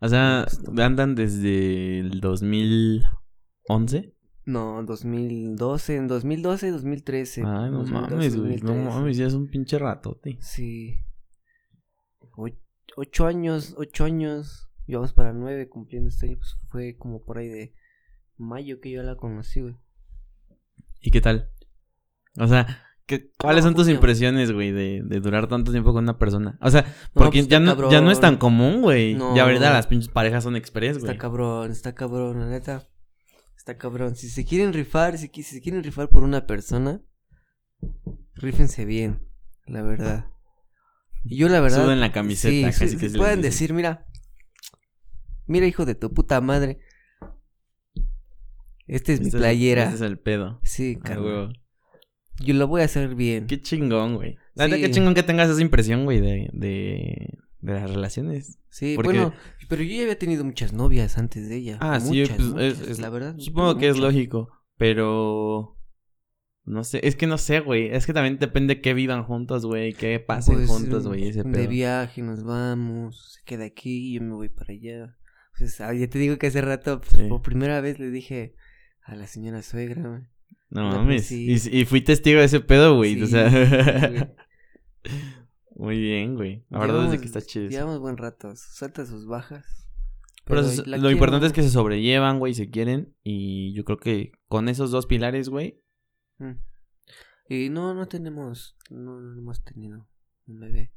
[0.00, 0.46] O sea,
[0.82, 4.14] andan desde el 2011.
[4.44, 7.42] No, 2012, en 2012, 2013.
[7.42, 8.56] Ay, no 2012, mames, güey.
[8.60, 8.84] No 2013.
[8.98, 10.38] mames, ya es un pinche ratote.
[10.40, 10.94] Sí.
[12.36, 12.48] O-
[12.96, 14.70] ocho años, ocho años.
[14.86, 16.36] Y vamos para nueve cumpliendo este año.
[16.38, 17.74] Pues fue como por ahí de
[18.36, 19.76] mayo que yo la conocí, güey.
[21.02, 21.50] ¿Y qué tal?
[22.38, 26.16] O sea, ¿qué- ¿cuáles son tus impresiones, güey, de, de durar tanto tiempo con una
[26.18, 26.56] persona?
[26.62, 28.38] O sea, No, porque pues ya, está no, ya no es tan cabrón.
[28.60, 29.14] común, güey.
[29.16, 29.34] No.
[29.34, 31.18] Ya ahorita las pinches parejas son express, Está güey.
[31.18, 32.86] cabrón, está cabrón, la neta.
[33.56, 34.14] Está cabrón.
[34.14, 37.02] Si se quieren rifar, si, se quieren rifar por una persona,
[38.34, 39.26] rífense bien,
[39.66, 40.26] la verdad.
[41.24, 41.82] Y yo la verdad...
[41.84, 44.06] Suden la camiseta, sí, casi sí, que se pueden decir, mira,
[45.46, 46.78] mira hijo de tu puta madre.
[48.86, 49.82] Esta es mi Este es- playera.
[49.84, 50.60] Este es el pedo.
[50.62, 51.50] Sí, huevo.
[52.40, 53.46] Yo lo voy a hacer bien.
[53.46, 54.36] Qué chingón, güey.
[54.54, 54.80] La Sí.
[54.80, 58.58] qué chingón que tengas esa impresión, güey, de, de, de las relaciones.
[58.70, 59.34] Sí, Porque- bueno,
[59.68, 61.78] pero yo ya había tenido muchas novias antes de ella.
[61.80, 63.34] Ah, sí, muchas, pues, muchas, es- es- la verdad.
[63.38, 65.74] Supongo que es lógico, pero...
[66.64, 67.88] No sé, es que no sé, güey.
[67.88, 69.94] Es que también depende qué vivan juntos, güey.
[69.94, 71.26] Qué pasen Pues, juntos, güey.
[71.26, 71.68] Ese De pedo.
[71.68, 75.16] viaje nos vamos, se queda aquí, yo me voy para allá.
[75.56, 77.26] Pues, ah, ya te digo que hace rato, pues, Sí.
[77.26, 78.54] por primera vez le dije
[79.02, 80.22] a la señora suegra, güey.
[80.70, 81.28] No No, mames.
[81.28, 81.70] pues, sí.
[81.72, 83.20] y, y fui testigo de ese pedo, güey.
[83.22, 83.50] o sea...
[83.50, 83.56] sí,
[84.10, 84.34] güey.
[85.76, 86.64] Muy bien, güey.
[86.70, 87.68] La verdad es que está chido.
[87.68, 89.64] Llevamos buen rato, suelta sus bajas.
[90.44, 91.10] Pero pero es- lo quiero.
[91.10, 93.14] importante es que se sobrellevan, güey, se quieren.
[93.22, 95.80] Y yo creo que con esos dos pilares, güey.
[96.38, 96.52] Mm.
[97.48, 100.08] Y no, no tenemos, no, no hemos tenido
[100.46, 100.92] un bebé.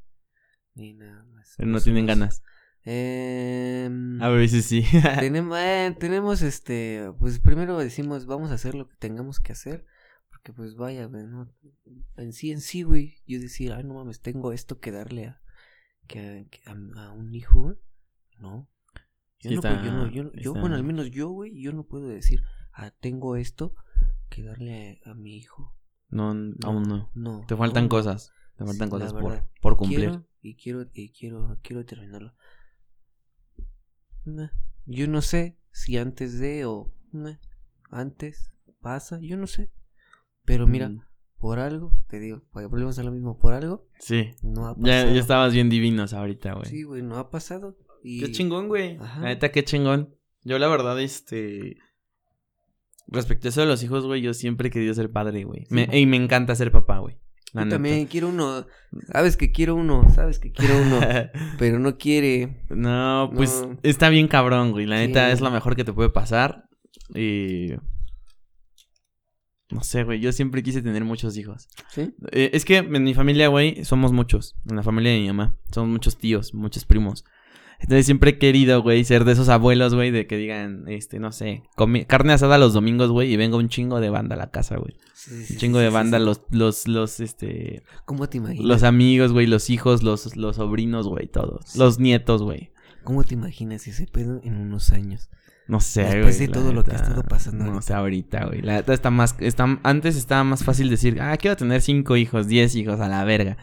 [0.74, 1.56] Ni nada más.
[1.60, 2.42] No Somos- tienen ganas.
[2.84, 4.84] Em, A veces sí.
[5.20, 9.86] tenemos, eh, tenemos este, pues primero decimos, vamos a hacer lo que tengamos que hacer.
[10.30, 11.10] Porque pues vaya.
[12.18, 15.42] En sí, en sí, güey, yo decir, ay, no mames, tengo esto que darle a,
[16.08, 17.76] que, a, a un hijo.
[18.40, 18.68] No.
[19.40, 21.74] Yo Sí no, está- puedo- yo, no, yo, yo, bueno, al menos yo, güey, yo
[21.74, 22.42] no puedo decir,
[22.74, 23.76] ah, tengo esto
[24.30, 25.76] que darle a, a mi hijo.
[26.10, 27.12] No, aún no.
[27.14, 27.46] No.
[27.48, 28.32] Te faltan cosas.
[28.58, 30.10] Te faltan Sí, cosas por, por cumplir.
[30.10, 32.34] Quiero, y quiero, y quiero, quiero terminarlo.
[34.26, 34.50] Nah,
[34.86, 36.92] Yo no sé si antes de o
[37.90, 38.52] antes
[38.82, 39.72] pasa, yo no sé.
[40.46, 41.02] Pero mira, Mm,
[41.40, 44.32] por algo, te digo, volvemos a lo mismo, por algo, Sí.
[44.44, 45.14] no ha Ya, pasado.
[45.14, 46.66] ya estabas bien divinos ahorita, güey.
[46.66, 47.78] Sí, güey, no ha pasado.
[48.04, 48.20] Y...
[48.22, 48.98] Qué chingón, güey.
[48.98, 50.16] La neta, qué chingón.
[50.44, 51.78] Yo, la verdad, este.
[53.08, 55.68] Respecto a eso de los hijos, güey, yo siempre he querido ser padre, güey.
[55.70, 57.20] Me- y me encanta ser papá, güey.
[57.54, 57.76] La Yo neta.
[57.76, 58.66] también quiero uno.
[59.12, 61.00] Sabes que quiero uno, sabes que quiero uno,
[61.60, 62.64] pero no quiere.
[62.70, 63.78] no, pues No.
[63.84, 64.86] está bien cabrón, güey.
[64.86, 65.08] La Sí.
[65.08, 66.70] neta es lo mejor que te puede pasar.
[67.14, 67.74] Y.
[69.70, 70.20] No sé, güey.
[70.20, 71.68] Yo siempre quise tener muchos hijos.
[71.90, 72.14] ¿Sí?
[72.32, 74.56] Eh, es que en mi familia, güey, somos muchos.
[74.70, 75.56] En la familia de mi mamá.
[75.74, 77.24] Somos muchos tíos, muchos primos.
[77.82, 81.32] Entonces siempre he querido, güey, ser de esos abuelos, güey, de que digan, este, no
[81.32, 81.64] sé,
[82.08, 84.96] carne asada los domingos, güey, y venga un chingo de banda a la casa, güey.
[85.16, 88.66] Sí, sí, Un chingo sí, de banda, los, los, los, este, ¿Cómo te imaginas?
[88.66, 91.76] los amigos, güey, los hijos, los, los sobrinos, güey, todos.
[91.76, 92.72] Los nietos, güey.
[93.04, 95.30] ¿Cómo te imaginas ese pedo en unos años?
[95.68, 96.16] No sé, güey.
[96.18, 98.62] Después de todo lo que ha estado pasando No sé, ahorita, güey.
[98.62, 102.48] La neta está más, está, antes estaba más fácil decir, ah, quiero tener cinco hijos,
[102.48, 103.58] diez hijos, a la verga.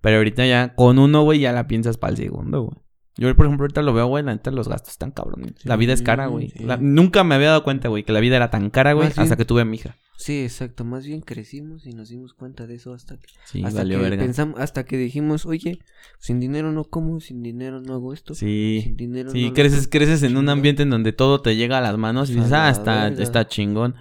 [0.00, 2.89] Pero ahorita ya, con uno, güey, ya la piensas para el segundo, güey.
[3.20, 5.52] Yo, por ejemplo, ahorita lo veo, güey, la neta los gastos están cabrones.
[5.64, 6.48] la vida es cara, güey.
[6.50, 6.64] sí.
[6.64, 9.20] La- Nunca me había dado cuenta, güey, que la vida era tan cara, güey, bien-
[9.20, 9.96] hasta que tuve a mi hija.
[10.16, 10.84] Sí, exacto.
[10.84, 14.02] Más bien crecimos y nos dimos cuenta de eso hasta que, Sí, hasta valió que
[14.10, 14.22] verga.
[14.22, 15.78] pensamos, hasta que dijimos, oye,
[16.18, 18.34] sin dinero no como, sin dinero no hago esto.
[18.34, 18.80] Sí.
[18.82, 19.90] Sin dinero Sí, no creces, otro".
[19.90, 22.68] creces en un ambiente en donde todo te llega a las manos y dices, ah,
[22.68, 23.22] está, verga.
[23.22, 23.94] está chingón.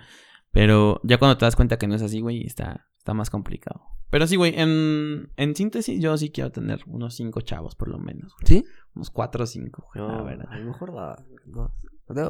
[0.52, 3.82] Pero ya cuando te das cuenta que no es así, güey, está, está más complicado.
[4.12, 8.00] Pero sí, güey, en, en síntesis, yo sí quiero tener unos cinco chavos, por lo
[8.00, 8.34] menos.
[8.42, 8.48] güey.
[8.48, 8.66] ¿Sí?
[8.96, 10.46] Unos cuatro o cinco, güey, la No, verdad.
[10.50, 11.72] a lo mejor da, dos.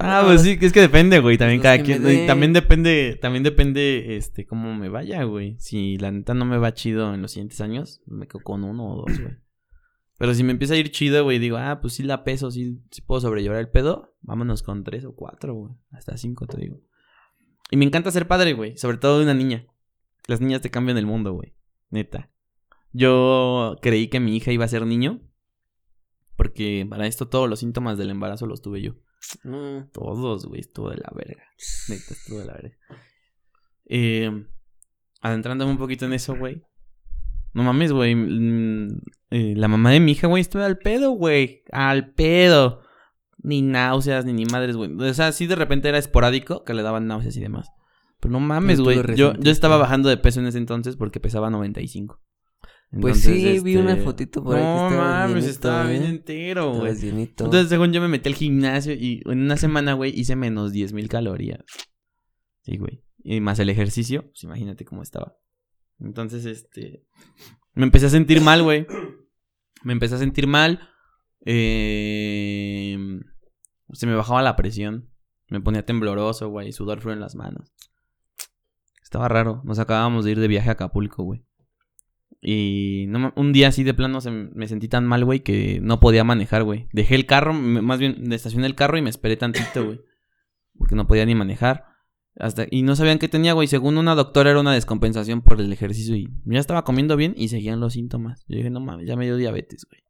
[0.01, 1.37] Ah, pues sí, que es que depende, güey.
[1.37, 2.03] También cada quien.
[2.27, 5.55] También depende, también depende, este, cómo me vaya, güey.
[5.59, 8.85] Si la neta no me va chido en los siguientes años, me quedo con uno
[8.93, 9.35] o dos, güey.
[10.17, 12.81] Pero si me empieza a ir chido, güey, digo, ah, pues sí la peso, sí,
[12.91, 15.73] sí puedo sobrellevar el pedo, vámonos con tres o cuatro, güey.
[15.91, 16.81] Hasta cinco, te digo.
[17.71, 18.75] Y me encanta ser padre, güey.
[18.77, 19.65] Sobre todo de una niña.
[20.27, 21.55] Las niñas te cambian el mundo, güey.
[21.89, 22.29] Neta.
[22.91, 25.21] Yo creí que mi hija iba a ser niño.
[26.39, 28.93] Porque para esto todos los síntomas del embarazo los tuve yo.
[29.43, 29.89] No.
[29.91, 31.43] Todos, güey, estuvo de la verga.
[31.89, 32.77] Neta, estuvo de la verga.
[33.87, 34.45] Eh,
[35.19, 36.63] adentrándome un poquito en eso, güey.
[37.53, 38.15] No mames, güey.
[38.15, 41.63] mm, eh, la mamá de mi hija, güey, estuvo al pedo, güey.
[41.73, 42.83] Al pedo.
[43.43, 44.93] Ni náuseas, ni ni madres, güey.
[44.93, 47.69] O sea, sí de repente era esporádico que le daban náuseas y demás.
[48.21, 49.01] Pero no mames, güey.
[49.17, 52.17] Yo, yo estaba bajando de peso en ese entonces porque pesaba 95.
[52.91, 56.95] Pues sí, vi una este, fotito por ahí que No mames, estaba bien entero, güey.
[57.01, 60.93] Entonces, según yo me metí al gimnasio y en una semana, güey, hice menos 10
[60.93, 61.63] mil calorías.
[62.61, 63.03] Sí, güey.
[63.23, 65.37] Y más el ejercicio, pues imagínate cómo estaba.
[65.99, 67.05] Entonces, este.
[67.73, 68.87] Me empecé a sentir mal, güey.
[69.83, 70.89] Me empecé a sentir mal.
[71.45, 72.97] Eh,
[73.93, 75.11] se me bajaba la presión.
[75.47, 76.71] Me ponía tembloroso, güey.
[76.71, 77.71] Sudor frío en las manos.
[79.03, 79.61] Estaba raro.
[79.63, 81.45] Nos acabábamos de ir de viaje a Acapulco, güey.
[82.41, 85.99] Y no, un día así de plano se me sentí tan mal, güey, que no
[85.99, 86.87] podía manejar, güey.
[86.93, 90.01] Dejé el carro, más bien estacioné el carro y me esperé tantito, güey.
[90.77, 91.85] Porque no podía ni manejar.
[92.37, 93.67] Hasta, y no sabían qué tenía, güey.
[93.67, 97.49] Según una doctora era una descompensación por el ejercicio y ya estaba comiendo bien y
[97.49, 98.45] seguían los síntomas.
[98.47, 100.01] Yo dije, no mames, ya me dio diabetes, güey.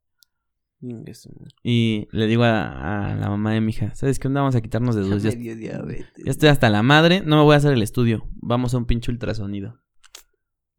[1.64, 4.42] Y le digo a, a la mamá de mi hija, ¿sabes qué onda?
[4.42, 5.24] Vamos a quitarnos de dudas.
[5.24, 6.24] Ya, me dio diabetes.
[6.24, 8.28] ya estoy hasta la madre, no me voy a hacer el estudio.
[8.36, 9.80] Vamos a un pinche ultrasonido.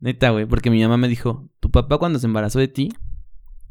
[0.01, 2.89] Neta, güey, porque mi mamá me dijo, tu papá cuando se embarazó de ti,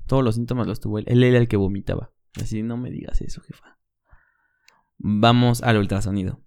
[0.06, 1.06] todos los síntomas los tuvo él.
[1.08, 2.12] Él era el que vomitaba.
[2.40, 3.80] Así, no me digas eso, jefa.
[4.98, 6.42] Vamos al ultrasonido.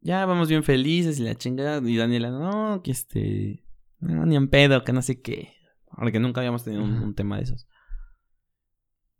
[0.00, 1.80] Ya vamos bien felices y la chingada.
[1.88, 3.64] Y Daniela, no, que este.
[4.00, 5.54] No, ni en pedo, que no sé qué.
[5.96, 7.68] Porque nunca habíamos tenido un, tema de esos.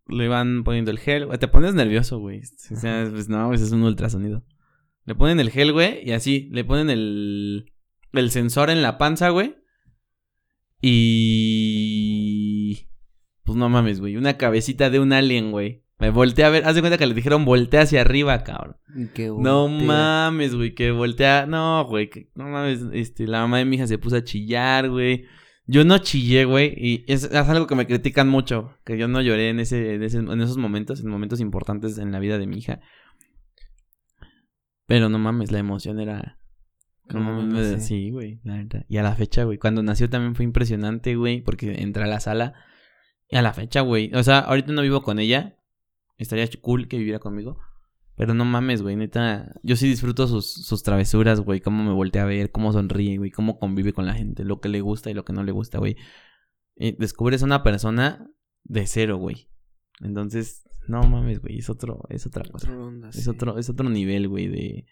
[0.07, 1.25] Le van poniendo el gel.
[1.25, 2.41] güey, Te pones nervioso, güey.
[2.71, 4.43] O sea, pues no, pues es un ultrasonido.
[5.05, 6.49] Le ponen el gel, güey, y así.
[6.51, 7.71] Le ponen el.
[8.11, 9.55] El sensor en la panza, güey.
[11.55, 12.87] Y.
[13.43, 14.15] Pues no mames, güey.
[14.17, 15.83] Una cabecita de un alien, güey.
[15.99, 16.65] Me volteé a ver.
[16.65, 18.77] Haz de cuenta que le dijeron voltea hacia arriba, cabrón.
[19.13, 21.45] Qué No mames, güey, que voltea.
[21.45, 22.81] No, güey, que no mames.
[22.93, 25.25] Este, la mamá de mi hija se puso a chillar, güey.
[25.65, 26.73] Yo no chillé, güey.
[26.77, 28.77] Y es, es algo que me critican mucho.
[28.85, 32.11] Que yo no lloré en, ese, en, ese- en esos momentos, en momentos importantes en
[32.11, 32.81] la vida de mi hija.
[34.87, 36.37] Pero no mames, la emoción era.
[37.09, 37.79] No No, mames, no me- sé.
[37.81, 38.85] sí, güey, la neta.
[38.87, 39.57] Y a la fecha, güey.
[39.57, 41.41] Cuando nació también fue impresionante, güey.
[41.41, 42.53] Porque entré a la sala.
[43.29, 44.11] Y a la fecha, güey.
[44.13, 45.57] O sea, ahorita no vivo con ella.
[46.17, 47.57] Estaría cool que viviera conmigo.
[48.15, 49.53] Pero no mames, güey, neta.
[49.63, 51.59] Yo sí disfruto sus, sus travesuras, güey.
[51.61, 53.31] Cómo me voltea a ver, cómo sonríe, güey.
[53.31, 54.43] Cómo convive con la gente.
[54.45, 55.97] Lo que le gusta y lo que no le gusta, güey.
[56.75, 58.27] Descubres una persona
[58.63, 59.49] de cero, güey.
[60.01, 61.57] Entonces, no mames, güey.
[61.59, 62.71] Es otro, es otra cosa.
[62.75, 63.29] Onda, Es sí.
[63.29, 64.85] otro, es otro nivel, güey, de,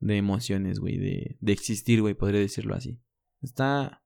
[0.00, 0.98] de emociones, güey.
[0.98, 3.00] De, de existir, güey, podría decirlo así.
[3.42, 4.02] Está.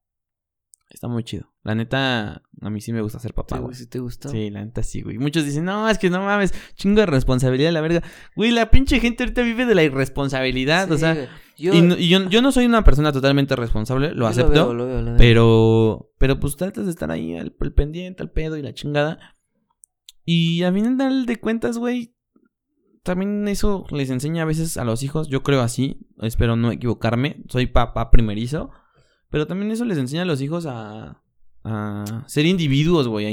[0.90, 1.50] Está muy chido.
[1.62, 3.74] La neta, a mí sí me gusta ser papá, Sí, güey.
[3.74, 4.28] ¿sí te gustó?
[4.28, 5.16] Sí, la neta sí, güey.
[5.16, 8.02] Muchos dicen, no, es que no mames, chingo de responsabilidad la verga.
[8.36, 11.30] Güey, la pinche gente ahorita vive de la irresponsabilidad, o sea.
[11.56, 14.50] yo, y, no- y yo, yo no soy una persona totalmente responsable, lo yo acepto.
[14.52, 15.16] veo, lo veo, lo veo.
[15.16, 19.18] Pero, pero pues tratas de estar ahí al, al pendiente, al pedo y la chingada.
[20.26, 22.14] Y a final de cuentas, güey,
[23.02, 27.42] también eso les enseña a veces a los hijos, yo creo así, espero no equivocarme,
[27.48, 28.70] soy papá primerizo,
[29.28, 31.22] pero también eso les enseña a los hijos a,
[31.64, 33.26] a ser individuos, güey,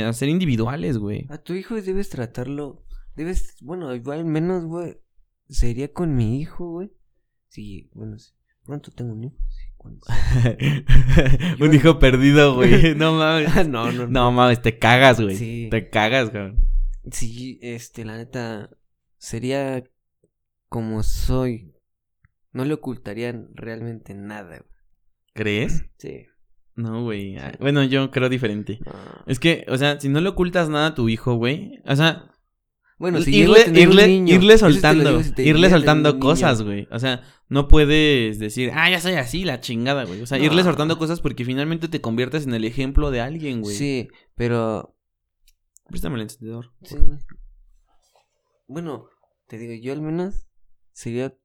[0.00, 1.26] a, ser individuales, güey.
[1.30, 2.84] A tu hijo debes tratarlo.
[3.14, 4.98] Debes, bueno, igual menos, güey.
[5.48, 6.90] Sería con mi hijo, güey.
[7.48, 8.32] Sí, bueno, sí.
[8.64, 9.36] Pronto tengo un hijo.
[9.48, 9.64] Sí,
[11.60, 13.68] Un hijo perdido, güey, no mames.
[13.68, 15.36] no, no, No mames, te cagas, güey.
[15.36, 15.68] Sí.
[15.70, 16.54] Te cagas, güey.
[17.10, 18.70] Sí, este, la neta,
[19.24, 19.82] sería
[20.68, 21.74] como soy.
[22.52, 24.70] No le ocultarían realmente nada, güey.
[25.32, 25.84] ¿Crees?
[25.98, 26.26] Sí.
[26.76, 27.36] No, güey.
[27.36, 28.80] Ah, Bueno, yo creo diferente.
[28.84, 28.92] No.
[29.26, 31.80] Es que, o sea, si no le ocultas nada a tu hijo, güey.
[31.86, 32.32] O sea,
[32.98, 35.22] Bueno, si irle, a tener un irle, niño, irle soltando.
[35.22, 36.88] si irle soltando cosas, güey.
[36.90, 40.20] O sea, no puedes decir, ah, ya soy así, la chingada, güey.
[40.20, 43.76] O sea, irle soltando cosas porque finalmente te conviertes en el ejemplo de alguien, güey.
[43.76, 44.94] Sí, pero
[45.88, 46.72] Préstame el encendedor.
[46.82, 46.96] Sí.
[48.66, 49.06] Bueno,
[49.46, 50.46] te digo, yo al menos
[50.92, 51.36] sería.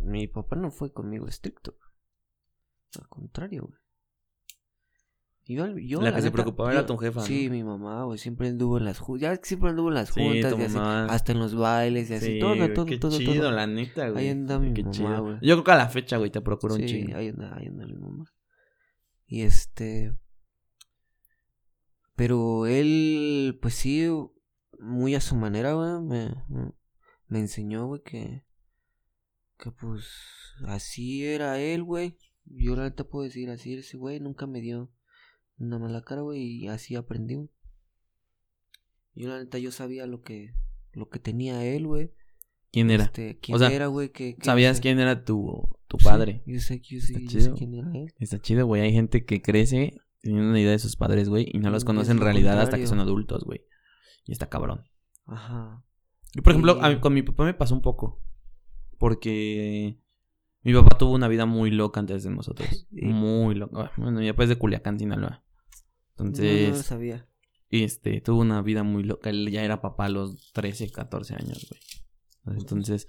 [0.00, 1.76] Mi papá no fue conmigo estricto.
[2.98, 3.78] Al contrario, güey.
[5.46, 7.52] Yo, al- yo, La que se preocupaba yo- era tu jefa, Sí, ¿no?
[7.52, 8.16] mi mamá, güey.
[8.18, 9.20] Siempre anduvo en las juntas.
[9.20, 10.78] Ya siempre anduvo en las juntas y así.
[10.78, 12.26] Hasta en los bailes y así.
[12.34, 13.50] Sí, todo, todo, qué todo, chido, todo.
[13.52, 14.24] la neta, güey.
[14.24, 15.22] Ahí anda mi Qué mamá, chido.
[15.22, 15.34] güey.
[15.42, 17.18] Yo creo que a la fecha, güey, te procuro un Sí, chingo.
[17.18, 18.24] ahí anda, ahí anda mi mamá.
[19.26, 20.16] Y este.
[22.16, 24.06] Pero él, pues sí,
[24.80, 26.72] muy a su manera, güey, me, me,
[27.28, 28.44] me enseñó, güey, que.
[29.58, 30.04] Que pues.
[30.66, 32.18] Así era él, güey.
[32.44, 34.92] Yo la neta puedo decir, así era ese güey, nunca me dio
[35.58, 37.36] una mala cara, güey, y así aprendí.
[39.14, 40.54] Yo la neta, yo sabía lo que.
[40.92, 42.12] Lo que tenía él, güey.
[42.70, 43.04] ¿Quién era?
[43.04, 44.36] Este, quién sea, era, güey, que.
[44.36, 46.42] que ¿Sabías quién era tu, tu Sí, padre?
[46.46, 48.12] yo sé, yo sé, yo sé quién era él.
[48.18, 48.82] Está chido, güey.
[48.82, 51.86] Hay gente que crece teniendo una idea de sus padres, güey, y no los Mm,
[51.86, 53.62] conoce en realidad hasta que son adultos, güey.
[54.24, 54.84] Y está cabrón.
[55.26, 55.84] Ajá.
[56.34, 58.20] Yo, por ejemplo, a mí- con mi papá me pasó un poco.
[58.98, 60.00] Porque
[60.62, 62.68] mi papá tuvo una vida muy loca antes de nosotros.
[62.90, 63.04] Sí.
[63.06, 63.92] Muy loca.
[63.96, 65.42] Bueno, mi papá es de Culiacán, Sinaloa.
[66.16, 67.26] No, no lo Entonces, sabía.
[67.70, 69.30] este, tuvo una vida muy loca.
[69.30, 72.56] Él ya era papá a los 13, 14 años, güey.
[72.58, 73.08] Entonces,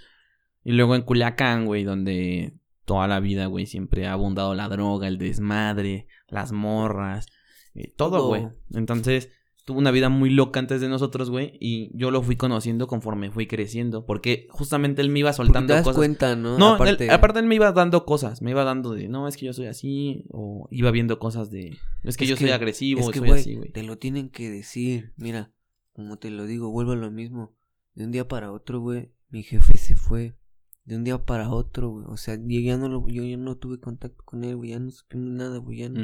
[0.64, 5.08] y luego en Culiacán, güey, donde toda la vida, güey, siempre ha abundado la droga,
[5.08, 7.28] el desmadre, las morras,
[7.74, 8.28] eh, todo, Todo.
[8.30, 8.48] güey.
[8.74, 9.30] Entonces,
[9.66, 13.32] tuvo una vida muy loca antes de nosotros, güey, y yo lo fui conociendo conforme
[13.32, 15.98] fui creciendo, porque justamente él me iba soltando te das cosas.
[15.98, 16.58] cuenta, ¿no?
[16.58, 19.38] No, aparte, él- aparte él me iba dando cosas, me iba dando de, no, es
[19.38, 23.02] que yo soy así, o iba viendo cosas de, es que Es yo soy agresivo,
[23.02, 23.72] es que, soy así, güey.
[23.72, 25.14] te lo tienen que decir.
[25.18, 25.52] Mira,
[25.94, 27.56] como te lo digo, vuelvo a lo mismo.
[27.96, 30.36] De un día para otro, güey, mi jefe se fue.
[30.84, 32.06] De un día para otro, güey.
[32.10, 34.70] O sea, yo ya no lo, yo ya no tuve contacto con él, güey.
[34.72, 35.80] Ya no supimos nada, güey.
[35.80, 36.02] Ya, no-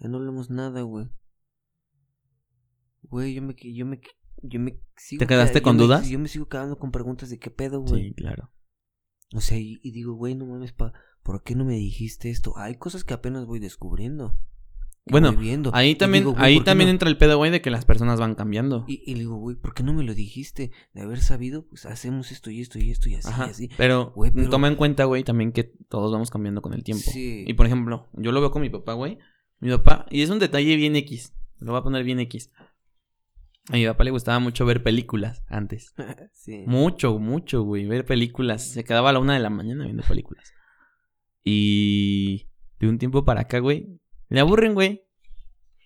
[0.00, 1.06] ya no hablamos nada, güey.
[3.02, 4.00] Güey, yo me, yo me,
[4.42, 5.20] yo me sigo.
[5.20, 6.08] ¿Te quedaste queda- con yo me- dudas?
[6.08, 8.08] yo me sigo quedando con preguntas de qué pedo, güey.
[8.08, 8.50] Sí, claro.
[9.34, 10.92] O sea, y, y digo, güey, no mames, pa,
[11.22, 12.56] ¿por qué no me dijiste esto?
[12.56, 14.34] Hay cosas que apenas voy descubriendo.
[15.10, 15.70] Bueno, viendo.
[15.74, 16.92] Ahí también, digo, ahí ¿por qué también no?
[16.92, 18.84] entra el pedo, güey, de que las personas van cambiando.
[18.86, 20.70] Y, y le digo, güey, ¿por qué no me lo dijiste?
[20.92, 23.46] De haber sabido, pues hacemos esto y esto y esto y así Ajá.
[23.46, 23.70] y así.
[23.78, 27.10] Pero, Güey, pero- toma en cuenta, güey, también que todos vamos cambiando con el tiempo.
[27.10, 27.44] Sí.
[27.46, 29.16] Y por ejemplo, yo lo veo con mi papá, güey.
[29.60, 31.32] Mi papá, y es un detalle bien X.
[31.58, 32.50] Lo voy a poner bien X.
[33.70, 35.94] A mi papá le gustaba mucho ver películas antes.
[36.32, 36.64] sí.
[36.66, 37.86] Mucho, mucho, güey.
[37.86, 38.64] Ver películas.
[38.66, 40.52] Se quedaba a la una de la mañana viendo películas.
[41.44, 42.48] Y
[42.80, 44.00] de un tiempo para acá, güey.
[44.28, 45.02] Le aburren, güey.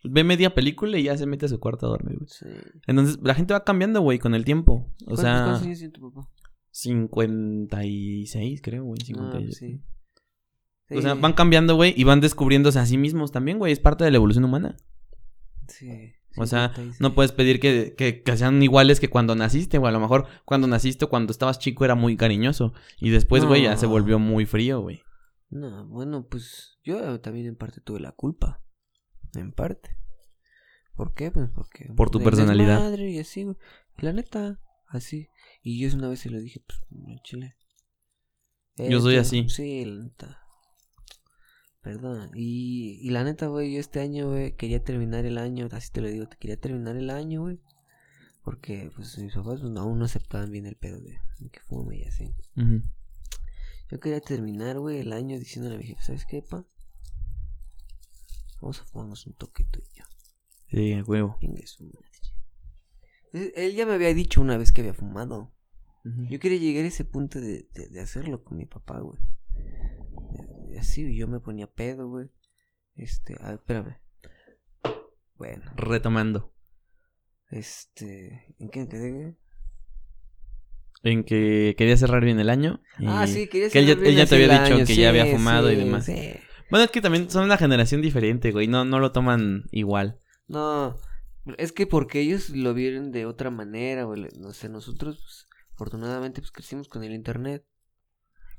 [0.04, 2.28] Ve media película y ya se mete a su cuarto a dormir, güey.
[2.28, 2.46] Sí.
[2.86, 4.72] Entonces, la gente va cambiando, güey, con el tiempo.
[5.02, 6.28] O ¿Cuántos- sea, ¿Cuántos años tiene tu papá?
[6.70, 8.98] 56, creo, güey.
[9.02, 9.56] Ah, 56.
[9.56, 9.80] sí.
[10.94, 13.72] O sea, Sí, van cambiando, güey, y van descubriéndose a sí mismos también, güey.
[13.72, 14.76] Es parte de la evolución humana.
[15.68, 16.12] Sí.
[16.36, 17.00] O sea, 56.
[17.00, 19.90] no puedes pedir que, que, que sean iguales que cuando naciste, güey.
[19.90, 22.72] A lo mejor cuando naciste o cuando estabas chico era muy cariñoso.
[22.98, 25.02] Y después, güey, ya se volvió muy frío, güey.
[25.50, 28.62] No, bueno, pues yo también en parte tuve la culpa.
[29.34, 29.96] En parte.
[30.94, 31.30] ¿Por qué?
[31.30, 31.90] Pues porque...
[31.96, 32.76] Por tu personalidad.
[32.76, 33.56] desmadre y así, güey.
[33.98, 34.58] La neta,
[34.92, 35.28] Así.
[35.62, 37.56] Y yo una vez se lo dije, pues, no, chile.
[38.76, 39.48] Yo soy Este, así.
[39.48, 40.41] Sí, la neta.
[41.82, 42.30] Perdón.
[42.34, 46.00] Y, y la neta, güey, yo este año, güey, quería terminar el año, así te
[46.00, 47.58] lo digo, te quería terminar el año, güey.
[48.44, 51.98] Porque, pues, mis papás pues, aún no aceptaban bien el pedo de, de que fume
[51.98, 52.34] y así.
[53.90, 56.64] Yo quería terminar, güey, el año diciéndole a mi jefe, ¿sabes qué, pa?
[58.60, 60.04] Vamos a fumarnos un toquito y yo.
[60.70, 61.36] Sí, a huevo.
[63.32, 65.52] Él- ya me había dicho una vez que había fumado.
[66.30, 69.18] Yo quería llegar a ese punto de, de, de hacerlo con mi papá, güey.
[70.78, 72.28] Así, yo me ponía pedo, güey.
[72.94, 73.96] Este, a ver, espérame.
[75.36, 76.52] Bueno, Retomando.
[77.50, 79.36] este, ¿en qué quedé, güey?
[81.04, 82.80] En que quería cerrar bien el año.
[82.98, 84.86] y Ah, sí, quería Que él ya, cerrar él bien ya te había dicho año,
[84.86, 86.04] que sí, ya había fumado y demás.
[86.06, 86.32] sí.
[86.70, 88.66] Bueno, es que también son una generación diferente, güey.
[88.68, 90.18] No, no lo toman igual.
[90.46, 90.96] No,
[91.58, 94.28] es que porque ellos lo vieron de otra manera, güey.
[94.38, 97.64] No sé, nosotros, pues, afortunadamente, pues crecimos con el internet.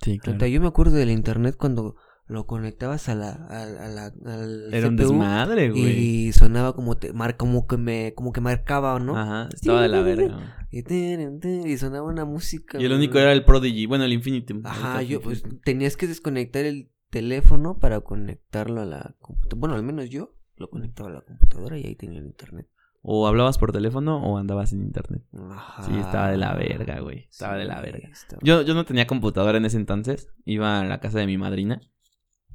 [0.03, 0.19] Sí,
[0.51, 4.87] yo me acuerdo del internet cuando lo conectabas a la, a, a la, al Era
[4.87, 6.27] un desmadre, güey.
[6.27, 9.17] y sonaba como te, mar, como que me, como que marcaba, ¿no?
[9.17, 10.65] Ajá, estaba de la verga.
[10.71, 12.81] Y, sonaba una música.
[12.81, 13.85] Y el único era el Prodigy.
[13.85, 14.61] Bueno, el Infinitum.
[14.65, 19.59] Ajá, El yo pues tenías que desconectar el teléfono para conectarlo a la computadora.
[19.59, 22.67] Bueno, al menos yo lo conectaba a la computadora y ahí tenía el internet.
[23.05, 25.23] O hablabas por teléfono o andabas en internet.
[25.37, 25.83] Ajá.
[25.83, 27.27] Sí, estaba de la verga, güey.
[27.29, 28.07] Estaba de la verga.
[28.09, 30.29] estaba- Yo, yo no tenía computadora en ese entonces.
[30.45, 31.81] Iba a la casa de mi madrina.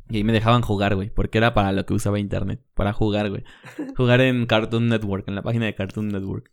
[0.09, 1.11] Y ahí me dejaban jugar, güey.
[1.11, 2.63] Porque era para lo que usaba internet.
[2.75, 3.45] Para jugar, güey.
[3.99, 5.29] Jugar en Cartoon Network.
[5.29, 6.51] En la página de Cartoon Network.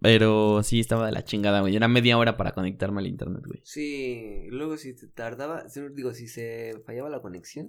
[0.00, 1.76] Pero sí, estaba de la chingada, güey.
[1.76, 3.60] Era media hora para conectarme al internet, güey.
[3.64, 5.64] Sí, luego si te tardaba,
[5.94, 7.68] digo, si se fallaba la conexión,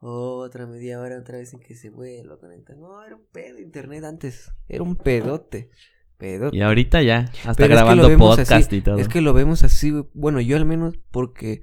[0.00, 2.76] otra media hora otra vez en que se vuelva a conectar.
[2.76, 5.70] No, era un pedo internet antes, era un pedote,
[6.16, 6.56] pedote.
[6.56, 7.30] Y ahorita ya.
[7.44, 8.98] Hasta Pero es que grabando lo podcast así, y todo.
[8.98, 11.60] Es que lo vemos así, bueno, yo al menos porque,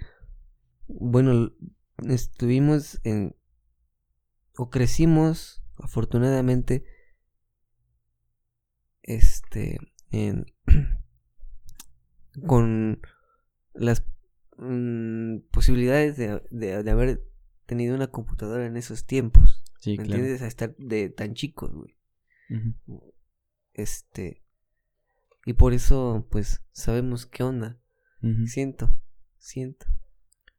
[0.87, 1.51] bueno,
[2.07, 3.35] estuvimos en,
[4.55, 6.85] o crecimos, afortunadamente,
[9.01, 9.79] este,
[10.11, 10.45] en,
[12.45, 13.01] con
[13.73, 14.05] las
[14.57, 17.23] mm, posibilidades de, de, de haber
[17.67, 19.63] tenido una computadora en esos tiempos.
[19.79, 20.15] Sí, ¿Me claro.
[20.21, 20.41] entiendes?
[20.41, 21.95] A estar de tan chicos, güey.
[23.73, 24.43] Este.
[25.45, 27.79] Y por eso, pues, sabemos qué onda.
[28.45, 28.91] Siento,
[29.37, 29.85] siento.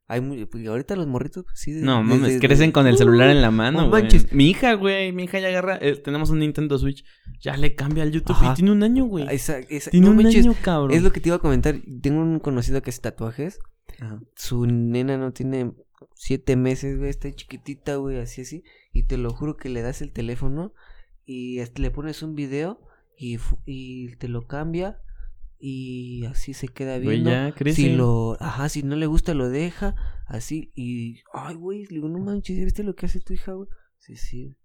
[0.07, 1.71] Hay muy, ahorita los morritos, pues sí.
[1.83, 4.07] No, desde- mames, crecen con el celular en la mano, no güey.
[4.31, 7.05] Mi hija, güey, mi hija ya agarra, eh, tenemos un Nintendo Switch,
[7.39, 8.53] ya le cambia al YouTube Ajá.
[8.53, 9.27] y tiene un año, güey.
[9.29, 10.97] Esa- esa- Tiene no un manches, año, cabrón.
[10.97, 11.75] Es lo que te iba a comentar.
[12.01, 13.59] Tengo un conocido que hace tatuajes.
[13.99, 14.19] Ajá.
[14.35, 15.73] Su nena no tiene
[16.15, 17.09] siete meses, güey.
[17.09, 18.63] Está chiquitita, güey, así, así.
[18.93, 20.73] Y te lo juro que le das el teléfono
[21.25, 22.79] y le pones un video
[23.17, 24.99] y, y te lo cambia
[25.59, 27.31] y así se queda Güey, viendo.
[27.31, 27.81] ya crece.
[27.81, 29.95] Si lo, ajá, si no le gusta lo deja,
[30.25, 33.51] así, y, ay, güey, le digo, no manches, ¿ya ¿viste lo que hace tu hija,
[33.53, 33.67] güey?
[33.97, 34.55] Sí, sí,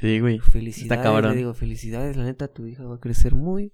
[0.00, 0.40] Sí, güey.
[0.40, 1.32] felicidades, cabrón.
[1.32, 3.72] le digo, felicidades, la neta, tu hija va a crecer muy,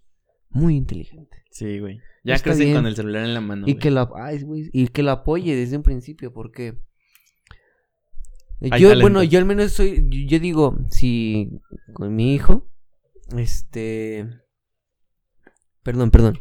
[0.51, 1.45] muy inteligente.
[1.51, 1.99] Sí, güey.
[2.25, 2.75] Ya Está bien.
[2.75, 3.79] con el celular en la mano, y güey.
[3.81, 6.77] que lo, ay, güey, y que lo apoye desde un principio, porque
[8.61, 9.01] yo, talento.
[9.01, 11.51] bueno, yo al menos soy, yo, yo digo, si
[11.93, 12.69] con mi hijo,
[13.37, 14.27] este,
[15.83, 16.39] perdón, perdón,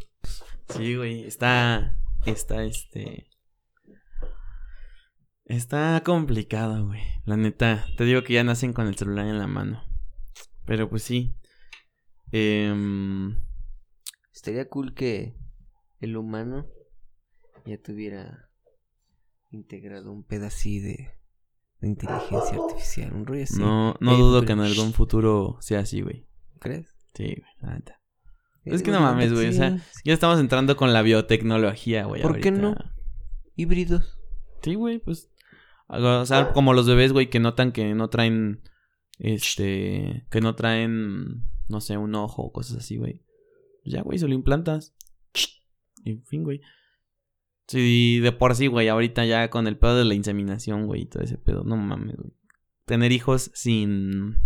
[0.70, 1.26] Sí, güey.
[1.26, 1.98] Está.
[2.26, 3.30] Está este.
[5.46, 7.02] Está complicado, güey.
[7.26, 7.86] La neta.
[7.98, 9.84] Te digo que ya nacen con el celular en la mano.
[10.66, 11.36] Pero pues sí.
[12.32, 13.38] Em,
[14.34, 15.38] estaría cool que
[16.00, 16.68] el humano
[17.66, 18.50] ya tuviera
[19.52, 21.12] integrado un pedacito de,
[21.82, 23.60] de inteligencia artificial, un rollo así.
[23.60, 26.28] no no dudo que en algún futuro sea así, güey.
[26.60, 26.88] ¿Crees?
[27.14, 27.52] Sí, güey.
[27.62, 28.02] La neta.
[28.64, 29.50] Eh, Es que no mames, güey.
[29.50, 32.22] O sea, ya estamos entrando con la biotecnología, güey.
[32.22, 32.76] ¿Por qué no?
[33.56, 34.18] híbridos.
[34.62, 35.32] Sí, güey, pues.
[35.88, 38.62] O sea, como los bebés, güey, que notan que no traen.
[39.20, 40.26] Este.
[40.32, 41.44] Que no traen.
[41.68, 43.24] No sé, un ojo o cosas así, güey.
[43.84, 44.96] Pues Ya, güey, se lo implantas.
[46.04, 46.62] En fin, güey.
[47.68, 48.88] Sí, de por sí, güey.
[48.90, 51.64] Ahorita ya con el pedo de la inseminación, güey, y todo ese pedo.
[51.64, 52.34] No mames, güey.
[52.86, 54.38] Tener hijos sin.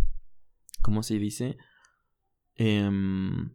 [0.82, 1.58] ¿Cómo se dice?
[2.56, 3.52] Em,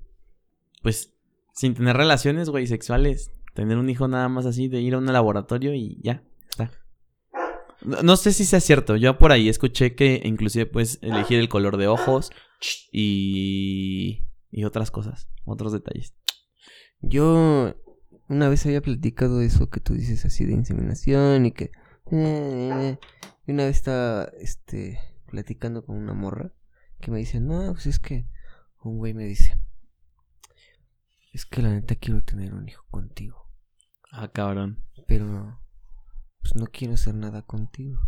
[0.82, 1.15] pues.
[1.55, 3.31] Sin tener relaciones, güey, sexuales.
[3.55, 6.73] Tener un hijo nada más así de ir a un laboratorio y ya, está.
[7.82, 8.97] No, no sé si sea cierto.
[8.97, 12.32] Yo por ahí escuché que inclusive puedes elegir el color de ojos
[12.91, 16.16] y, y otras cosas, otros detalles.
[17.01, 17.77] Yo
[18.29, 21.71] una vez había platicado eso que tú dices así de inseminación y que...
[22.11, 22.99] eh,
[23.47, 26.53] y una vez estaba este, platicando con una morra
[27.01, 28.27] que me dice, no, pues es que
[28.83, 29.59] un güey me dice,
[31.33, 33.51] Es que la neta quiero tener un hijo contigo.
[34.13, 34.85] Ah, cabrón.
[35.09, 35.61] Pero
[36.41, 37.99] pues no quiero hacer nada contigo.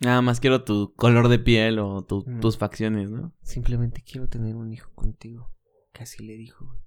[0.00, 2.40] Nada más quiero tu color de piel o tu- Mm.
[2.40, 3.32] tus facciones, ¿no?
[3.42, 5.54] Simplemente quiero tener un hijo contigo.
[5.92, 6.80] Casi le dijo, güey.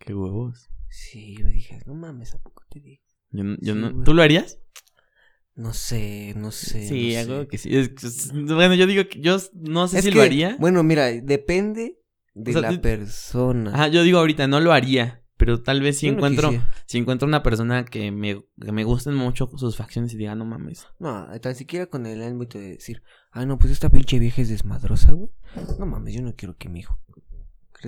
[0.00, 0.68] Qué huevos.
[0.90, 3.02] Sí, yo dije, no mames, ¿a poco te digo?
[3.30, 4.04] Yo, no- yo Sí, no- güey.
[4.04, 4.58] ¿Tú lo harías?
[5.54, 6.86] No sé, no sé.
[6.88, 7.48] sí, no algo sé.
[7.48, 7.76] que sí.
[7.76, 10.56] Es- es- bueno, yo digo que yo no sé Es si que, lo haría.
[10.58, 11.98] Bueno, mira, depende
[12.34, 13.72] de O sea, la persona.
[13.74, 15.22] Ajá, yo digo ahorita, no lo haría.
[15.36, 16.50] Pero tal vez si Yo encuentro,
[16.86, 20.44] si encuentro una persona que me, que me gusten mucho sus facciones y diga, no
[20.44, 20.86] mames.
[20.98, 24.50] No, tan siquiera con el ámbito de decir, ah, no, pues esta pinche vieja es
[24.50, 25.30] desmadrosa, güey.
[25.78, 26.98] No mames, yo no quiero que mi hijo.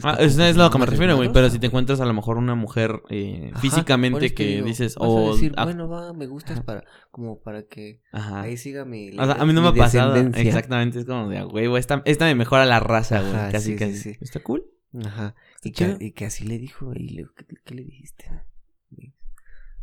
[0.02, 1.30] Ah, es una lo que me refiero, güey.
[1.32, 4.46] Pero si te encuentras a lo mejor una mujer eh, Ajá, físicamente eso te que
[4.54, 5.32] digo, dices, o.
[5.34, 6.64] decir, ah, bueno, va, me gustas Ajá.
[6.64, 8.42] para, como para que ajá.
[8.42, 9.10] ahí siga mi.
[9.18, 10.16] O sea, a mí no me ha pasado.
[10.16, 13.52] Exactamente, es como de, "Ah, güey, esta, esta me mejora la raza, güey.
[13.52, 13.96] Casi, sí, casi.
[13.96, 14.18] sí, sí.
[14.22, 14.64] Está cool.
[15.04, 15.34] Ajá.
[15.62, 18.30] Y que, y que así le dijo, y le, ¿qué, qué le dijiste?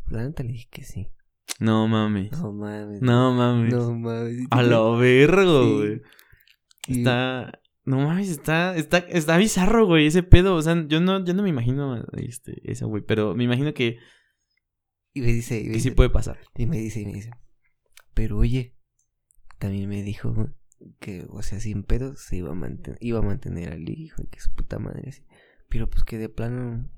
[0.08, 1.08] La neta le dije que sí.
[1.60, 2.32] No mames.
[2.32, 3.02] No mames.
[3.02, 3.74] No mames.
[3.74, 4.48] No mames.
[4.50, 6.02] A lo vergo, güey.
[6.88, 7.60] Está.
[7.90, 10.56] No mames, está, está, está bizarro, güey, ese pedo.
[10.56, 13.02] O sea, yo no, yo no me imagino este, eso, güey.
[13.04, 13.98] Pero me imagino que,
[15.14, 16.38] Y me dice, y me que sí dice- puede pasar.
[16.56, 17.32] Y me dice, y me dice,
[18.14, 18.76] pero oye,
[19.58, 20.54] también me dijo
[21.00, 24.28] que, o sea, sin pedos se iba a mantener, iba a mantener al hijo y
[24.28, 25.26] que su puta madre así.
[25.68, 26.90] Pero pues que de plano,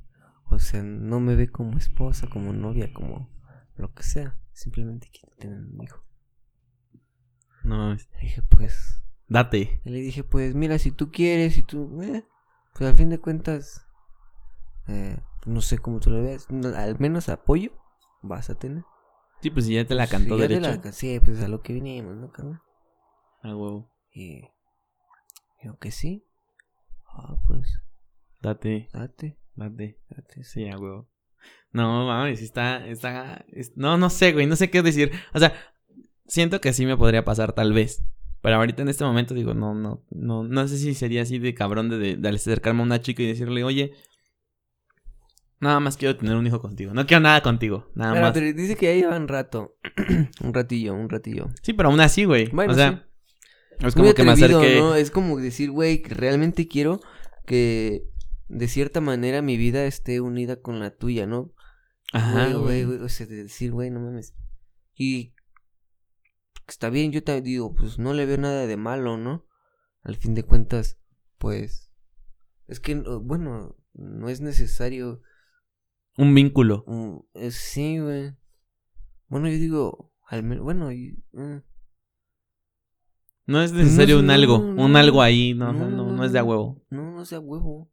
[0.50, 3.30] o sea, no me ve como esposa, como novia, como
[3.78, 4.38] lo que sea.
[4.52, 6.04] Simplemente quiere tener un hijo.
[7.64, 8.10] No mames.
[8.22, 9.02] Dije, pues,
[9.32, 9.82] Date.
[9.86, 12.26] y le dije, pues, mira, si tú quieres, si tú, eh,
[12.74, 13.88] pues al fin de cuentas,
[14.90, 17.72] eh, no sé cómo tú lo veas, al menos apoyo
[18.22, 18.84] vas a tener.
[19.42, 20.70] Sí, pues si ya te la Pues, cantó derecho.
[20.84, 22.62] la- sí, pues a lo que vinimos, ¿no, carnal?
[23.42, 23.90] Ah, huevo.
[24.14, 24.42] Y
[25.64, 26.26] yo que sí.
[27.08, 27.68] Ah, pues,
[28.42, 29.98] Date, date, date.
[30.10, 30.44] date.
[30.44, 31.08] Sí, a huevo.
[31.72, 35.12] No, mames, está, está, es- no, no sé, güey, no sé qué decir.
[35.34, 35.54] O sea,
[36.28, 38.04] siento que sí me podría pasar, tal vez.
[38.42, 41.54] Pero ahorita en este momento digo, no, no, no, no sé si sería así de
[41.54, 43.94] cabrón de, de, de acercarme a una chica y decirle, oye,
[45.60, 46.94] nada más quiero tener un hijo contigo.
[46.94, 48.34] No quiero nada contigo, nada más.
[48.34, 49.76] pero dice que ya llevan rato.
[50.44, 51.50] un ratillo, un ratillo.
[51.62, 52.50] Sí, pero aún así, güey.
[52.50, 53.08] Bueno, o sea,
[53.80, 54.78] es Muy como que me acerqué.
[54.80, 54.96] ¿no?
[54.96, 57.00] Es como decir, güey, que realmente quiero
[57.46, 58.06] que
[58.48, 61.54] de cierta manera mi vida esté unida con la tuya, ¿no?
[62.12, 62.86] Ajá, Güey, güey, güey.
[62.98, 64.34] güey, o sea, de decir, güey, no mames.
[64.96, 65.34] Y
[66.68, 69.46] está bien, yo te digo, pues no le veo nada de malo, ¿no?
[70.04, 70.98] Al fin de cuentas,
[71.38, 71.92] pues
[72.68, 75.22] es que, no- bueno, no es necesario
[76.18, 76.86] Un vínculo.
[77.34, 78.36] eh, sí, güey.
[79.28, 81.58] Bueno, yo digo, al menos, bueno, y, mm,
[83.48, 84.98] No es necesario No, un algo, no, un no.
[84.98, 86.82] algo ahí, no, no, No, es de a huevo.
[86.90, 87.92] no, no sea huevo.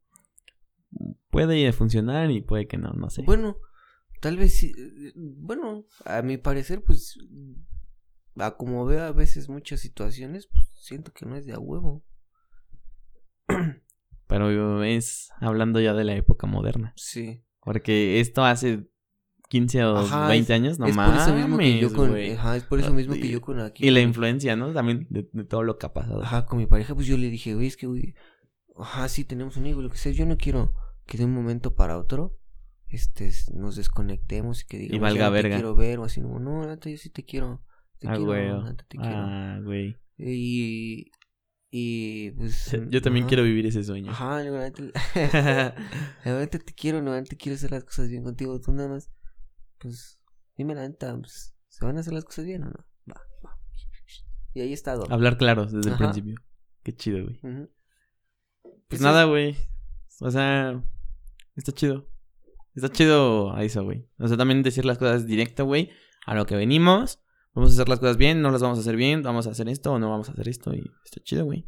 [1.30, 3.22] Puede funcionar y puede que no, no sé.
[3.22, 3.58] Bueno,
[4.20, 4.72] tal vez sí.
[4.76, 7.18] eh, Bueno, a mi parecer, pues.
[8.38, 12.04] A como veo a veces muchas situaciones, pues siento que no es de a huevo.
[14.26, 16.92] Pero es hablando ya de la época moderna.
[16.96, 17.42] Sí.
[17.60, 18.88] Porque esto hace
[19.48, 22.10] 15 o Ajá, 20 años, no es por eso mismo que yo con.
[22.10, 22.32] güey.
[22.32, 23.86] Ajá, es por eso mismo que yo con aquí.
[23.86, 24.72] Y la influencia, ¿no?
[24.72, 26.22] También de, de todo lo que ha pasado.
[26.22, 28.14] Ajá, con mi pareja, pues yo le dije, güey, es que, güey.
[28.76, 30.12] Ajá, sí, tenemos un hijo, lo que sea.
[30.12, 30.74] Yo no quiero
[31.06, 32.38] que de un momento para otro.
[32.90, 35.48] Este, nos desconectemos y que digamos, valga ya no verga.
[35.50, 37.62] te quiero ver o así, no, no, yo sí te quiero,
[37.98, 38.76] te Ah, quiero, güey.
[38.76, 39.16] te quiero.
[39.16, 39.96] Ah, güey.
[40.16, 41.10] Y,
[41.70, 42.76] y pues.
[42.90, 44.10] Yo también quiero vivir ese sueño.
[44.10, 44.82] Ajá, neta,
[46.24, 48.60] la neta te quiero, la neta quiero hacer las cosas bien contigo.
[48.60, 49.10] Tú nada más,
[49.78, 50.18] pues,
[50.56, 52.84] dime la neta, pues, ¿se van a hacer las cosas bien o no?
[53.10, 53.58] Va, va.
[54.54, 55.06] Y ahí he estado.
[55.10, 56.34] Hablar claro desde el principio.
[56.82, 57.40] Qué chido, güey.
[58.88, 59.56] Pues Eso nada, es- güey.
[60.20, 60.82] O sea,
[61.54, 62.08] está chido.
[62.74, 64.08] Está chido a eso, güey.
[64.18, 65.90] O sea, también decir las cosas directo, güey.
[66.26, 67.20] A lo que venimos.
[67.54, 69.22] Vamos a hacer las cosas bien, no las vamos a hacer bien.
[69.22, 70.74] Vamos a hacer esto o no vamos a hacer esto.
[70.74, 71.66] Y está chido, güey.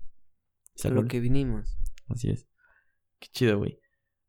[0.75, 1.09] Está lo cool.
[1.09, 1.77] que vinimos.
[2.09, 2.47] Así es.
[3.19, 3.79] Qué chido, güey.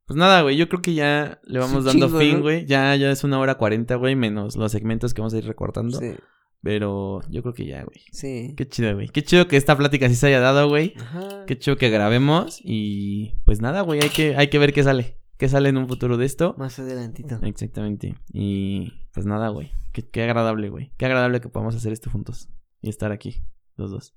[0.05, 0.57] Pues nada, güey.
[0.57, 2.41] Yo creo que ya le vamos dando chingo, fin, ¿no?
[2.41, 2.65] güey.
[2.65, 4.15] Ya, ya es una hora cuarenta, güey.
[4.15, 5.99] Menos los segmentos que vamos a ir recortando.
[5.99, 6.13] Sí,
[6.61, 8.01] Pero yo creo que ya, güey.
[8.11, 8.53] sí.
[8.57, 9.07] Qué chido, güey.
[9.09, 10.93] Qué chido que esta plática sí se haya dado, güey.
[10.97, 11.45] Ajá.
[11.45, 15.20] Qué chido que grabemos y pues nada, güey, hay que, hay que ver qué sale.
[15.41, 16.53] ¿Qué sale en un futuro de esto?
[16.59, 17.39] Más adelantito.
[17.43, 18.15] Exactamente.
[18.31, 19.72] Y pues nada, güey.
[19.91, 20.93] Qué, qué agradable, güey.
[20.97, 22.47] Qué agradable que podamos hacer esto juntos.
[22.80, 23.43] Y estar aquí,
[23.76, 24.15] los dos.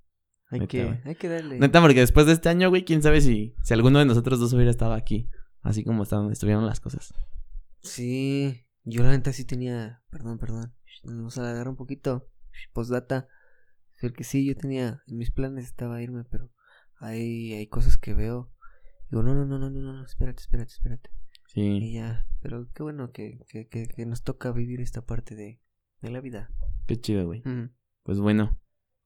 [0.50, 1.58] Hay neta, que, hay que darle.
[1.58, 4.52] Neta, porque después de este año, güey, quién sabe si, si alguno de nosotros dos
[4.52, 5.30] hubiera estado aquí.
[5.62, 7.14] Así como estaban, estuvieron las cosas.
[7.80, 10.74] Sí, yo la neta sí tenía, perdón, perdón,
[11.04, 12.28] nos agarra un poquito,
[12.74, 13.28] postdata,
[13.98, 16.52] porque sí, yo tenía, en mis planes estaba irme, pero
[17.00, 18.52] hay, hay cosas que veo,
[19.14, 21.10] digo, no, no, no, no, no, no, espérate, espérate, espérate,
[21.54, 25.36] Y Sí, ya, pero qué bueno que, que, que, que nos toca vivir esta parte
[25.36, 25.60] de,
[26.02, 26.50] de la vida.
[26.86, 27.42] qué chido, güey.
[28.02, 28.58] Pues bueno,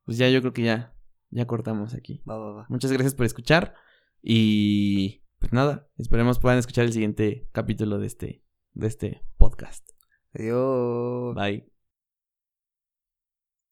[0.05, 0.95] pues ya yo creo que ya,
[1.31, 2.23] ya cortamos aquí.
[2.29, 2.67] Va, va, va.
[2.71, 3.75] Muchas gracias por escuchar
[4.23, 9.89] y pues nada, esperemos puedan escuchar el siguiente capítulo de este, de este podcast.
[10.33, 11.35] Adiós.
[11.35, 11.78] Bye.